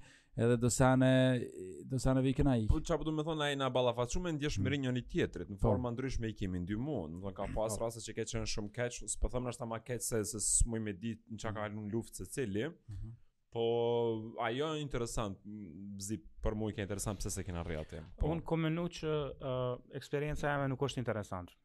[0.47, 1.11] edhe dësane,
[1.93, 2.65] dësane vi këna i.
[2.73, 3.71] Po që apëtu po me thonë, a i në
[4.17, 4.67] shumë, me ndjesh hmm.
[4.67, 5.69] mërin njën i tjetrit, në po.
[5.69, 7.85] forma ndrysh me i kemi ndy mu, në ka pas po.
[7.85, 10.25] rase që ke qenë shumë keq, së pëthëm në ashtë keq se
[10.67, 11.91] me hmm.
[11.95, 12.19] luft
[13.55, 15.37] Po ajo është interesant,
[16.03, 18.01] zi për mua është interesant pse se kena rri atë.
[18.19, 21.55] Po un kam menuar që uh, eksperjenca ime nuk është interesante.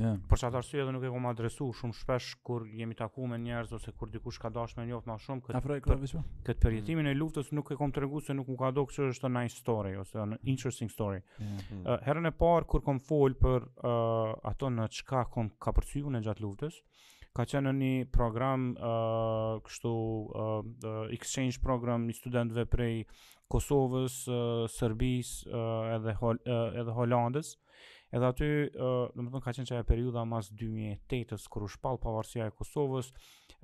[0.00, 0.16] Yeah.
[0.30, 3.74] Për çfarë arsye edhe nuk e kam adresu shumë shpesh kur jemi taku me njerëz
[3.76, 7.12] ose kur dikush ka dashur më njoft më shumë këtë Afroj Këtë përjetimin mm.
[7.12, 9.60] e luftës nuk e kam treguar se nuk më ka dokë që është një nice
[9.60, 11.20] story ose an interesting story.
[11.36, 11.54] Yeah.
[11.68, 11.84] Mhm.
[11.84, 16.24] Uh, herën e parë kur kam fol për uh, ato në çka kam ka në
[16.26, 16.80] gjatë luftës,
[17.34, 23.04] ka qenë një program uh, kështu uh, exchange program i studentëve prej
[23.50, 27.56] Kosovës, uh, Serbisë uh, edhe Hol uh, edhe Holandës.
[28.14, 32.54] Edhe aty, uh, domethënë ka qenë çaja periudha mas 2008-s kur u shpall pavarësia e
[32.54, 33.10] Kosovës,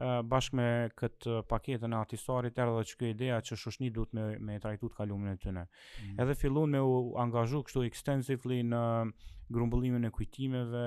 [0.01, 0.66] bashkë me
[0.97, 4.97] këtë paketën e artistarit edhe që kjo ideja që shushni duhet me me trajtu të
[5.01, 5.66] kalumin e tyre.
[6.01, 6.14] Mm.
[6.25, 8.81] Edhe filluan me u angazhu kështu extensively në
[9.53, 10.87] grumbullimin e kujtimeve,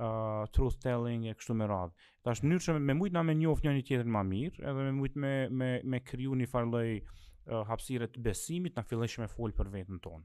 [0.00, 1.94] uh, truth telling e kështu me radhë.
[2.24, 4.84] Ta është mënyrë që me mujtë na me njofë një një tjetër ma mirë, edhe
[4.86, 9.28] me mujtë me, me, me kryu një farloj uh, hapsire të besimit, na fillesh me
[9.32, 10.24] folë për vetën tonë.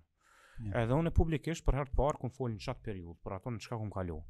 [0.55, 0.85] Yeah.
[0.85, 3.63] Edhe unë publikisht për herë të parë kum folë në qatë periudhë, për ato në
[3.65, 4.21] çka kum kalu.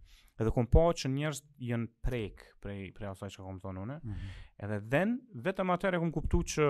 [0.42, 3.98] Edhe kum pa që njerës janë prek prej prej asaj çka kum thonë unë.
[4.02, 4.30] Mm -hmm.
[4.66, 5.10] Edhe then
[5.46, 6.66] vetëm atëherë kum kuptu që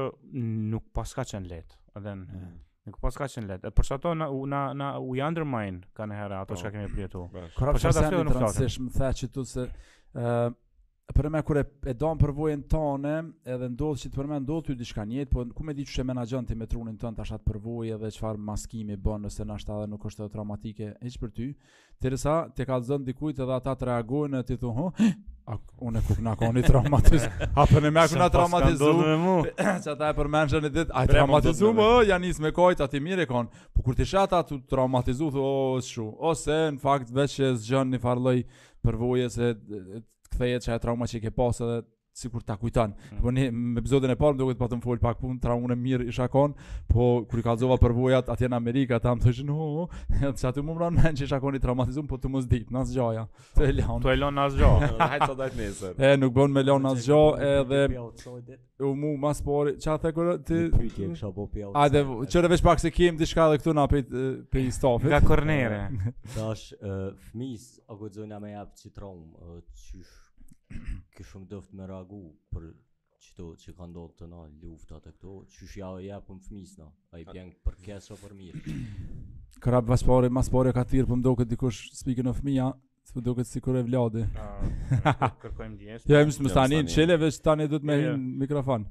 [0.76, 1.76] nuk paska çën lehtë.
[1.96, 2.58] Edhe mm -hmm.
[2.86, 6.58] Nuk po ska qenë letë, Por çato na na na u undermine kanë herë ato
[6.60, 7.26] çka po, kemi pritur.
[7.34, 7.80] Por po.
[7.82, 9.34] çfarë për të se Po të thonë?
[9.34, 10.54] Po çfarë të
[11.14, 13.14] për me kur e, e dam për vojën tonë
[13.54, 16.04] edhe ndodh që të përmend ndodh ty diçka një jetë po ku më di çu
[16.08, 19.84] menaxhanti me trunin tën tash atë për vojë edhe çfarë maskimi bën nëse na shtatë
[19.86, 21.52] edhe nuk është edhe traumatike hiç për ty
[22.02, 25.12] Teresa te ka zon dikujt edhe ata të reagojnë në ti thonë
[25.86, 27.28] unë kur na kanë traumatiz
[27.60, 29.48] hapën më kanë na traumatizuar
[29.86, 33.30] çka ta për menaxhën e ditë ai traumatizuar oh ja nis me kujt atë mirë
[33.30, 37.54] kanë po kur ti shata të traumatizu thonë oh shu ose në fakt vetë që
[37.62, 38.38] zgjon në farloj
[38.86, 39.54] përvojë se
[40.36, 41.82] kthehet çaja trauma që ke pas edhe
[42.16, 42.94] sikur ta kujton.
[43.10, 43.16] Mm.
[43.24, 46.06] Po ne me bizotën e parë më duhet patëm fol pak punë, traumën e mirë
[46.14, 46.54] isha kon,
[46.88, 49.90] po kur i kallzova për vojat atje në Amerikë, ata më thoshin, "Oh,
[50.40, 53.26] ça të mundon më anë që isha koni traumatizuar, po të mos dit, nas gjaja."
[53.58, 54.00] Po e lën.
[54.08, 54.92] Po e lën nas gjaja.
[55.12, 56.00] Hajt sa dajt nesër.
[56.00, 57.84] E nuk bën me lën nas gjaja edhe
[58.88, 60.62] u mu mas por ça the kur ti
[61.74, 64.04] A dhe çore veç pak se kim diçka edhe këtu na pe
[64.52, 65.12] pe stafit.
[65.12, 65.84] Nga kornere.
[66.34, 66.72] Tash
[67.32, 69.20] fmis ogozona me atë citrom,
[69.76, 70.24] çish
[71.16, 72.20] ke shumë dëft me reagu
[72.54, 72.70] për
[73.26, 76.46] qëto që ka ndodhë të na luftat e këto, që shja e ja për më
[76.48, 78.76] fmis na, a i pjeng për keso për mirë.
[79.66, 82.70] Karab vashpare, mas pare ka thirë për po më do dikush speaking of mija,
[83.10, 84.26] të më do këtë si kur e vladi.
[85.44, 86.12] Kërkojmë djesë.
[86.14, 88.90] Ja, më së më stani, në qile, veç tani du të me hinë mikrofon.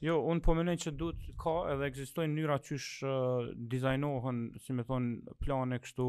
[0.00, 4.86] Jo, un po mendoj që duhet ka edhe ekzistojnë mënyra qysh uh, dizajnohen, si më
[4.88, 5.08] thon,
[5.44, 6.06] plane kështu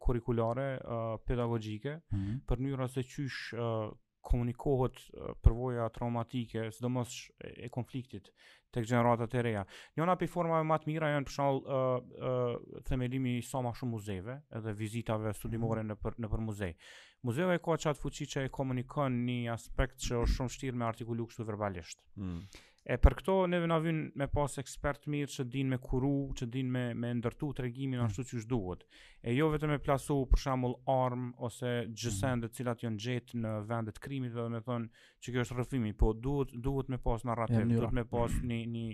[0.00, 2.38] kurrikulare, uh, pedagogjike, mm -hmm.
[2.48, 3.92] për mënyra se qysh uh,
[4.30, 8.32] komunikohet uh, përvoja traumatike, sidomos e, e konfliktit
[8.72, 9.66] tek gjeneratat e reja.
[9.96, 13.74] Njëna pi forma më të mira janë për shembull uh, uh, themelimi i sa më
[13.76, 15.90] shumë muzeve, edhe vizitave studimore mhm.
[15.90, 16.74] në për, në për muzej.
[17.22, 20.84] Muzeu e ka çat fuqi që e komunikon një aspekt që është shumë vështirë me
[20.92, 22.00] artikulu kështu verbalisht.
[22.16, 22.40] Mm
[22.84, 26.48] E për këto ne vëna vyn me pas ekspert mirë që din me kuru, që
[26.52, 28.02] din me me ndërtu tregimin mm.
[28.10, 28.28] ashtu mm.
[28.32, 28.82] siç duhet.
[29.24, 32.52] E jo vetëm me plasu për shembull arm ose gjësen të mm.
[32.58, 36.12] cilat janë gjet në vende të krimit, do të thonë që kjo është rrëfimi, po
[36.26, 38.84] duhet duhet me pas narrativ, duhet me pas një një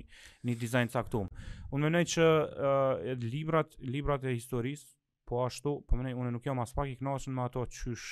[0.51, 1.27] një dizajn caktum.
[1.75, 5.00] Unë mendoj që uh, librat librat e historisë
[5.31, 8.07] po ashtu, po më ne unë nuk jam as pak i kënaqur me ato çysh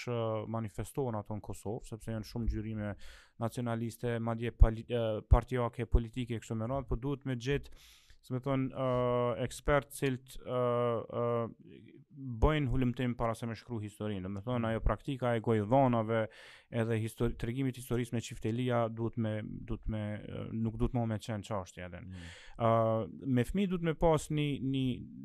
[0.55, 2.93] manifestohen ato në Kosovë, sepse janë shumë gjyrime
[3.43, 4.53] nacionaliste, madje
[5.33, 7.75] partijake politike këso më po duhet me gjithë
[8.25, 11.47] si më thon uh, ekspert cilt uh, uh,
[12.43, 14.71] bojn hulumtim para se më shkru historinë do të thon mm.
[14.73, 16.25] ajo praktika e gojdhonave
[16.83, 20.03] edhe histori tregimit historisë me çiftelia duhet me duhet me
[20.59, 23.25] nuk duhet më me çën çështja edhe mm.
[23.39, 24.85] me fëmi duhet me pas një një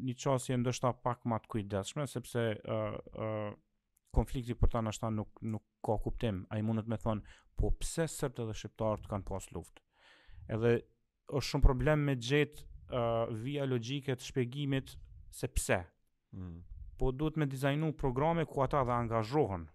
[0.09, 3.55] një çështje ndoshta pak më të kujdesshme sepse uh, uh,
[4.13, 7.23] konflikti për ta ashtan nuk nuk ka kuptim ai mundet me thon
[7.57, 9.81] po pse sërbët edhe shqiptarët kanë pas luftë
[10.57, 10.75] edhe
[11.33, 14.93] është shumë problem me gjetë uh, via logjike të shpjegimit
[15.33, 15.79] se pse.
[16.35, 16.61] Mm.
[16.99, 19.67] Po duhet me dizajnu programe ku ata dhe angazhohen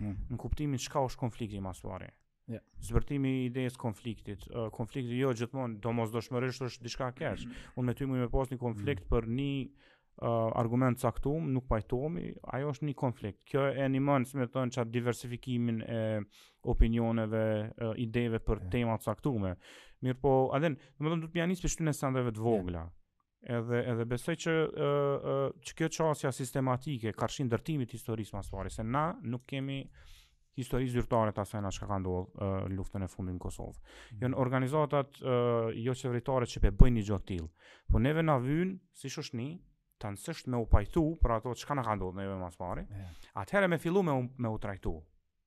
[0.00, 0.16] mm.
[0.32, 2.08] në kuptimin çka është konflikti masuari.
[2.46, 2.58] Ja.
[2.58, 2.64] Yeah.
[2.90, 4.44] Zbërtimi i idejës konfliktit.
[4.52, 7.44] Uh, konflikti jo gjithmonë domosdoshmërisht është diçka keq.
[7.46, 7.62] Mm.
[7.80, 9.12] Unë me ty më me pas një konflikt mm.
[9.14, 13.40] për një uh, argument caktum, nuk pajtomi, ajo është një konflikt.
[13.48, 16.02] Kjo e një mënë, si me tënë, qatë diversifikimin e
[16.74, 17.44] opinioneve,
[17.80, 18.70] uh, ideve për yeah.
[18.76, 19.54] temat caktume.
[20.04, 22.84] Mirë po, adhen, dhe më dhëmë du të pjanis për shtunë e të vogla.
[22.84, 23.60] Yeah.
[23.60, 28.82] Edhe, edhe besoj që, uh, uh, që kjo qasja sistematike, karshin dërtimit historisë mas se
[28.88, 29.02] na
[29.34, 29.80] nuk kemi
[30.56, 33.74] historisë zyrtare të asajna që ka ndohë uh, luftën e fundin në Kosovë.
[33.76, 34.22] Mm -hmm.
[34.22, 37.48] Jënë organizatat uh, jo qëvritare që pe bëjnë një gjotë tilë,
[37.92, 39.48] po neve na vynë, si shushni,
[40.00, 42.84] të nësështë me u pajtu, për ato që ka nga ndohë në jove mas pari,
[42.90, 43.10] yeah.
[43.42, 44.94] atëhere me fillu me u, me u trajtu,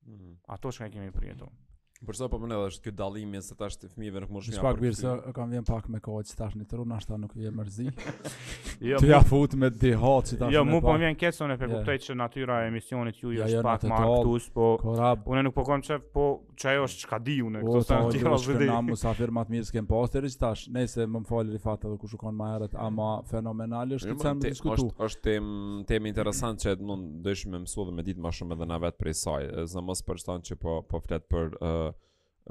[0.02, 0.34] mm -hmm.
[0.54, 1.46] ato që ka kemi përjetu.
[1.46, 1.67] Mm -hmm.
[2.06, 4.52] Por sa po më ndodh është ky dallim se tash ti fëmijëve nuk mund të
[4.54, 4.60] shkojnë.
[4.62, 7.88] Sipas mirë se kanë vënë pak me koç tash në Tiranë, ashta nuk vjen mërzi.
[8.78, 9.00] Jo.
[9.02, 10.52] Ti ja fut me di hoçi tash.
[10.54, 13.32] Jo, mua po më vjen keq se po e kuptoj se natyra e emisionit ju
[13.32, 17.18] është jo, pak më aktus, po unë nuk po kam çe, po çajo është çka
[17.26, 18.68] di unë, po, kështu se ti mos vëdi.
[18.68, 22.14] Ne namos afirmat mirë se në poster është tash, nëse më fal rifat edhe kush
[22.14, 24.88] u kanë më herët, ama fenomenale është që jo, të diskutoj.
[24.92, 25.50] Është është tem
[25.90, 29.10] tem interesant që do të ndeshim me me ditë më shumë edhe na vet për
[29.10, 29.50] isaj.
[29.74, 31.58] Zë mos përshtat që po po flet për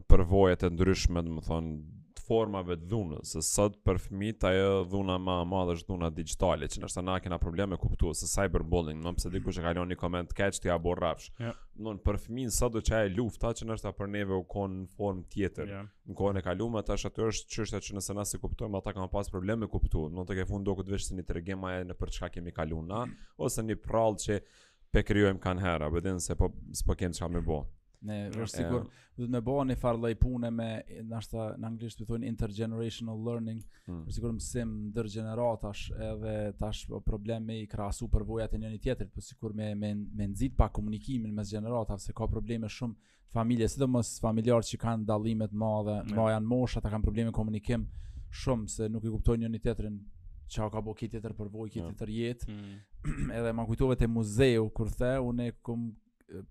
[0.09, 1.69] përvoja të ndryshme, do të them,
[2.17, 6.09] të formave të dhunës, se sa për fëmijët ajo dhuna më e madhe është dhuna
[6.17, 9.93] digjitale, që nëse na kena probleme kuptues se cyberbullying, më pse dikush e ka lënë
[9.93, 11.29] një koment keq ti apo rrafsh.
[11.39, 14.35] Do të them, për fëmijën sa do të çajë lufta që nëse ta për neve
[14.35, 15.71] u kon në formë tjetër.
[15.71, 15.87] Yeah.
[16.11, 19.11] Në kohën e kaluar ata është është çështja që nëse na si kuptojmë ata kanë
[19.15, 22.33] pas probleme kuptues, do të ke fund dokut vetë si tregem ajë në për çka
[22.37, 23.01] kemi kaluar na
[23.47, 23.79] ose në
[24.27, 24.41] që
[24.95, 26.47] pe krijojm kan hera, apo den se po
[26.79, 27.63] s'po kem çfarë më bë.
[28.01, 28.83] Ne është sigur
[29.17, 30.65] do të më bëni farë lloj pune me
[31.09, 34.03] dashka në anglisht u thon intergenerational learning, hmm.
[34.05, 38.77] është sigur të sem ndër gjeneratash edhe tash po problem me krahasu përvojat e njëri
[38.83, 39.89] tjetrit, po sigur me me
[40.19, 45.05] me nxit pa komunikimin mes gjeneratave se ka probleme shumë familje, sidomos familjar që kanë
[45.09, 47.87] dallime të mëdha, ma janë moshat, ata kanë probleme komunikim
[48.43, 49.97] shumë se nuk i kuptojnë njëri tjetrin
[50.47, 53.31] që ka bo kjetit tjetër tërë përvoj, kjetit tërë jetë, hmm.
[53.39, 55.89] edhe ma kujtove të muzeu, kur the, unë e kom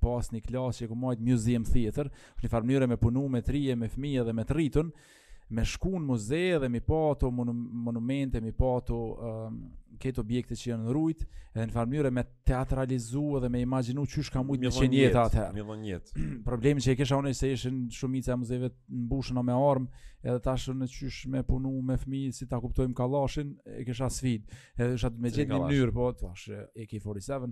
[0.03, 2.11] pas një klasë që ku majtë Museum Theater,
[2.43, 4.93] një farë mënyre me punu me trije, me fëmije dhe me të rritun,
[5.51, 9.73] me shku në muze dhe mi pa ato monumente, mi pa ato um,
[10.03, 11.23] këto objekte që janë rrujt,
[11.57, 15.43] edhe në farmyre me teatralizu dhe me imagjinu çysh ka mujtë të qenë jeta atë.
[15.47, 16.09] Një milon jetë.
[16.49, 19.89] Problemi që e kisha unë se ishin shumica e muzeve mbushur me armë,
[20.27, 24.43] edhe tash në qysh me punu me fëmijë si ta kuptojmë kallashin, e kisha sfid.
[24.77, 26.55] Edhe isha me gjithë një mënyrë, po të thash e
[26.91, 27.47] ke 47.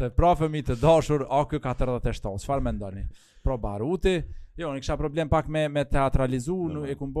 [0.00, 3.04] të prafëmi të dashur AK47, çfarë mendoni?
[3.42, 4.20] Pro baruti,
[4.60, 7.12] Jo, unë kësha problem pak me me teatralizu, uh e kum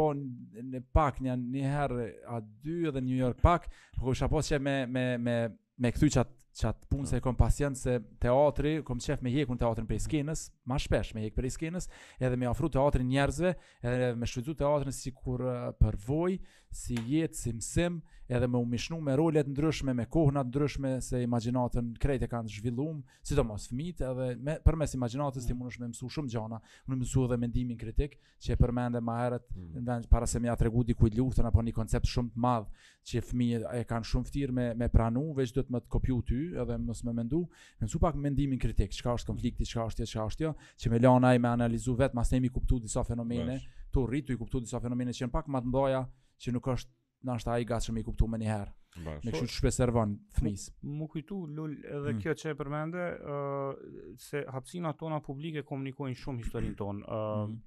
[0.72, 4.60] në pak një një herë a dy edhe New York pak, por kësha pas që
[4.60, 5.36] me me me
[5.80, 9.86] me kthy çat çat punë se kom pasient se teatri, kom qef me hjekun teatrin
[9.88, 11.86] prej skenës, më shpesh me hjek prej skenës,
[12.20, 16.36] edhe me ofru teatrin njerëzve, edhe me shfrytzu teatrin sikur kur eh, për voj,
[16.68, 18.02] si jetë, si msim,
[18.36, 22.50] edhe me u mishnu me rolet ndryshme, me kohëna ndryshme, se imaginatën krejt e kanë
[22.50, 25.66] zhvillum, si të mos fmit, edhe me, për mes imaginatës ti mm.
[25.82, 29.46] më mësu shumë gjana, më në mësu edhe mendimin kritik, që e përmende ma herët,
[29.52, 29.82] mm.
[29.86, 32.88] në para se më ja tregu di kujt luftën, apo një koncept shumë të madhë,
[33.10, 33.50] që e fmi
[33.80, 36.78] e kanë shumë fëtir me, me pranu, veç do të më të kopju ty, edhe
[36.82, 37.42] më me mendu,
[37.82, 40.54] me mësu pak mendimin kritik, qëka është konflikti, qëka është, qëka është, jo,
[40.84, 43.70] që me lana i me analizu vetë, mas ne mi kuptu disa fenomene, Vesh.
[43.92, 46.04] tu rritu i kuptu disa fenomene që e në pak më të mdoja,
[46.42, 48.78] që nuk është ndoshta ai gatshëm i kuptuar më një herë.
[49.06, 50.66] Me kështu që shpesë servon fëmis.
[50.98, 52.20] Mu kujtu, lol edhe mm.
[52.22, 53.04] kjo që e përmende,
[53.34, 57.04] uh, se hapsina tona publike komunikojnë shumë historinë tonë.
[57.06, 57.58] Uh, mm.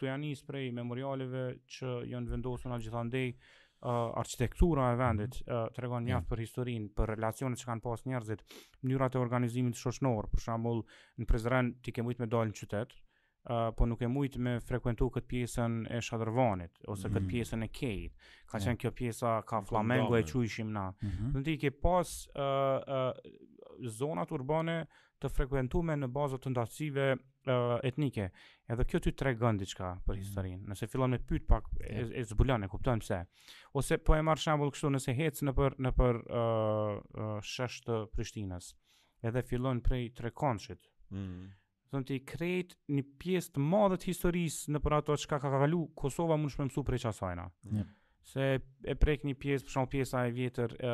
[0.00, 1.44] Tu janë njës prej memorialeve
[1.76, 3.92] që janë vendosur në gjithandej uh,
[4.24, 5.52] arkitektura e vendit, mhm.
[5.52, 5.60] mm.
[5.60, 8.44] uh, të regon njëftë për historinë, për relacionet që kanë pas njerëzit,
[8.82, 10.82] mënyrat e organizimit shoshnorë, për shembull,
[11.22, 13.02] në prezren ti kemë ujtë me dalë në qytetë,
[13.44, 17.14] uh, po nuk e mujt me frekuentu këtë pjesën e Shadrvanit ose mm.
[17.14, 17.30] këtë mhm.
[17.32, 18.28] pjesën e Kejt.
[18.52, 20.90] Ka qenë kjo pjesa ka Flamengo e quajshim na.
[21.02, 21.56] Mm -hmm.
[21.60, 24.86] ke pas uh, uh, zonat urbane
[25.20, 28.30] të frekuentuame në bazët të ndarësive uh, etnike.
[28.68, 30.22] Edhe kjo ty tregon diçka për mhm.
[30.22, 30.62] historinë.
[30.62, 30.70] Mm.
[30.70, 33.24] Nëse fillon me pyt pak e, e zbulon e kupton pse.
[33.72, 38.06] Ose po e marr shembull kështu nëse hec në për në për uh, uh, të
[38.14, 38.74] Prishtinës.
[39.22, 40.88] Edhe fillon prej tre kondshit.
[41.10, 41.50] Mm
[41.92, 45.84] thonë të krejt një pjesë të madhe të historisë në për ato çka ka kalu
[46.00, 47.50] Kosova mund shumë mësu prej çasojna.
[47.74, 47.90] Yeah.
[48.32, 50.90] Se e prek një pjesë, për shumë pjesa e vjetër e,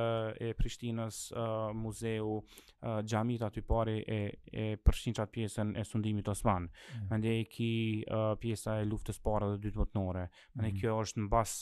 [0.48, 1.42] e Prishtinës, e,
[1.76, 2.38] muzeu,
[2.80, 6.70] xhamit gjamit aty pari e, e përshqin qatë pjesën e sundimit Osman.
[6.94, 7.04] Yeah.
[7.12, 7.68] Mende e ki
[8.06, 10.24] e, pjesa e luftës parë dhe dytë botnore.
[10.56, 10.80] Mende mm.
[10.80, 11.54] kjo është në bas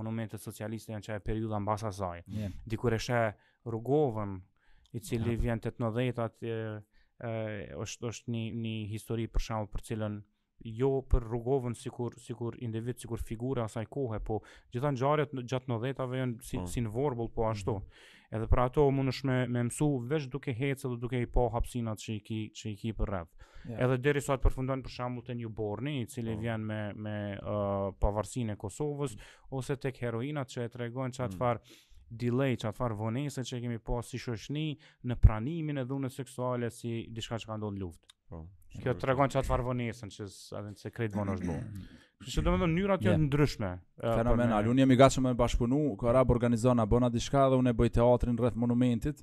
[0.00, 2.22] monumentet socialiste janë që e mbas në bas asaj.
[2.36, 2.52] Yeah.
[2.74, 3.24] Dikur e shë
[3.72, 4.36] rrugovën
[4.98, 5.42] i cili yeah.
[5.46, 6.84] vjen të të në
[7.20, 10.20] uh, është është një një histori për shemb për cilën
[10.76, 14.40] jo për rrugovën sikur sikur individ sikur figura asaj kohe, po
[14.74, 16.66] gjithë ngjarjet gjatë nodhetave janë si oh.
[16.68, 17.78] si në vorbull po ashtu.
[17.78, 18.18] Mm -hmm.
[18.36, 21.48] Edhe për ato mund të me mësu veç duke hecë dhe duke i pa po
[21.54, 23.32] hapsinat që i ki që i ki për rreth.
[23.68, 23.82] Yeah.
[23.84, 26.40] Edhe deri sa të përfundon për shembull te Newborni, i cili oh.
[26.40, 29.56] vjen me me uh, pavarësinë e Kosovës mm -hmm.
[29.56, 31.30] ose tek heroinat që e tregojnë mm.
[31.32, 34.64] çfarë mm -hmm delay që atëfar vonese që kemi pas si shoshni
[35.06, 38.02] në pranimin e dhune seksuale si dishka që ka ndonë luft.
[38.30, 41.66] Oh, po, Kjo të regon që atëfar vonese që edhe në sekret vonë është bërë.
[42.30, 43.68] Që do me dhënë njërat atë janë ndryshme.
[43.96, 48.36] Fenomenal, unë jemi gashëm e bashkëpunu, kërra bërganizona, bëna dishka dhe unë e bëj teatrin
[48.36, 49.22] rrëth monumentit,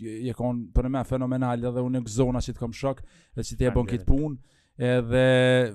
[0.00, 3.02] je kon për më fenomenal edhe unë në zonë që të kam shok,
[3.36, 4.36] dhe që të e bën kit punë,
[4.88, 5.22] edhe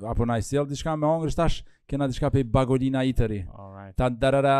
[0.09, 3.41] apo na i sjell diçka me hongër tash, kena diçka pe bagolina i tëri.
[3.97, 4.57] Tan darara,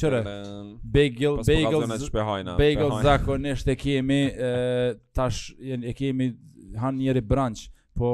[0.00, 0.22] çore.
[0.82, 1.88] Bagel, bagel.
[2.56, 4.20] Bagel zakonisht e kemi,
[5.14, 6.32] tash e kemi
[6.80, 8.08] han njëri brunch po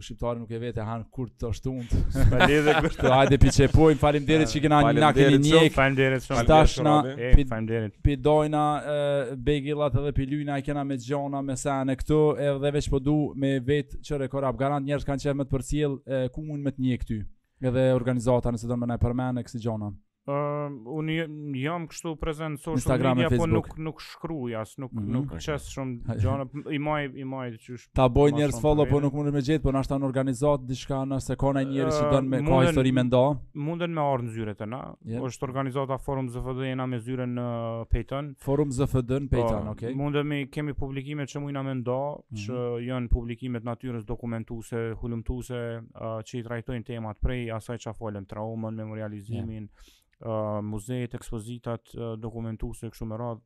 [0.00, 1.92] shqiptari nuk e vete han kur të shtunt.
[2.14, 3.08] Faleminderit kështu.
[3.12, 3.96] Hajde pi çepoj.
[4.00, 5.62] Faleminderit që kena na keni një.
[5.74, 6.46] Faleminderit shumë.
[6.48, 6.94] Tashna.
[8.06, 8.62] Pi dojna
[9.48, 13.18] begillat edhe pi lyna i kena me gjona, me sene këtu edhe veç po du
[13.44, 15.98] me vetë që rekorab garant njerëz kanë qenë më të përcjel,
[16.36, 17.20] ku mund më të një këty.
[17.70, 19.92] Edhe organizata nëse do më na përmendë kësi gjona.
[20.26, 20.34] Uh,
[20.98, 21.14] unë
[21.62, 22.66] jam kështu prezent social
[22.96, 25.12] media, Instagram e Po nuk nuk shkruaj as, nuk mm -hmm.
[25.16, 25.92] nuk çes shumë
[26.22, 27.84] gjona, i maj i maj të çush.
[27.94, 31.20] Ta bëj njerëz follow, po nuk mundem me gjet, po na shtan organizat diçka na
[31.20, 33.38] se ka njerëz që don me ka histori me nda.
[33.54, 34.82] Munden me ardh në zyrë të na.
[35.04, 35.22] Yep.
[35.22, 37.46] Është organizata Forum ZFD jena me zyre në
[37.90, 38.34] Peyton.
[38.42, 39.94] Forum ZFD në po, Peyton, uh, okay.
[39.94, 42.36] Mundemi kemi publikime që mundi na me nda, mm -hmm.
[42.44, 42.54] që
[42.90, 48.24] janë publikime të natyrës dokumentuese, hulumtuese, uh, që i trajtojnë temat prej asaj çfarë folëm,
[48.26, 49.68] traumën, memorializimin
[50.18, 53.42] uh, muzejet, ekspozitat, uh, dokumentuese kështu me radhë.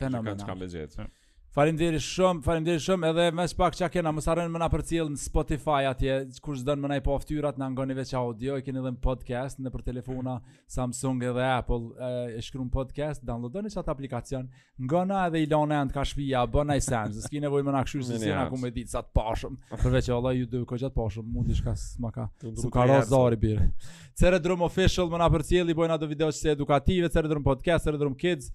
[0.00, 1.08] Fenomenal.
[1.50, 4.82] Falemderi shumë, falemderi shumë, edhe me shpak që a kena, mos arënë më na për
[4.86, 8.12] cilë në Spotify atje, kush zë dënë më nga i po aftyrat, në ngoni veç
[8.20, 10.36] audio, i keni dhe në podcast, në për telefona
[10.70, 14.46] Samsung edhe Apple, eh, e, e shkru në podcast, downloadoni që atë aplikacion,
[14.92, 17.76] ngona edhe i lonë e të ka shpija, bë nga i sens, s'ki nevojë më
[17.80, 20.46] na këshu si si nga ku me ditë, sa të pashëm, Përveç që Allah, ju
[20.54, 24.58] dhe ko gjatë pashëm, mund i shka s'ma ka, s'm ka rosë birë.
[24.70, 28.52] official më na përcjelli cilë, i video se edukative, cerdrum podcast, cerdrum kids,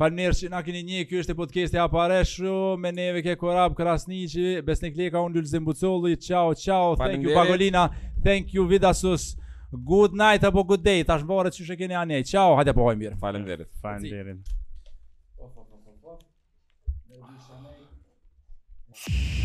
[0.00, 4.54] Falnerë që na keni një, kjo është e podcasti apareshu, me neve ke korab, krasnici,
[4.64, 7.82] besnik leka, unë lullë zimbucolli, qao, qao, thank you Pagolina,
[8.24, 9.26] thank you Vidasus,
[9.92, 13.00] good night apo good day, tash mbore që shë keni anje, qao, hajte po hojmë
[13.02, 13.18] mirë.
[13.26, 13.68] Falem dherit.
[13.84, 14.54] Falem dherit.
[17.12, 19.39] Falem dherit.